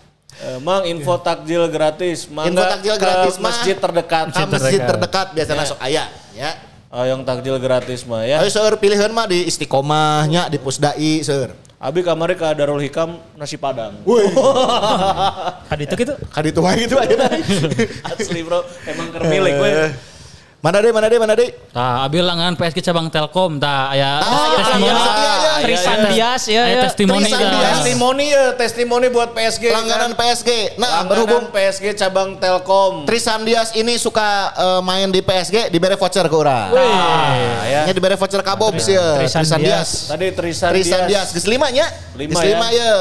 [0.59, 2.27] Emang info takjil gratis.
[2.31, 3.43] Mangga Info takjil ke gratis mah.
[3.51, 4.25] masjid terdekat?
[4.31, 5.27] Ka masjid terdekat.
[5.35, 6.03] biasanya sok aya
[6.35, 6.51] ya.
[6.91, 8.39] oh, yang takjil gratis mah ya.
[8.39, 11.51] Ayo seur pilihan mah di Istiqomahnya di Pusdai seur.
[11.79, 14.03] Abi kamari ke Darul Hikam nasi padang.
[15.71, 16.13] Kaditu gitu.
[16.27, 17.15] Kadi tuh gitu aja.
[18.11, 18.67] asli bro.
[18.83, 19.71] Emang kermilik we
[20.59, 21.55] Mana deh, mana deh, mana deh.
[21.71, 24.91] Tah, abi langganan PSG cabang Telkom tah aya Ah, iya, testimoni.
[24.91, 25.53] iya, iya, iya.
[25.63, 26.09] Trisan iya.
[26.11, 26.59] Dias ya.
[26.59, 26.81] Aya ya.
[26.83, 27.39] testimoni Trisan.
[27.39, 27.71] Dias.
[27.71, 30.19] testimoni ya testimoni buat PSG Langganan kan?
[30.19, 30.49] PSG.
[30.75, 35.95] Nah, Langganan berhubung PSG cabang Telkom Trisan Dias ini suka eh, main di PSG, diberi
[35.95, 36.75] voucher ke orang.
[36.75, 37.81] Ah, ya.
[37.87, 39.15] Nya diberi voucher kabobs ya.
[39.15, 39.71] Trisan Trisan Dias.
[39.71, 40.11] Dias.
[40.11, 41.27] Tadi Trisan, Trisan Dias.
[41.31, 41.87] Geus lima nya.
[42.19, 42.49] Lima Geus ya.
[42.51, 42.91] lima ya.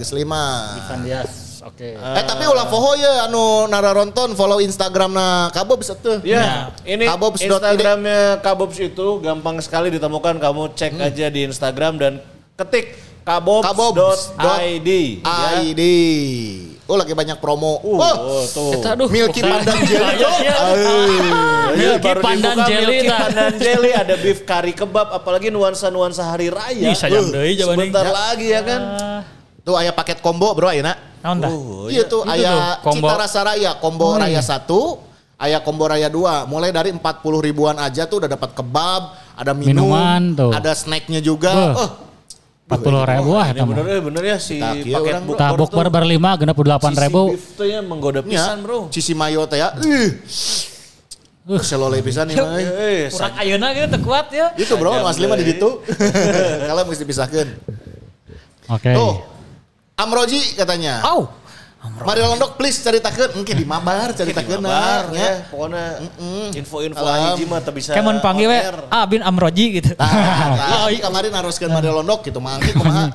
[0.00, 0.42] Geus lima.
[0.88, 1.41] Sandias.
[1.72, 1.96] Oke.
[1.96, 6.20] Eh tapi ulah poho ya anu nararonton follow Instagramna kabobs tuh.
[6.20, 10.36] Ya, ini Kabobs Instagramnya Kabobs itu gampang sekali ditemukan.
[10.36, 12.12] Kamu cek aja di Instagram dan
[12.60, 12.92] ketik
[13.24, 13.72] kabobs.id.
[13.72, 14.84] Kabobs dot ya.
[15.64, 15.80] ID.
[16.90, 17.80] Oh lagi banyak promo.
[17.80, 18.76] Uh, Wah, oh, tuh.
[18.76, 19.08] Eta aduh.
[19.08, 20.12] Milky Pandan Jelly.
[20.18, 20.54] Iya, iya.
[20.60, 23.08] Ya, Milky baru Pandan Jelly, Milky.
[23.08, 26.90] Pandan Jelly, ada beef kari kebab, apalagi nuansa-nuansa hari raya.
[26.90, 27.88] Ih, sayang Uh, deui jawabannya.
[27.88, 28.80] Sebentar lagi ya kan.
[29.62, 31.11] Tuh aya paket combo bro ayeuna.
[31.22, 31.50] Naon tah?
[31.54, 32.50] Oh, iya tuh Itu aya
[32.82, 33.06] tuh, combo.
[33.06, 34.66] Cita Rasa Raya combo Raya 1,
[35.38, 36.50] aya combo Raya 2.
[36.50, 36.98] Mulai dari 40
[37.38, 39.02] ribuan aja tuh udah dapat kebab,
[39.38, 40.50] ada minum, Minuman tuh.
[40.50, 41.54] ada snacknya juga.
[41.54, 41.78] Beuh.
[41.78, 41.90] Oh,
[42.72, 43.76] 40 ribu ah eta mah.
[43.76, 47.04] bener ya, bener ya si Tak, iya, paket orang, bukber Tah bukber berlima genep 8
[47.04, 47.22] ribu.
[47.36, 48.88] Sisi tuh ya menggoda pisan bro.
[48.88, 49.76] Cici mayo teh ya.
[49.84, 50.10] Ih.
[51.42, 52.54] Uh, selole pisan nih mah.
[52.54, 54.54] Eh, Kurang ayeuna gitu teu kuat ya.
[54.54, 55.82] Itu bro, Sajam asli mah di ditu.
[56.70, 57.46] Kalau mesti dipisahkan.
[58.72, 58.90] Oke.
[58.94, 59.14] Tuh.
[59.94, 61.04] Amroji katanya.
[61.04, 61.28] Au.
[61.82, 65.34] Mario Londok please ceritakeun engke di mabar ceritakeun Kabar nah, ya, ya.
[65.50, 65.84] pokoknya
[66.54, 67.34] info-info Alam.
[67.34, 67.90] hiji mah tak bisa.
[67.90, 68.58] Kemon panggil we.
[68.86, 69.90] Ah bin Amroji gitu.
[69.98, 70.06] Tah,
[70.54, 73.10] tadi kemarin haruskan Mario Londok gitu mangke kumaha.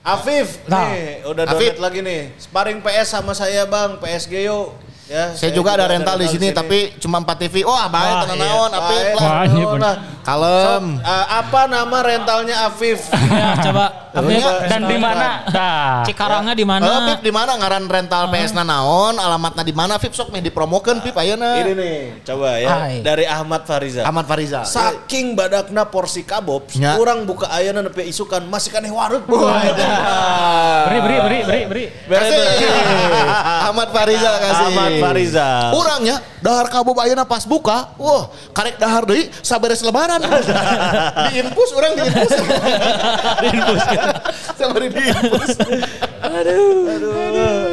[0.00, 0.86] Afif, Nah.
[0.88, 1.74] nih udah Afif.
[1.74, 2.20] donat lagi nih.
[2.38, 4.78] Sparring PS sama saya bang, PSG yuk.
[5.08, 7.64] Ya, Saya juga ada rental di sini tapi cuma 4 TV.
[7.64, 8.44] Wah, baik tenan iya.
[8.44, 9.42] naon Baik, lah.
[9.48, 9.94] Iya oh, nah.
[10.20, 10.84] Kalem.
[11.00, 13.08] Eh, apa nama rentalnya Afif?
[13.38, 14.08] Ya coba.
[14.18, 15.46] Ambil Dan di mana?
[15.46, 16.02] Tah.
[16.04, 17.12] Cikarangnya di Eh, mana?
[17.12, 19.16] Pip di mana ngaran rental PS na naon?
[19.16, 19.96] Alamatna di mana?
[19.96, 21.60] Pip sok nih dipromokeun Pip ayeuna.
[21.62, 22.68] Ini nih, coba ya.
[22.68, 23.00] Hai.
[23.00, 24.04] Dari Ahmad Fariza.
[24.04, 24.66] Ahmad Fariza.
[24.68, 26.98] Saking badakna porsi kabobs, Nya.
[26.98, 29.24] kurang buka ayana nepi isukan masih kaneh warung.
[30.88, 31.84] Beri beri beri beri beri.
[32.10, 32.38] Kasih.
[33.70, 34.66] Ahmad Fariza kasih.
[34.72, 35.72] Ahmad Fariza.
[35.74, 40.22] Urangnya dahar kabob ayeuna pas buka, wah karek dahar deui saberes lebaran.
[41.30, 42.32] diinpus urang diinpus.
[43.42, 43.82] diinpus.
[44.58, 45.50] Sabari diinpus.
[46.18, 47.67] Aduh, ini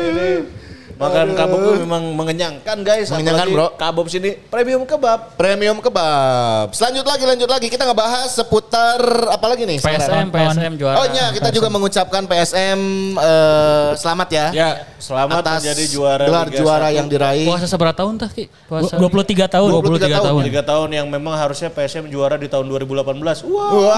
[0.95, 3.11] makan kabobs itu memang mengenyangkan guys.
[3.11, 3.67] Mengenyangkan, Apalagi bro.
[3.75, 5.35] Kabobs ini premium kebab.
[5.35, 6.71] Premium kebab.
[6.71, 7.67] Selanjut lagi, lanjut lagi.
[7.67, 9.83] Kita ngebahas seputar apa lagi nih?
[9.83, 10.95] PSM PSM juara.
[11.03, 12.79] Oh iya, kita juga mengucapkan PSM
[13.19, 14.47] eh, selamat ya.
[14.55, 16.97] Ya, selamat Atas menjadi juara gelar Liga juara 1.
[16.97, 17.47] yang diraih.
[17.47, 18.47] Puasa seberapa tahun tah Ki?
[18.67, 19.69] Puasa 23 tahun.
[19.69, 20.41] 23 tahun.
[20.47, 23.43] Tiga tahun yang memang harusnya PSM juara di tahun 2018.
[23.45, 23.71] Wah.
[23.75, 23.95] Wow.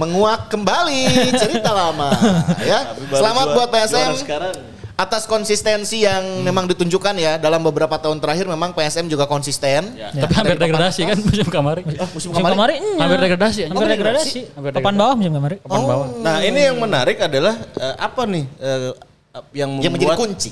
[0.00, 1.04] Menguak kembali
[1.36, 2.08] cerita lama
[2.70, 2.90] ya.
[2.90, 4.10] Tapi Selamat juara- buat PSM
[4.96, 9.96] atas konsistensi yang memang ditunjukkan ya dalam beberapa tahun terakhir memang PSM juga konsisten.
[9.96, 10.12] Ya.
[10.14, 11.84] Tapi hampir Dari papan degradasi kan musim kemarin.
[11.84, 12.52] musim Musim kemarin.
[12.52, 12.98] kemarin, iya.
[12.98, 13.60] Hampir degradasi.
[13.66, 14.40] Hampir Oh, degradasi.
[14.52, 15.58] Hampir Papan bawah musim kemarin.
[15.60, 16.06] Papan bawah.
[16.18, 18.92] Nah ini yang menarik adalah eh, apa nih eh,
[19.54, 20.50] yang membuat Yang menjadi kunci.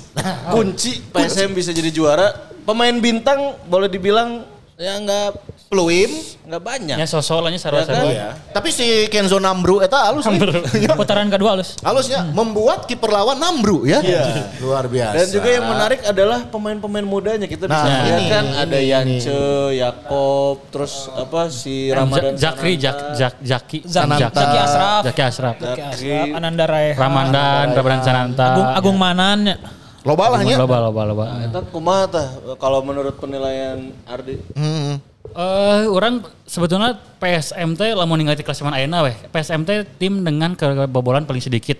[0.49, 2.27] kunci PSM bisa jadi juara.
[2.65, 4.45] Pemain bintang boleh dibilang
[4.75, 5.29] ya nggak
[5.69, 6.09] Pluim.
[6.49, 6.97] nggak banyak.
[6.97, 7.93] Ya sosolannya sarwa Ya kan?
[7.93, 8.09] sarwa.
[8.09, 8.27] Iya.
[8.49, 10.25] Tapi si Kenzo Nambru eta halus.
[10.81, 10.97] ya.
[10.97, 11.77] Putaran kedua halus.
[11.79, 14.01] Halusnya membuat kiper lawan Nambru ya.
[14.01, 14.49] Iya.
[14.57, 15.13] Luar biasa.
[15.13, 18.77] Dan juga yang menarik adalah pemain-pemain mudanya kita bisa Nah, lihat kan ini, ada.
[18.81, 19.41] Yance,
[19.77, 24.33] Yakob, terus apa si Ramadan Jakri, Jak, Jak, Jaki, Zaki, Sananta.
[24.33, 25.01] Zaki Asraf.
[25.05, 25.55] Jaki Asraf.
[25.55, 26.97] Zaki Asraf, Ananda Raihan.
[26.97, 28.45] Ramandan, Ramadan Sananta.
[28.49, 29.39] Agung, Agung Manan.
[29.45, 29.55] ya.
[30.01, 30.55] Loba lah nya.
[30.57, 31.25] Loba, loba, loba.
[31.45, 34.39] Eta kumaha tah kalau menurut penilaian Ardi?
[34.55, 34.97] Hmm.
[35.29, 39.15] Eh, orang sebetulnya PSM teh lamun ningali klasemen ayeuna weh.
[39.29, 41.77] PSM teh tim dengan kebobolan paling sedikit.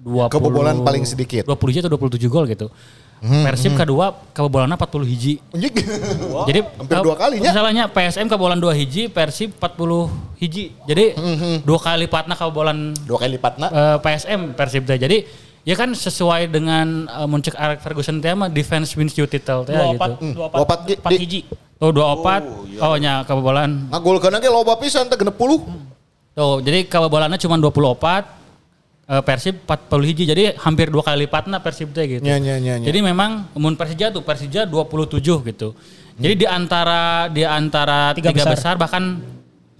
[0.00, 1.44] 20, Kebobolan paling sedikit.
[1.44, 2.72] 20 hiji atau 27 gol gitu.
[3.20, 5.44] Persib kedua kebobolannya 40 hiji.
[5.52, 5.76] Unjik.
[6.48, 7.52] Jadi hampir dua kalinya.
[7.52, 10.08] Misalnya PSM kebobolan 2 hiji, Persib 40
[10.40, 10.72] hiji.
[10.88, 11.12] Jadi
[11.60, 13.68] dua kali lipatna kebobolan Dua kali lipatna.
[13.68, 14.96] eh, PSM Persib teh.
[14.96, 15.28] Jadi
[15.70, 19.70] ya kan sesuai dengan uh, muncul Alex Ferguson teh mah defense wins you title teh
[19.70, 19.96] Dua gitu.
[19.96, 21.40] opat, dua opat, Dua opat di- empat di- hiji.
[21.78, 22.44] Oh, 24.
[22.82, 23.88] Oh, nya kebobolan.
[23.88, 25.32] Ngagolkeun ge loba pisan teh 60.
[26.30, 28.28] Tuh, jadi kebobolannya cuma 24,
[29.06, 30.24] eh, Persib 40 hiji.
[30.24, 32.20] Jadi hampir dua kali lipatnya Persib teh gitu.
[32.20, 32.84] Nya, nya, nya, nya.
[32.84, 35.72] Jadi memang mun Persija tuh Persija 27 gitu.
[36.14, 38.52] Jadi di antara di antara Tiga tiga, besar.
[38.52, 38.74] besar.
[38.76, 39.02] bahkan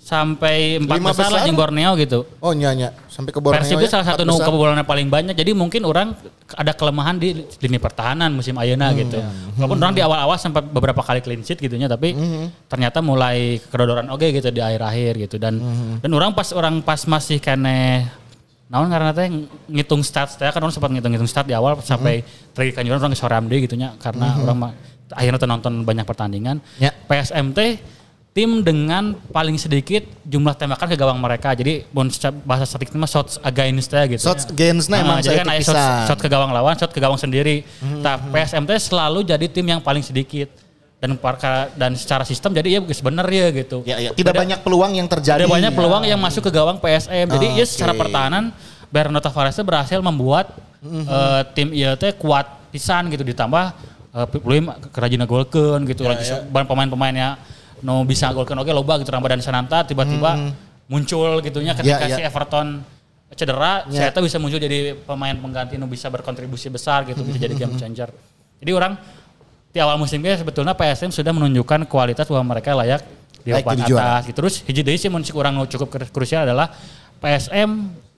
[0.00, 1.46] sampai empat Lima besar, lah besar?
[1.46, 2.18] jeung Borneo gitu.
[2.40, 3.60] Oh nya nya sampai ke Borneo.
[3.60, 4.46] Persib ya, itu salah satu empat nu besar.
[4.48, 5.34] kebobolannya paling banyak.
[5.36, 6.16] Jadi mungkin orang
[6.56, 9.20] ada kelemahan di lini pertahanan musim ayeuna gitu.
[9.60, 12.16] Walaupun orang di awal-awal sempat beberapa kali clean sheet gitunya tapi
[12.66, 15.60] ternyata mulai kedodoran oke gitu di akhir-akhir gitu dan
[16.00, 18.08] dan orang pas orang pas masih kene
[18.70, 19.26] naon karena teh
[19.66, 22.22] ngitung stats teh kan orang sempat ngitung-ngitung stat di awal sampai
[22.54, 24.72] terakhir kan orang ke Soramde gitunya karena orang mah
[25.10, 26.62] akhirnya nonton banyak pertandingan.
[26.78, 26.94] Ya.
[27.10, 27.82] PSM teh
[28.30, 31.50] tim dengan paling sedikit jumlah tembakan ke gawang mereka.
[31.50, 31.82] Jadi
[32.46, 34.22] bahasa statistik mah shots against teh gitu.
[34.22, 37.66] Shots against nah, emang jadi kan ada shot, ke gawang lawan, shot ke gawang sendiri.
[37.82, 40.46] Nah, PSM teh selalu jadi tim yang paling sedikit
[41.02, 43.82] dan parka dan secara sistem jadi ya sebenarnya gitu.
[43.82, 44.10] Ya, ya.
[44.14, 45.42] Tidak banyak peluang yang terjadi.
[45.42, 47.26] Ada banyak peluang yang masuk ke gawang PSM.
[47.26, 48.54] Jadi ya secara pertahanan
[48.94, 50.54] Bernardo Tavares berhasil membuat
[50.86, 53.74] eh, tim ieu teh kuat pisan gitu ditambah
[54.14, 59.40] eh, peluang kerajinan golkeun gitu lagi ban pemain-pemainnya no bisa golkeun oke loba gitu Ramadan
[59.40, 60.52] Sananta tiba-tiba
[60.86, 62.16] muncul gitunya ketika Ya, ya.
[62.16, 62.82] si Everton
[63.30, 63.94] cedera, Ya.
[63.96, 67.76] saya tuh bisa muncul jadi pemain pengganti nu bisa berkontribusi besar gitu, bisa jadi game
[67.80, 68.10] changer.
[68.58, 68.98] Jadi orang
[69.70, 73.06] di awal musimnya sebetulnya PSM sudah menunjukkan kualitas bahwa mereka layak
[73.40, 74.18] di papan juara.
[74.18, 74.26] atas.
[74.26, 74.36] Gitu.
[74.36, 76.74] Terus hiji deui sih mun cik urang nu cukup kru- krusial adalah
[77.16, 77.70] PSM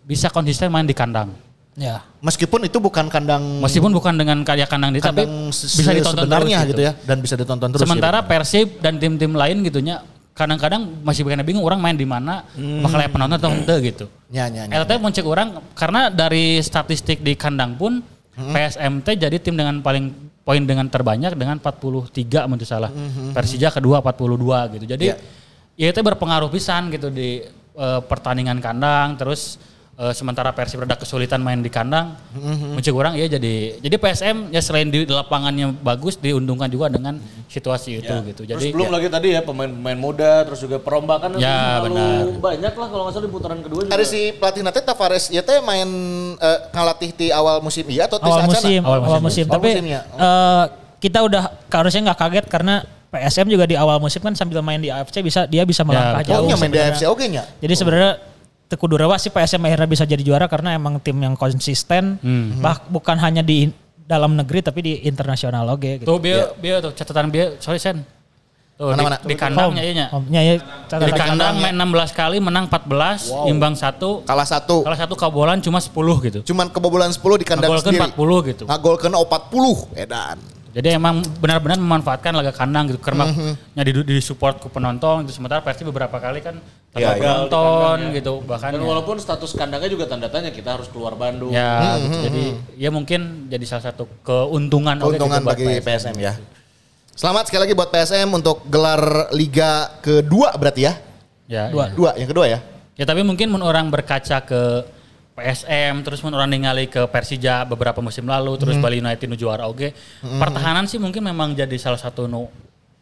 [0.03, 1.29] bisa konsisten main di kandang.
[1.73, 2.05] Ya.
[2.21, 6.71] Meskipun itu bukan kandang Meskipun bukan dengan karya kandang, di tapi bisa ditonton sebenarnya terus
[6.77, 6.83] gitu.
[6.85, 7.81] ya dan bisa ditonton terus.
[7.89, 10.05] Sementara Persib dan tim-tim lain gitunya
[10.37, 12.45] kadang-kadang masih bikin bingung orang main di mana
[12.85, 14.05] bakal layak penonton atau enggak gitu.
[14.05, 14.05] gitu.
[14.29, 14.73] Ya, ya, ya.
[14.81, 18.05] Eta teh muncul orang karena dari statistik di kandang pun
[18.37, 20.13] PSMT jadi tim dengan paling
[20.45, 22.93] poin dengan terbanyak dengan 43 menurut salah.
[23.33, 24.85] Persija kedua 42 gitu.
[24.93, 25.17] Jadi Ya.
[25.77, 27.41] ya itu berpengaruh pisan gitu di
[27.73, 29.57] eh, pertandingan kandang terus
[29.95, 32.17] eh, sementara Persib rada kesulitan main di kandang.
[32.35, 38.01] Muncul orang ya jadi jadi PSM ya selain di lapangannya bagus diuntungkan juga dengan situasi
[38.01, 38.43] itu gitu.
[38.43, 42.33] Terus Jadi belum lagi tadi ya pemain-pemain muda, terus juga perombakan Ya, benar.
[42.35, 43.93] banyak lah kalau nggak salah di putaran kedua juga.
[43.93, 45.89] Ada si pelatih nate Tavares ya teh main
[46.35, 49.23] eh, ngalatih di awal musim iya atau di awal musim, Awal awal, musim.
[49.23, 49.45] musim.
[49.47, 50.01] Awal Tapi musimnya.
[50.09, 50.65] eh,
[50.99, 52.75] kita udah harusnya nggak kaget karena
[53.13, 56.33] PSM juga di awal musim kan sambil main di AFC bisa dia bisa melangkah betul.
[56.33, 56.49] jauh.
[56.49, 56.81] Oh, main di.
[56.81, 57.45] AFC oke nya.
[57.61, 58.13] Jadi sebenarnya
[58.73, 62.57] Teku Durawa sih PSM akhirnya bisa jadi juara karena emang tim yang konsisten, Hmm.
[62.59, 63.69] bah bukan hanya di
[64.03, 66.09] dalam negeri tapi di internasional oke gitu.
[66.09, 68.01] tuh biar biar tuh catatan biar sorry sen.
[68.73, 69.21] Tuh Mana-mana?
[69.21, 70.07] di, di kandangnya ieu nya.
[70.09, 74.25] Homnya ya Di catatan kandang main 16 kali menang 14, imbang satu.
[74.25, 74.81] Kalah satu.
[74.81, 75.93] Kalau satu kebobolan cuma 10
[76.25, 76.39] gitu.
[76.49, 78.17] Cuman kebobolan 10 di kandang Ngegolkeun sendiri.
[78.17, 78.65] 40 gitu.
[78.65, 80.37] Ngagolkeun 40 edan.
[80.73, 82.97] Jadi emang benar-benar memanfaatkan laga kandang gitu.
[82.97, 83.77] Karena Mhm.
[83.77, 85.37] nya di, di support ku penonton gitu.
[85.37, 86.57] Sementara Persib beberapa kali kan
[86.89, 87.21] tanpa iya.
[87.21, 88.41] penonton gitu.
[88.41, 91.53] Bahkan Dan ya- walaupun status kandangnya juga tanda tanya kita harus keluar Bandung.
[91.53, 92.19] ya gitu.
[92.23, 92.43] jadi
[92.79, 96.33] ya mungkin jadi salah satu keuntungan Keuntungan gitu buat bagi PSM ya.
[97.13, 100.97] Selamat sekali lagi buat PSM untuk gelar Liga kedua berarti ya.
[101.45, 101.85] Ya, Dua.
[101.85, 101.93] ya.
[101.93, 102.59] Dua, yang kedua ya.
[102.97, 104.89] Ya tapi mungkin mun orang berkaca ke
[105.33, 108.85] PSM terus mun orang ningali ke Persija beberapa musim lalu terus Hmm.
[108.85, 109.97] Bali United nu juara oke.
[110.21, 112.53] Pertahanan sih mungkin memang jadi salah satu nu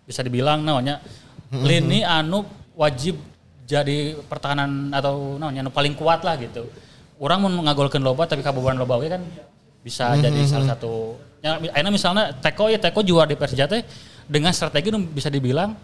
[0.06, 1.02] bisa dibilang namanya
[1.50, 1.66] Hmm.
[1.66, 2.46] lini anu
[2.78, 3.18] wajib
[3.66, 6.70] jadi pertahanan atau namanya nu paling kuat lah gitu.
[7.18, 9.22] Orang mau ngagolkeun loba tapi kabobolan loba oge kan
[9.82, 11.18] bisa Hmm, jadi salah satu.
[11.42, 13.82] Ya, akhirnya misalnya Teko ya Teko juara di Persija teh
[14.30, 15.74] dengan strategi nu bisa dibilang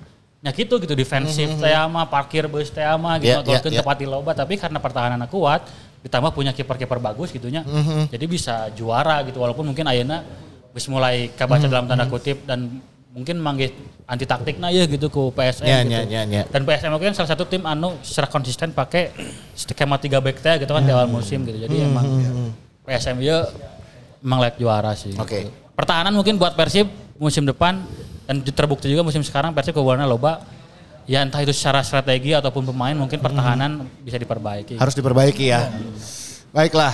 [0.45, 3.83] ya gitu gitu defensif teh mah parkir bus teh mah gitu ngagolkeun ya, ya.
[3.83, 5.67] tepati loba tapi karena pertahanan kuat
[6.07, 7.67] ditambah punya kiper-kiper bagus gitunya.
[7.67, 8.15] Mhm.
[8.15, 10.23] Jadi bisa juara gitu walaupun mungkin ayeuna
[10.71, 12.79] geus mulai kabaca Mhm, dalam tanda kutip dan
[13.11, 13.73] mungkin manggil
[14.05, 15.91] anti taktik nah ya gitu ku PSM Ya, gitu.
[15.91, 16.43] ya, ya, ya.
[16.47, 19.11] Dan PSM oke kan salah satu tim anu secara konsisten pakai
[19.57, 21.59] skema 3 back teh gitu kan di awal musim gitu.
[21.59, 22.07] Jadi emang
[22.85, 23.49] PSM ya
[24.23, 25.17] emang layak juara sih.
[25.17, 25.43] Oke.
[25.43, 25.51] gitu.
[25.75, 27.83] Pertahanan mungkin buat Persib musim depan
[28.29, 30.45] dan terbukti juga musim sekarang Persib kebobolannya loba.
[31.07, 34.75] Ya entah itu secara strategi ataupun pemain mungkin pertahanan bisa diperbaiki.
[34.75, 35.71] Harus diperbaiki ya.
[36.51, 36.91] Baiklah.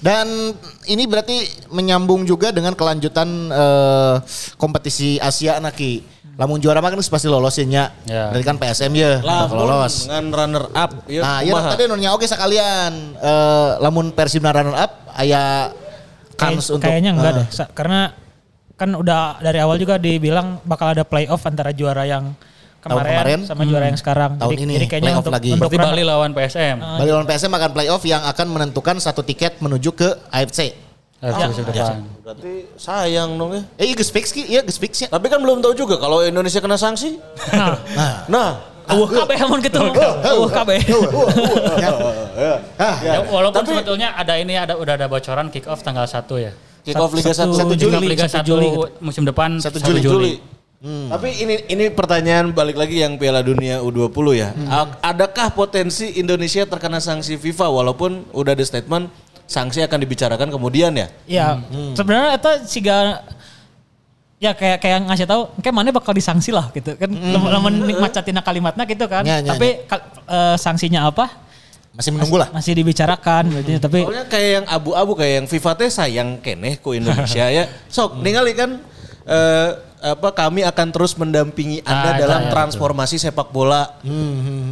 [0.00, 0.56] Dan
[0.88, 4.14] ini berarti menyambung juga dengan kelanjutan eh,
[4.56, 6.00] kompetisi Asia Naki.
[6.40, 7.92] Lamun juara mah kan pasti lolosin ya.
[8.08, 8.32] Ya.
[8.32, 10.08] Berarti kan PSM ya bakal lolos.
[10.08, 10.90] dengan runner up.
[11.04, 12.92] Ya, Nah, iya tadi nunya oke sekalian.
[13.20, 15.68] Eh, lamun Persib na runner up aya
[16.40, 18.16] kans untuk kayaknya enggak eh, deh Sa- karena
[18.72, 22.32] kan udah dari awal juga dibilang bakal ada playoff antara juara yang
[22.80, 24.30] kemarin, kemarin, sama juara yang sekarang.
[24.36, 25.50] Tahun jadi, ini, jadi kayaknya playoff untuk, lagi.
[25.52, 26.76] untuk run- Bali lawan PSM.
[26.80, 30.72] Bali lawan PSM akan playoff yang akan menentukan satu tiket menuju ke AFC.
[31.20, 32.00] Harus musim depan.
[32.24, 33.62] Berarti sayang dong ya.
[33.76, 35.08] Eh, iya geus fix ki, iya geus fix ya.
[35.08, 37.20] Tapi kan belum tahu juga kalau Indonesia kena sanksi.
[37.52, 37.76] Nah,
[38.24, 38.48] Nah,
[38.88, 39.84] uh, kabeh mun gitu.
[39.84, 40.80] Uh, kabeh.
[42.80, 46.52] Ah, Ya, walaupun sebetulnya ada ini ada udah ada bocoran kick off tanggal 1 ya.
[46.80, 48.88] kick off Liga 1 Satu Kick off Juli, Liga satu 1 Juli gitu.
[48.98, 50.40] musim depan 1 1 Juli.
[50.80, 51.12] Juli.
[51.12, 54.48] Tapi ini ini pertanyaan balik lagi yang Piala Dunia U20 ya.
[54.64, 59.12] A- Adakah potensi Indonesia terkena sanksi FIFA walaupun udah ada statement
[59.44, 61.06] sanksi akan dibicarakan kemudian ya?
[61.28, 61.46] Ya,
[61.92, 63.20] sebenarnya itu siga
[64.40, 67.12] ya kayak kayak ngasih tahu kayak mana bakal disanksi lah gitu kan.
[67.44, 69.20] Lamun nikmat catina kalimatnya gitu kan.
[69.20, 71.28] Ya, ya, tapi kal- eh, sanksinya apa?
[71.92, 72.48] Masih menunggu lah.
[72.48, 76.96] masih dibicarakan berarti tapi Soalnya kayak yang abu-abu kayak yang FIFA teh sayang keneh ku
[76.96, 77.68] Indonesia ya.
[77.84, 78.80] Sok ningali kan
[79.28, 79.70] eh,
[80.00, 84.00] apa kami akan terus mendampingi Anda Ah, dalam iya, iya, transformasi sepak bola.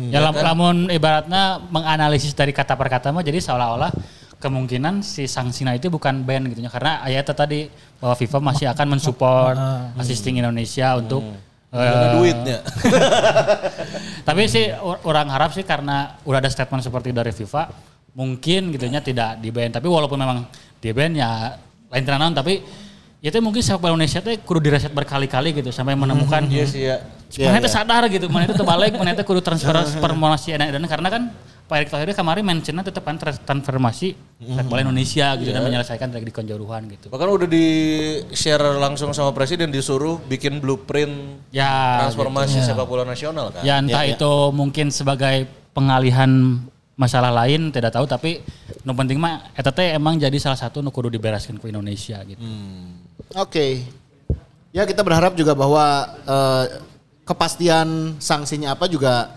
[0.08, 3.92] Ya lam- lamun ibaratnya menganalisis dari kata per kata mah jadi seolah-olah
[4.38, 6.72] kemungkinan si sanksinya itu bukan ban gitu ya.
[6.72, 7.68] Karena ayatnya tadi
[7.98, 9.56] bahwa FIFA masih akan mensupport
[9.96, 11.20] assisting Indonesia untuk
[11.68, 12.58] Ada eh, duitnya.
[14.28, 17.68] Tapi sih or- orang harap sih karena udah ada statement seperti dari FIFA
[18.16, 20.42] mungkin gitunya tidak di ban tapi walaupun memang
[20.80, 21.54] di ban ya
[21.86, 22.58] lain tenanan tapi
[23.18, 26.82] ya itu mungkin sepak bola Indonesia tuh kudu direset berkali-kali gitu sampai menemukan Iya sih
[26.86, 26.96] ya.
[27.44, 31.22] mana itu sadar gitu, mana itu terbalik, mana itu kudu transfer transformasi dan karena kan
[31.68, 36.08] Pak Erick Thohir kemarin mentionnya tetap kan trans- transformasi sepak bola Indonesia gitu dan menyelesaikan
[36.08, 37.12] dari konjuruhan gitu.
[37.12, 37.66] Bahkan udah di
[38.32, 43.60] share langsung sama presiden disuruh bikin blueprint Ya, transformasi sepak bola nasional kan.
[43.60, 45.44] ya entah itu mungkin sebagai
[45.76, 46.56] pengalihan
[46.96, 48.40] masalah lain tidak tahu tapi
[48.82, 52.40] nu penting mah eta teh emang jadi salah satu nu kudu dibereskan ke Indonesia gitu.
[53.34, 53.82] Oke.
[54.70, 55.84] Ya kita berharap juga bahwa
[56.24, 56.64] eh,
[57.24, 59.34] kepastian sanksinya apa juga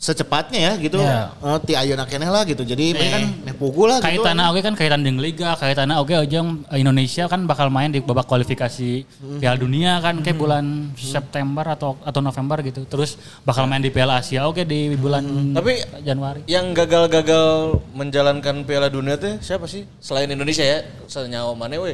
[0.00, 0.96] secepatnya ya gitu.
[0.96, 1.28] Ya.
[1.44, 2.64] Eh, ti ayeuna keneh lah gitu.
[2.64, 3.10] Jadi Iya.
[3.12, 4.08] kan meh pugu lah gitu.
[4.08, 8.24] Kaitannya oke kan kaitan dengan liga, kaitannya oke ojeng Indonesia kan bakal main di babak
[8.24, 9.04] kualifikasi
[9.36, 12.88] Piala Dunia kan kayak bulan September atau atau November gitu.
[12.88, 16.48] Terus bakal main di Piala Asia oke di bulan Tapi Januari.
[16.48, 19.84] yang gagal-gagal menjalankan Piala Dunia teh siapa sih?
[20.00, 21.92] Selain Indonesia ya, senyawa mana we?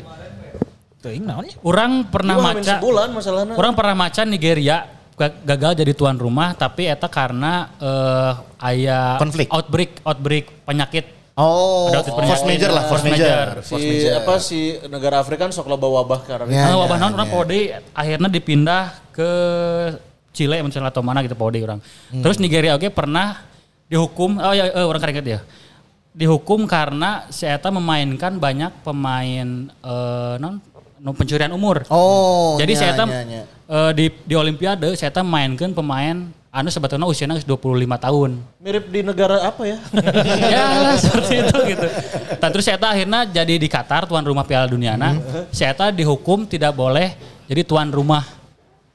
[1.06, 1.54] Teuing naon ya?
[1.60, 3.54] Orang pernah maca sebulan masalahnya.
[3.54, 4.76] Orang pernah maca Nigeria
[5.12, 9.46] ga- gagal jadi tuan rumah tapi eta karena eh aya Konflik.
[9.48, 12.48] outbreak outbreak penyakit Oh, Ada outbreak force penyakit.
[12.48, 13.46] major lah, force Force major.
[13.60, 17.12] si apa si negara Afrika kan sok loba wabah karena Ya, nah, wabah ya, naon
[17.14, 17.34] orang ya.
[17.34, 17.58] Pode
[17.92, 19.30] akhirnya dipindah ke
[20.32, 21.80] Chile misalnya atau mana gitu Pode orang.
[22.10, 23.44] Terus Nigeria oke pernah
[23.86, 25.40] dihukum oh ya eh, orang keringet ya.
[26.10, 30.75] Dihukum karena si eta memainkan banyak pemain eh non non
[31.16, 31.84] pencurian umur.
[31.92, 37.04] Oh, Jadi nya, saya tam eh, di di olimpiade saya tam mainkan pemain anu sebetulnya
[37.04, 38.30] usianya geus 25 tahun.
[38.64, 39.76] mirip di negara apa ya?
[40.56, 41.86] ya lah seperti itu gitu.
[42.40, 45.12] Dan terus saya akhirnya jadi di Qatar tuan rumah Piala Dunia nah.
[45.52, 47.12] Saya dihukum tidak boleh
[47.44, 48.24] jadi tuan rumah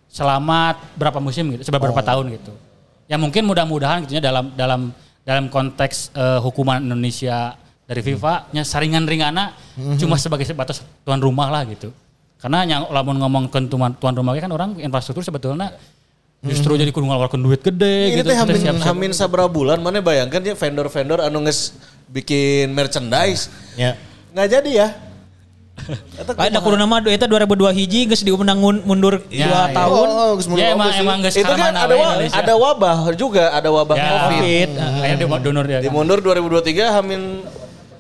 [0.10, 2.52] selama berapa musim gitu, seberapa berapa tahun gitu.
[3.06, 4.82] Ya mungkin mudah-mudahan gitu ya dalam dalam
[5.22, 7.61] dalam konteks eh, hukuman Indonesia
[7.92, 9.52] dari FIFA nya saringan ringana
[10.00, 11.92] cuma sebagai sebatas tuan rumah lah gitu.
[12.40, 15.76] Karena yang lamun ngomong ke tuan, tuan rumah kan orang infrastruktur sebetulnya
[16.42, 18.26] justru jadi kudu ngeluarkan duit gede Ini gitu.
[18.26, 18.88] teh Kita hamin, siap-siap.
[18.88, 21.76] hamin sabra bulan mana bayangkan ya vendor-vendor anu nges
[22.08, 23.52] bikin merchandise.
[23.76, 24.00] Ya.
[24.32, 24.88] Nggak jadi ya.
[26.14, 29.74] Eta Kayak da kudu nama eta 2002 hiji geus diundang mun- mundur 2 Ya, ya.
[29.74, 30.08] tahun.
[30.08, 32.38] Oh, geus mundur Ya emang emang geus itu kan ada, wa- Indonesia.
[32.38, 34.30] ada wabah juga, ada wabah Ya, COVID.
[34.32, 34.70] Covid.
[34.78, 35.78] Akhirnya donor dia.
[35.78, 35.84] kan.
[35.86, 37.22] Dimundur 2023 hamin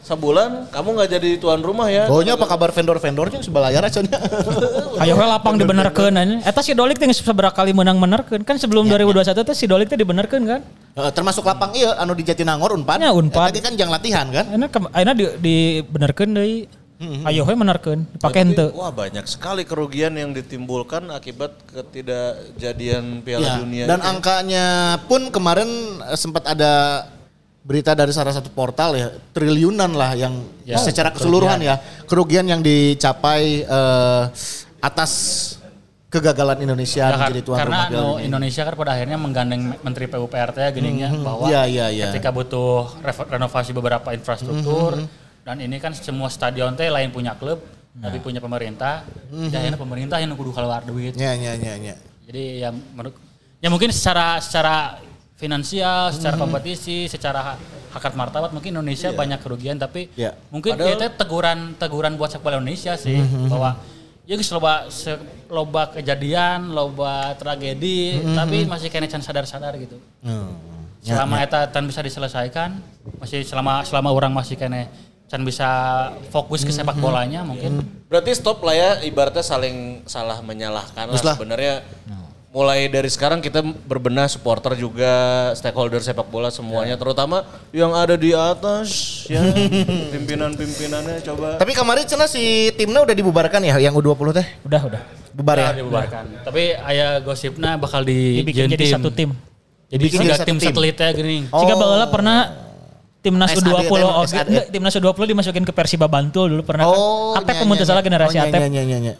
[0.01, 2.05] sebulan kamu nggak jadi tuan rumah ya.
[2.05, 4.17] Pokoknya apa kabar vendor-vendornya sebelayar aja nya.
[5.01, 6.41] Ayo we lapang dibenerkeun anjing.
[6.41, 8.41] Eta si Dolik teh seberapa kali menang benerkeun.
[8.41, 10.61] Kan sebelum 2021 teh si Dolik teh dibenerkeun kan.
[10.91, 12.99] Eh, termasuk lapang iya anu di Jatinangor Unpad.
[12.99, 13.51] Ya, Unpad.
[13.51, 14.45] Eta kan jang latihan kan.
[14.47, 16.65] Ayeuna ke- ayeuna di dibenerkeun deui.
[17.01, 18.67] Ayo we benerkeun, dipake Berarti, henteu.
[18.77, 23.85] Wah banyak sekali kerugian yang ditimbulkan akibat ketidakjadian Piala Ya, Dunia.
[23.85, 24.05] dan ini.
[24.07, 24.65] angkanya
[25.05, 25.65] pun kemarin
[25.99, 27.05] eh, sempat ada
[27.61, 30.33] berita dari salah satu portal ya triliunan lah yang
[30.63, 34.23] Ya, secara keseluruhan ya kerugian yang dicapai eh,
[34.79, 35.11] atas
[36.07, 38.25] kegagalan Indonesia Ya, menjadi tuan karena rumah Dunia.
[38.27, 42.05] Indonesia kan pada akhirnya menggandeng Menteri PUPR ya gini ya bahwa Iya, iya, iya.
[42.09, 42.87] ketika butuh
[43.27, 45.05] renovasi beberapa infrastruktur
[45.41, 47.61] dan ini kan semua stadion teh lain punya klub
[47.91, 51.95] tapi punya pemerintah dan akhirnya pemerintah yang kudu keluar duit Ya, ya, ya, ya.
[52.25, 53.15] jadi ya menurut
[53.59, 54.99] ya mungkin secara secara
[55.41, 57.57] finansial secara kompetisi secara
[57.89, 58.49] hakat martabat.
[58.51, 60.37] Mungkin Indonesia banyak kerugian tapi Iya.
[60.47, 63.17] mungkin Padahal- ya itu teguran teguran buat sepak bola Indonesia sih
[63.49, 63.81] bahwa
[64.23, 65.19] ya guys loba se-
[65.49, 69.97] loba kejadian loba tragedi tapi masih kena can sadar-sadar gitu.
[71.01, 72.77] Selama eta tan bisa diselesaikan
[73.17, 74.85] masih selama selama orang masih kena
[75.25, 75.67] can bisa
[76.29, 77.81] fokus ke sepak bolanya mungkin.
[78.05, 81.35] Berarti stop lah ya ibaratnya saling salah menyalahkan lah Terus lah.
[81.35, 81.73] sebenarnya.
[82.51, 85.07] Mulai dari sekarang kita berbenah supporter juga
[85.55, 88.91] stakeholder sepak bola semuanya terutama yang ada di atas
[89.25, 89.39] ya
[90.13, 92.43] pimpinan-pimpinannya coba Tapi kemarin cina si
[92.75, 94.47] timnya udah dibubarkan ya yang U20 teh?
[94.67, 95.01] Udah, udah.
[95.31, 95.63] Bubar ya?
[95.65, 96.23] Udah dibubarkan.
[96.43, 98.93] Tapi ayah gosipnya bakal di Dibikin jadi tim.
[98.99, 99.29] satu tim.
[99.87, 100.67] Jadi Bikin tiga jadi satu tim tim.
[100.67, 101.37] satelitnya gini.
[101.55, 101.59] Oh.
[101.63, 102.37] Jika baheula pernah
[103.23, 104.47] timnas SAD U20 teh, oke, SAD.
[104.51, 107.47] enggak, timnas U20 dimasukin ke Persiba Bantul dulu pernah Oh, kan.
[107.47, 108.59] Atep nya, pemutus nya, salah generasi Oh, nya, Atep.
[108.67, 109.13] nya, nya, nya.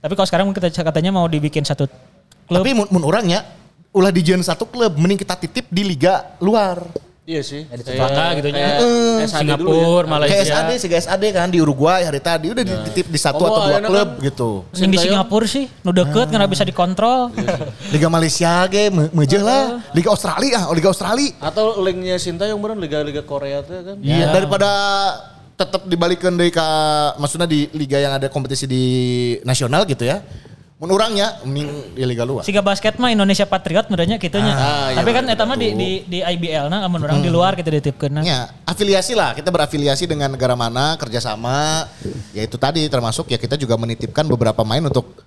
[0.00, 1.84] Tapi kalau sekarang kita katanya mau dibikin satu
[2.48, 2.64] klub.
[2.64, 3.44] Tapi mun, mun orangnya
[3.92, 6.80] ulah di satu klub, mending kita titip di liga luar.
[7.28, 7.68] Iya sih.
[7.68, 8.80] di Cempaka gitu nya.
[9.28, 10.08] Singapura, ya.
[10.08, 10.32] Malaysia.
[10.32, 13.60] Kayak SAD, si SAD kan di Uruguay hari tadi udah dititip di satu Oh, atau
[13.68, 14.50] dua ayeuna klub kan- gitu.
[14.72, 17.28] Yang di Singapura sih, nu deket karena bisa dikontrol.
[17.92, 19.76] Liga Malaysia ge me- meujeul lah.
[19.92, 21.36] Liga Australia ah, Liga Australia.
[21.36, 23.96] Atau linknya Sinta yang bener liga-liga Korea tuh kan.
[24.00, 24.70] Ya, daripada
[25.52, 26.64] tetap dibalikan dari ke
[27.20, 28.84] maksudnya di liga yang ada kompetisi di
[29.44, 30.24] nasional gitu ya.
[30.78, 32.46] Mun urangnya mending di liga luar.
[32.46, 34.54] Siga basket mah Indonesia Patriot menurutnya gitunya.
[34.54, 37.26] Ah, iya Tapi kan betul, eta mah di di di IBL nah amun orang di
[37.26, 38.22] luar kita dititipkeun.
[38.22, 39.34] Ya, afiliasi lah.
[39.34, 41.90] Kita berafiliasi dengan negara mana, kerjasama.
[42.30, 45.18] Ya itu tadi termasuk ya kita juga menitipkan beberapa main untuk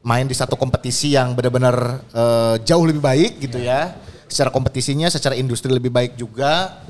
[0.00, 3.92] main di satu kompetisi yang benar-benar eh, jauh lebih baik gitu ya.
[4.24, 6.80] Secara kompetisinya, secara industri lebih baik juga.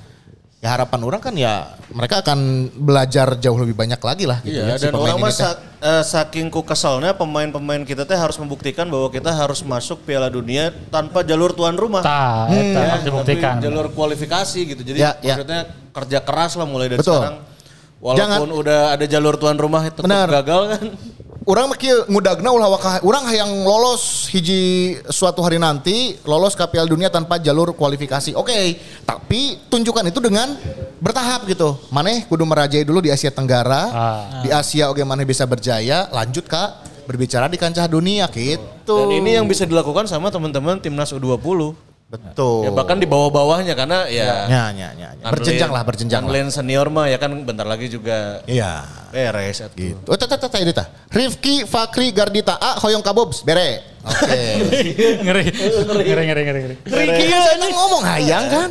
[0.58, 2.38] Ya harapan orang kan ya mereka akan
[2.74, 4.74] belajar jauh lebih banyak lagi lah gitu Iya, ya.
[4.74, 5.38] si dan orang mah teh.
[5.38, 10.26] sa- eh, saking ku keselnya pemain-pemain kita teh harus membuktikan bahwa kita harus masuk Piala
[10.26, 12.02] Dunia tanpa jalur tuan rumah.
[12.02, 13.54] Tah, eta Ya, harus dibuktikan.
[13.54, 14.82] tapi jalur kualifikasi gitu.
[14.82, 15.38] Jadi Ya, ya.
[15.38, 15.60] maksudnya
[15.94, 17.22] kerja keras lah mulai dari Betul.
[17.22, 17.38] sekarang.
[17.98, 20.26] Walaupun Jangan- udah ada jalur tuan rumah tetap Benar.
[20.42, 20.84] gagal kan.
[21.48, 26.84] Orang mah ngudagna ulah waka orang yang lolos hiji suatu hari nanti lolos ke Piala
[26.84, 28.36] Dunia tanpa jalur kualifikasi.
[28.36, 28.76] Oke,
[29.08, 30.52] tapi tunjukkan itu dengan
[31.00, 31.80] bertahap gitu.
[31.88, 33.82] Maneh kudu merajai dulu di Asia Tenggara.
[33.88, 34.44] Ah.
[34.44, 39.08] Di Asia oke maneh bisa berjaya, lanjut Kak berbicara di kancah dunia gitu.
[39.08, 41.87] Dan ini yang bisa dilakukan sama teman-teman timnas U20.
[42.08, 42.64] Betul.
[42.64, 45.28] Ya bahkan di bawah-bawahnya karena ya Ya, ya, ya, ya.
[45.28, 46.32] Berjenjang lah, berjenjang lah.
[46.32, 48.84] Anlen senior mah ya kan bentar lagi juga Iya.
[49.12, 49.60] beres.
[49.76, 50.00] Gitu.
[50.08, 50.88] Oh, tata tata ini tah.
[51.12, 53.84] Rifki Fakri Gardita A Hoyong Kabobs bere.
[54.04, 54.40] Oke.
[55.24, 55.44] ngeri.
[55.52, 56.76] ngeri, ngeri, ngeri, ngeri.
[56.88, 58.70] Riki kan ngomong hayang kan.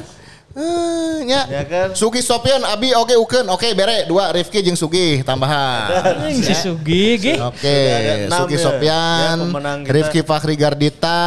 [0.57, 1.45] Eh, nya.
[1.45, 1.93] Ya kan?
[1.93, 3.45] Sugi Sopian Abi oke ukeun.
[3.53, 6.26] Oke bere dua Rifki jeung Sugi tambahan.
[6.26, 7.38] Anjing si Sugi ge.
[7.38, 7.77] Oke,
[8.26, 8.64] enam Sugi ya.
[8.65, 9.85] Sopian, Ya.
[9.85, 11.22] Rifki Fakri Gardita,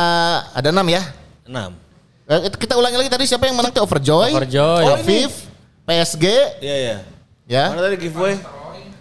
[0.50, 1.02] ada enam ya.
[1.46, 1.89] Enam.
[2.30, 4.84] Eh, Kita ulangi lagi tadi siapa yang menang tuh Overjoy, Overjoy.
[4.94, 5.50] Afif,
[5.82, 6.24] PSG,
[6.62, 6.96] Iya ya.
[7.50, 8.38] ya, Mana tadi giveaway?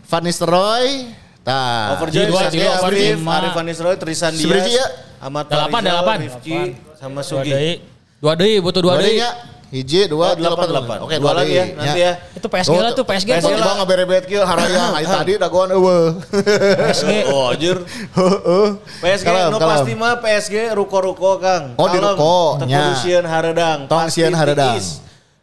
[0.10, 1.14] Van Nistelrooy,
[1.46, 1.94] Tah.
[1.94, 3.34] Overjoy, Dua, Afif, lima.
[3.38, 4.86] Arif Vanis Roy, Trisan Diaz, Seberapa ya?
[5.22, 6.18] Ahmad Delapan, delapan.
[6.26, 6.60] Rifki,
[6.98, 7.86] sama Sugi.
[8.18, 9.22] Dua deui, butuh dua Dua deui.
[9.22, 9.30] ya.
[9.70, 10.98] Hiji, dua, Oh, delapan, delapan.
[11.06, 12.14] Oke, dua lagi ya, nanti ya.
[12.34, 16.18] Itu PSG lah tuh PSG PSG lah ngabere-bet kieu harayang ai tadi dagoan eueuh.
[16.90, 17.30] PSG.
[17.30, 17.78] Oh, anjir.
[19.06, 19.70] PSG, Kalem, no kalem.
[19.78, 21.78] pasti mah PSG ruko-ruko Kang.
[21.78, 23.86] Oh, di ruko, Teu sieun hareudang.
[23.86, 24.82] Tong sieun hareudang.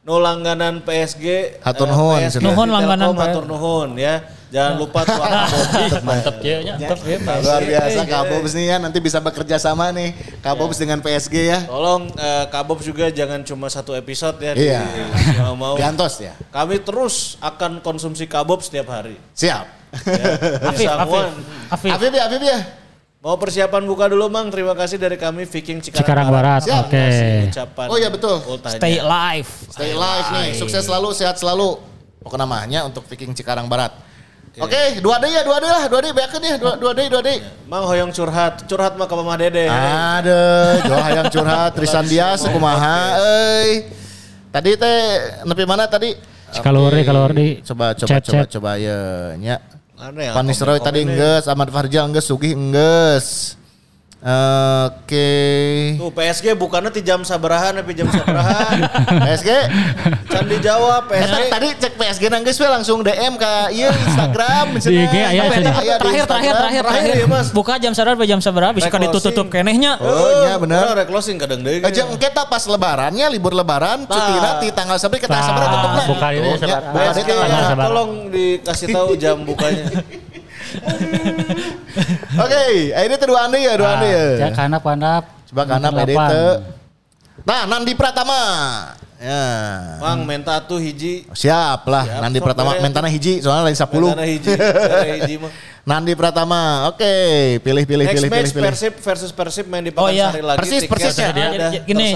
[0.02, 1.58] No langganan PSG.
[1.62, 2.42] Hatur eh, nuhun, PSG.
[2.42, 3.14] Nuhun langganan.
[3.14, 4.26] Hatur nuhun ya.
[4.46, 5.92] Jangan lupa tuan Kabobs.
[6.06, 6.74] Mantep ya, ya.
[6.78, 7.18] Mantep ya.
[7.42, 11.58] Luar biasa Kabobs nih ya nanti bisa bekerja sama nih Kabobs dengan PSG ya.
[11.66, 14.54] Tolong eh, Kabobs juga jangan cuma satu episode ya.
[14.54, 14.82] Iya.
[14.86, 15.74] Di, mau.
[15.74, 16.38] Diantos ya.
[16.54, 19.18] Kami terus akan konsumsi Kabobs setiap hari.
[19.34, 19.66] Siap.
[20.06, 20.24] Ya.
[20.70, 21.24] Afif, Afif.
[21.72, 21.90] Afif.
[21.90, 22.60] Afif ya, Afif ya.
[23.26, 24.46] Mau persiapan buka dulu Mang.
[24.54, 26.86] Terima kasih dari kami Viking Cikarang, Cikarang Barat, Siap.
[26.86, 27.06] oke.
[27.50, 28.38] Ucapan Oh iya, betul.
[28.46, 28.78] ultahnya.
[28.78, 29.50] Stay live.
[29.74, 31.82] Stay live nih, sukses selalu, sehat selalu.
[32.22, 34.05] Pokoknya namanya untuk Viking Cikarang Barat.
[34.56, 37.20] Oke, dua D ya, dua D lah, dua D beakeun ya, dua, dua D, dua
[37.20, 37.28] D.
[37.68, 39.68] Mang hoyong curhat, curhat mah ke Mama Dede.
[39.68, 43.84] Ada, jual hayang curhat, Trisan Dias, kumaha, euy.
[44.48, 44.98] Tadi teh
[45.44, 46.16] nepi mana tadi?
[46.64, 47.60] Kalori, kalori.
[47.60, 48.48] Coba coba Chat, coba chat.
[48.56, 48.98] coba ya
[49.36, 49.60] nya.
[50.00, 50.32] Ya?
[50.32, 53.60] Van Nistelrooy tadi enggeus, Ahmad Farjal enggeus, Sugih enggeus.
[54.18, 55.28] Oke.
[55.94, 58.74] Tuh PSG bukannya ti jam sabaraha nepi jam sabaraha.
[59.28, 59.50] PSG.
[60.26, 61.42] Can dijawab Eta PSG.
[61.46, 64.66] tadi cek PSG nanggeus we langsung DM ke ieu Instagram.
[64.74, 65.70] Di IG aya eta?
[65.74, 67.14] Aya di Terakhir, terakhir, terakhir, Terakhir terakhir.
[67.14, 67.46] ya, Mas.
[67.52, 69.52] Buka jam sadar jam seberapa bisa kan ditutup closing.
[69.52, 69.92] kenehnya.
[70.00, 70.96] Oh, iya bener.
[70.96, 71.84] Rek closing kadang deui.
[71.84, 74.58] Aja kita pas lebarannya libur lebaran cuti Nah.
[74.58, 76.02] di tanggal sabari ke tanggal Nah, sabari tutupna.
[76.08, 76.82] buka ini Tuh, nya, sabar.
[76.82, 77.84] buka PSG di tanggal Sabar, ya, sabar.
[77.86, 79.84] tolong dikasih tahu jam bukanya.
[82.36, 84.24] Oke, ini tuh dua ande ya, dua ande ya.
[84.44, 85.24] Ya karena pandap.
[85.46, 86.28] Coba Delapan.
[86.30, 86.48] teu.
[87.46, 88.42] Nah, Nandi Pratama.
[89.16, 89.44] Ya.
[89.96, 91.24] Mang menta tuh hiji.
[91.32, 92.82] Siap lah, Siap, Nandi Pratama beres.
[92.84, 93.88] mentana hiji soalnya lain 10.
[93.88, 94.52] Mentana hiji.
[94.52, 95.52] Hiji mah.
[95.88, 96.90] Nandi Pratama.
[96.92, 97.12] Oke,
[97.62, 98.66] pilih pilih Next pilih pilih match pilih.
[98.68, 100.34] Persib versus Persib main di Oh, iya.
[100.34, 100.58] Pekansari lagi.
[100.60, 101.30] Persis, persis ya.
[101.32, 102.08] Jadi, gini,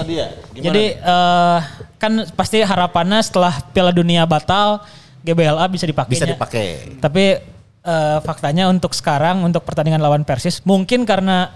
[0.59, 1.59] jadi eh,
[1.97, 4.83] kan pasti harapannya setelah Piala Dunia batal,
[5.23, 6.11] GBLA bisa dipakai.
[6.11, 6.99] Bisa dipakai.
[6.99, 7.39] Tapi
[7.81, 11.49] eh, faktanya untuk sekarang untuk pertandingan lawan Persis mungkin karena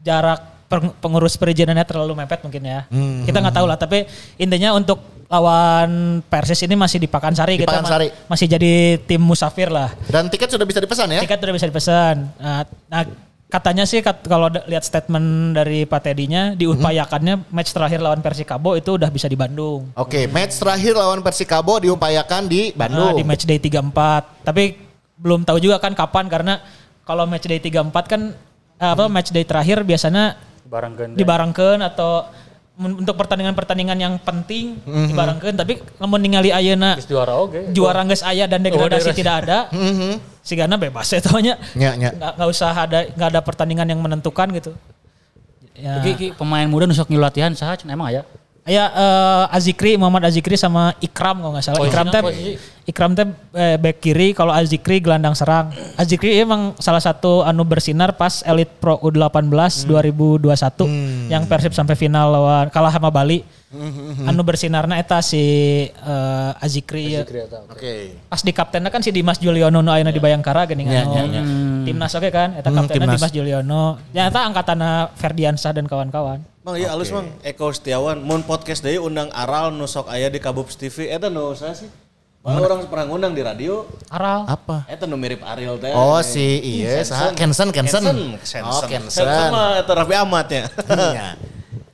[0.00, 2.80] jarak peng- pengurus perizinannya terlalu mepet mungkin ya.
[2.86, 3.22] Hmm.
[3.22, 3.76] Kita nggak tahu lah.
[3.76, 4.06] Tapi
[4.36, 5.90] intinya untuk lawan
[6.22, 7.54] Persis ini masih di Pakansari.
[7.54, 8.08] Di kita ma- Pakansari.
[8.26, 9.90] masih jadi tim musafir lah.
[10.04, 11.20] Dan tiket sudah bisa dipesan ya?
[11.20, 12.16] Tiket udah bisa dipesan.
[12.36, 13.02] Nah, nah,
[13.48, 18.92] katanya sih kat- kalau lihat statement dari Pak Teddy-nya diupayakannya match terakhir lawan Persikabo itu
[18.92, 19.88] udah bisa di Bandung.
[19.94, 23.14] Oke, match terakhir lawan Persikabo diupayakan di Nah, Bandung.
[23.14, 24.42] di match day 34.
[24.42, 24.91] Tapi
[25.22, 26.58] belum tahu juga kan kapan karena
[27.02, 28.34] kalau match day 34 kan
[28.76, 30.34] eh, apa match day terakhir biasanya
[31.14, 32.26] dibarengkeun atau
[32.74, 35.06] men- untuk pertandingan-pertandingan yang penting Mhm.
[35.08, 37.70] dibarengkeun tapi lamun ningali ayeuna juara oge.
[37.70, 39.14] juara geus aya dan degradasi degradasi.
[39.14, 39.58] tidak ada.
[40.42, 41.22] Sigana bebas ya.
[41.38, 41.54] Nya,
[41.94, 42.10] nya.
[42.10, 44.74] Nggak, nggak usah ada nggak ada pertandingan yang menentukan gitu.
[45.72, 46.02] Ya.
[46.02, 48.22] Iki, iki pemain muda nusuk ngilu latihan saha cenah emang aya?
[48.62, 51.82] Ya eh, Azikri Muhammad Azikri sama Ikram kalau nggak salah.
[51.82, 52.52] Posisinya Ikram teh posisi?
[52.82, 53.26] Ikram teh
[53.58, 55.74] eh, back kiri kalau Azikri gelandang serang.
[55.98, 62.30] Azikri emang salah satu anu bersinar pas Elite Pro U18 2021 yang Persib sampai final
[62.30, 63.42] lawan kalah sama Bali.
[64.22, 65.42] Anu bersinarna eta si
[65.90, 67.26] eh, Azikri, ya.
[67.66, 68.14] Oke.
[68.30, 71.18] Pas di kaptennya kan si Dimas Juliono nu ayeuna di Bayangkara geuning Ya, anu.
[71.18, 71.42] ya, ya.
[71.82, 73.18] Timnas oke kan eta Hmm, kaptennya timnas.
[73.18, 73.82] Dimas Juliono.
[74.14, 76.51] Ya eta angkatanna Ferdiansah dan kawan-kawan.
[76.62, 80.38] Mang iya alus Mang Eko Setiawan mun podcast deui undang Aral nu sok aya di
[80.38, 81.90] Kabubs TV eta nu saya sih.
[82.42, 83.82] Malah orang pernah ngundang di radio.
[84.06, 84.46] Aral.
[84.46, 84.86] Apa?
[84.86, 85.90] Eta nu mirip Ariel teh.
[85.90, 87.34] Oh si iya, saha?
[87.34, 88.06] Kensen, Kensen.
[88.06, 88.62] Kensen.
[88.62, 89.50] Oh, Kensen Kensen.
[89.50, 90.70] mah eta Raffi Ahmad ya.
[90.86, 91.34] Iya.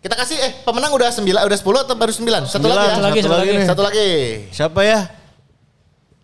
[0.04, 2.20] Kita kasih eh pemenang udah 9 udah 10 atau baru 9?
[2.44, 2.92] Satu Sembilan, lagi ya.
[2.92, 3.56] satu lagi, satu lagi.
[3.64, 4.08] Satu lagi.
[4.52, 4.98] Siapa ya?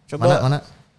[0.05, 0.25] Coba.
[0.29, 0.59] Mana mana?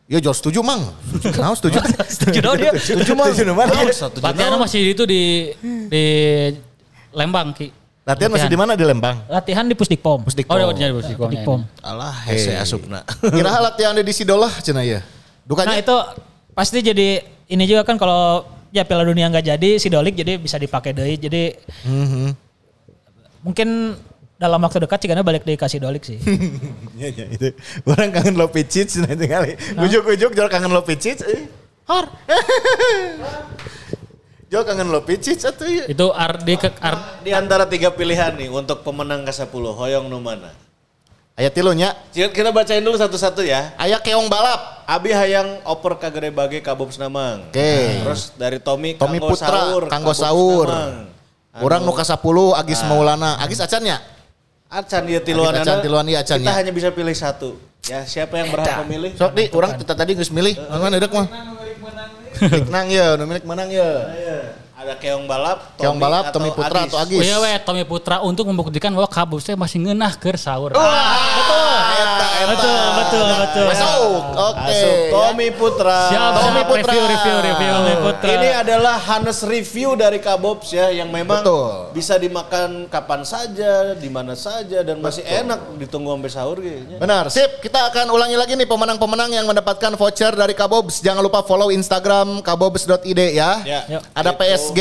[0.10, 0.82] Yo Jos setuju Mang.
[1.14, 1.38] Setuju.
[1.38, 1.78] Nah, setuju.
[2.18, 2.74] Setuju dong dia.
[2.74, 3.30] Setuju Mang.
[3.38, 3.70] Setuju mana?
[3.94, 5.54] Satu Latihannya masih itu di
[5.94, 6.06] di
[7.16, 7.72] Lembang ki.
[8.06, 9.18] Latihan masih di mana di Lembang?
[9.26, 10.30] Latihan di Pusdikpom.
[10.30, 10.54] Pusdikpom.
[10.54, 11.26] Oh, jadi Pusdikpom.
[11.26, 11.60] Pusdikpom.
[11.82, 13.02] Alah, hese asupna.
[13.34, 15.02] Kira latihan di Sidolah cenah ya.
[15.02, 15.96] Nah Dukanya itu
[16.54, 20.62] pasti jadi ini juga kan kalau ya Piala Dunia nggak jadi si Dolik jadi bisa
[20.62, 21.18] dipakai deh.
[21.18, 21.58] Jadi
[21.90, 22.30] Mhm.
[23.42, 23.98] mungkin
[24.36, 26.22] dalam waktu dekat sih karena balik dari kasih Dolik sih.
[27.02, 27.48] Iya, iya, itu.
[27.90, 29.58] Orang kangen Lopicic nanti kali.
[29.82, 31.26] Ujuk-ujuk jual kangen Lopicic.
[31.26, 31.50] Eh.
[31.90, 32.06] Har.
[34.50, 35.86] jual kangen Lopicic atau ya.
[35.90, 40.54] Itu Ardi ke Ar, Di antara tiga pilihan nih untuk pemenang ke-10, hoyong nu mana?
[41.36, 41.92] Aya tilunya.
[42.16, 43.76] Kita kita bacain dulu satu-satu ya.
[43.76, 44.88] Aya keong balap.
[44.88, 47.52] Abi hayang oper ka gede bage kabubs namang.
[47.52, 48.00] Oke.
[48.08, 50.68] Terus dari Tommy, Tommy Kanggo Putra, Saur, Kanggo Saur.
[51.56, 53.36] Orang Anu, nu ka 10 Agis Maulana.
[53.44, 54.00] Agis acannya?
[54.72, 56.56] Acan dia tiluan Acan tiluan ieu acan Kita ya.
[56.56, 57.56] hanya bisa pilih satu.
[57.86, 59.14] Ya, siapa yang berhak memilih?
[59.14, 60.58] Sok di orang kita tadi geus milih.
[60.72, 61.28] Mana deuk mah?
[62.42, 63.90] Menang ya, nu milik menang ya.
[64.76, 67.16] Ada Keong Balap, Keong Balap, Tommy Putra atau Agis.
[67.16, 70.76] Oh iya we, Tommy Putra untuk membuktikan bahwa Kabus teh masih ngeunah keur sahur.
[72.46, 73.66] Betul, betul, betul.
[73.72, 74.22] Masuk.
[74.36, 74.60] Oke.
[74.68, 74.96] Masuk.
[75.10, 76.00] Tommy Putra.
[76.12, 76.92] Siap, Tommy siap, Putra.
[76.92, 77.72] review, review, review.
[77.72, 78.32] Tommy Putra.
[78.36, 81.96] Ini adalah Hanes review dari Kabobs ya yang memang Betul.
[81.96, 86.98] bisa dimakan kapan saja, di mana saja dan masih enak ditunggu sampai sahur kayaknya.
[87.00, 87.64] Benar, sip.
[87.64, 91.02] Kita akan ulangi lagi nih pemenang-pemenang yang mendapatkan voucher dari Kabobs.
[91.02, 93.64] Jangan lupa follow Instagram kabobs.id ya.
[93.64, 93.82] Ya.
[93.90, 94.02] Yuk.
[94.14, 94.36] Ada
[94.66, 94.80] PSG,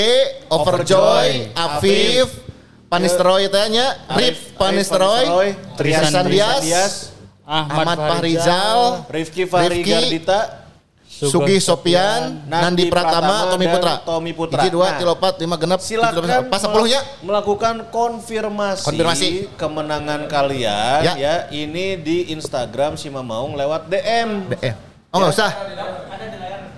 [0.48, 2.28] Overjoy, Afif,
[2.88, 7.12] Panisteroy tanya, Rif Panisteroy, Trisan Dias,
[7.44, 10.64] Ahmad Fahrizal, Rifki Fahri Gardita,
[11.04, 13.92] Sugi Sopian, Nandi Pratama, Tommy Putra.
[14.02, 14.60] Tommy Putra.
[14.62, 17.00] Hiji, dua, Nah, empat, lima, genep, Silakan pas sepuluhnya.
[17.22, 19.28] melakukan konfirmasi, Konfirmasi.
[19.54, 21.14] kemenangan kalian Ya.
[21.14, 21.34] ya.
[21.52, 24.48] ini di Instagram si Mamaung lewat DM.
[24.58, 24.74] Eh,
[25.12, 25.50] oh nggak usah.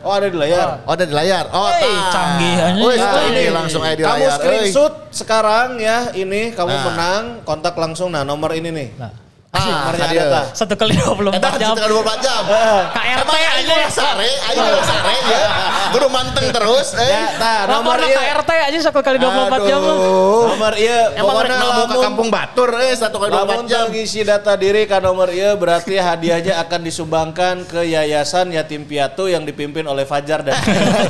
[0.01, 0.81] Oh ada di layar.
[0.85, 1.45] Oh ada di layar.
[1.51, 2.81] Oh, Hey, canggih aja.
[2.81, 4.37] Wih, canggih ini langsung aja di kamu layar.
[4.39, 6.85] screenshot sekarang ya ini kamu Nah.
[6.87, 8.89] menang kontak langsung nah nomor ini nih.
[8.97, 9.26] Nah.
[9.57, 10.45] Ada tah.
[10.53, 11.73] Satu kali 24 Eta jam.
[11.73, 12.43] sekitar 24 jam.
[12.89, 13.75] KRT Emang aing aja.
[13.75, 15.41] ulah sare, aing ulah sare ya.
[15.87, 16.89] Kudu manteng terus.
[16.95, 17.09] Eh.
[17.09, 18.19] Ya, nomor iya.
[18.37, 19.79] KRT aja satu kali 24 jam.
[19.79, 19.97] mah.
[19.97, 20.43] Aduh.
[20.47, 23.85] Nomor iya Emang rek pokoknya mau ke kampung Batur eh satu kali 24 lamun jam.
[23.87, 29.27] teu ngisi data diri ke nomor iya berarti hadiahnya akan disumbangkan ke Yayasan Yatim Piatu
[29.27, 30.55] yang dipimpin oleh Fajar dan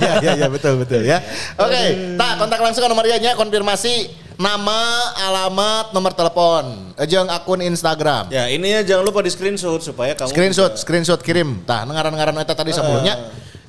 [0.00, 1.18] ya, ya, ya, betul, betul ya.
[1.56, 4.80] Oke, nah kontak langsung ke nomor ianya konfirmasi nama,
[5.16, 8.28] alamat, nomor telepon, jeung akun Instagram.
[8.28, 11.64] Ya ini ya jangan lupa di screenshot supaya kamu Screenshot, bisa- screenshot kirim.
[11.64, 13.16] Tah, ngaran-ngaran eta tadi sebelumnya.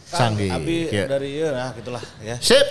[0.08, 0.52] Kan, Sanggih.
[0.52, 1.04] Abi Kieu.
[1.04, 2.40] dari iya nah gitulah ya.
[2.40, 2.64] Sip.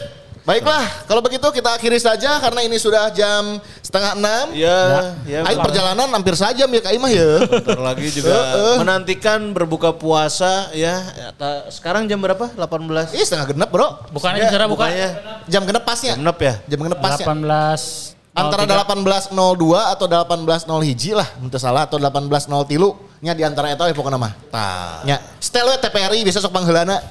[0.47, 4.55] Baiklah, kalau begitu kita akhiri saja karena ini sudah jam setengah enam.
[4.55, 5.43] Ya, ya.
[5.43, 7.31] Aing perjalanan hampir sajam ya Kak Imah ya.
[7.51, 8.37] Bentar lagi juga
[8.81, 11.03] menantikan berbuka puasa ya.
[11.19, 11.35] Ya,
[11.67, 12.47] Sekarang jam berapa?
[12.55, 13.19] 18.
[13.19, 14.07] Ih setengah genep bro.
[14.15, 15.09] Bukannya Ya, bicara bukan bukannya
[15.51, 16.15] Jam genep pasnya.
[16.15, 16.55] genep ya.
[16.71, 17.27] Jam genep pasnya.
[17.27, 19.33] 18 Antara 18.02
[19.97, 22.93] atau 18.0 hiji lah, entah salah atau 18.0 tilu.
[23.25, 24.33] Nya di antara eta we pokoknya mah.
[24.53, 25.01] Tah.
[25.09, 27.01] Nya, setel we TPRI bisa sok pangheulana.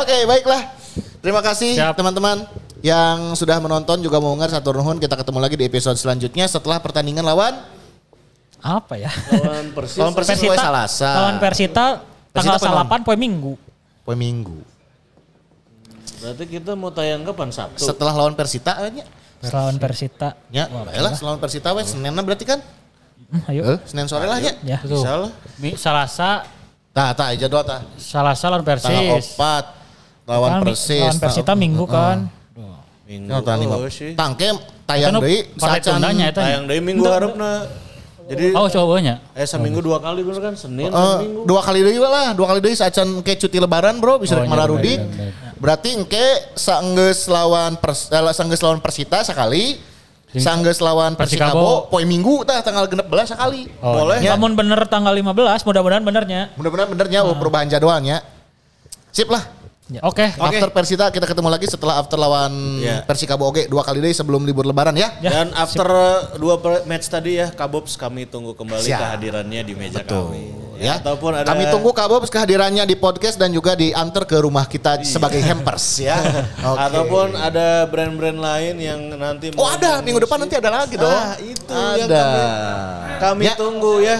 [0.00, 0.72] Oke, baiklah.
[1.20, 2.48] Terima kasih teman-teman
[2.80, 4.96] yang sudah menonton juga mau ngar satu nuhun.
[4.96, 7.58] Kita ketemu lagi di episode selanjutnya setelah pertandingan lawan
[8.58, 9.06] Apa ya?
[9.30, 9.98] Lawan Persis.
[10.02, 11.10] lawan Persis poe Salasa.
[11.14, 12.02] Lawan Persita
[12.34, 13.54] tanggal Persita 8 poe Minggu.
[14.02, 14.58] Poe Minggu.
[16.18, 17.78] Berarti kita mau tayang kapan Sabtu?
[17.78, 19.06] Setelah lawan Persita eh, nya.
[19.54, 20.34] Lawan Persita.
[20.50, 22.58] Ya, baiklah lawan Persita we Seninna berarti kan?
[23.28, 23.62] Hmm, ayo.
[23.66, 24.40] Eh, Senin sore lah.
[24.40, 24.80] Ya.
[24.80, 24.98] Tuh.
[24.98, 25.30] Bisa lah.
[25.60, 26.48] Mi- Salasa,
[26.88, 27.84] Tah, tah jadwal tah.
[27.94, 29.36] Salasa lawan Tanggal Persis.
[29.36, 29.64] 4
[30.24, 31.02] lawan Kan, Persis.
[31.04, 32.26] Lawan Persita Minggu kan.
[33.04, 33.28] Minggu.
[33.28, 33.74] Ya, tah, lima.
[33.76, 34.12] Oh, sih.
[34.12, 34.48] Tangke
[34.84, 35.96] tayang Itu deui sacan.
[35.96, 36.40] tundanya eta.
[36.42, 37.52] Tayang dari minggu harapna.
[38.28, 39.24] Jadi Oh cobanya.
[39.32, 41.48] eh seminggu dua kali bener kan Senin Eh, dan Minggu.
[41.48, 44.52] dua kali deui lah, dua kali deui sacan ke cuti lebaran, Bro, bisa Oh, rek
[44.52, 49.80] iya, bener, Berarti engke saenggeus lawan pers, eh, saenggeus lawan Persita sekali,
[50.36, 51.88] saenggeus lawan Persikabo Persikabo.
[51.88, 53.64] poe Minggu tah tanggal 16 sekali.
[53.80, 54.20] Oh, Boleh.
[54.20, 54.36] Ya.
[54.36, 56.52] Namun bener tanggal 15, mudah-mudahan benernya.
[56.60, 58.20] Mudah-mudahan benernya oh, perubahan jadwalnya.
[59.08, 59.57] Sip lah.
[60.04, 60.28] Oke.
[60.36, 63.00] After Persita kita ketemu lagi setelah after lawan Ya.
[63.02, 65.16] Persikabo oke dua kali deui sebelum libur lebaran ya.
[65.18, 69.00] Ya, Dan after uh, dua match tadi ya Kabobs kami tunggu kembali Siap.
[69.00, 70.52] kehadirannya di meja kami.
[70.76, 71.00] ya.
[71.00, 75.40] Ataupun ada Kami tunggu Kabobs kehadirannya di podcast dan juga diantar ke rumah kita sebagai
[75.40, 76.20] hampers ya.
[76.68, 76.78] Oke.
[76.84, 81.08] Ataupun ada brand-brand lain yang nanti Oh ada minggu depan nanti ada lagi dong.
[81.08, 82.26] Ah, itu yang ada.
[83.18, 83.54] kami Ya.
[83.56, 84.18] tunggu ya.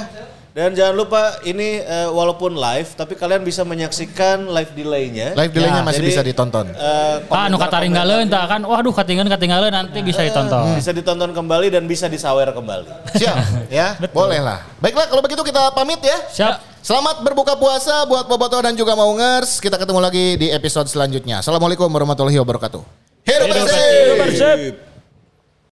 [0.59, 5.39] Dan jangan lupa ini eh, walaupun live tapi kalian bisa menyaksikan live delay-nya.
[5.39, 6.67] Live delay-nya Ya, masih jadi, bisa ditonton.
[6.75, 8.61] Eh, Ah, nu katinggalan tak kan.
[8.67, 10.75] Waduh, katinggalan katinggalan nanti bisa ditonton.
[10.75, 12.91] bisa ditonton kembali dan bisa disawer kembali.
[13.15, 13.37] Siap
[13.79, 14.67] ya, boleh lah.
[14.83, 16.19] Baiklah kalau begitu kita pamit ya.
[16.27, 16.83] Siap.
[16.83, 19.63] Selamat berbuka puasa buat Boboto dan juga Maungers.
[19.63, 21.39] Kita ketemu lagi di episode selanjutnya.
[21.39, 22.83] Assalamualaikum warahmatullahi wabarakatuh.
[23.31, 23.95] Hidup bersih.
[24.27, 24.88] Persib.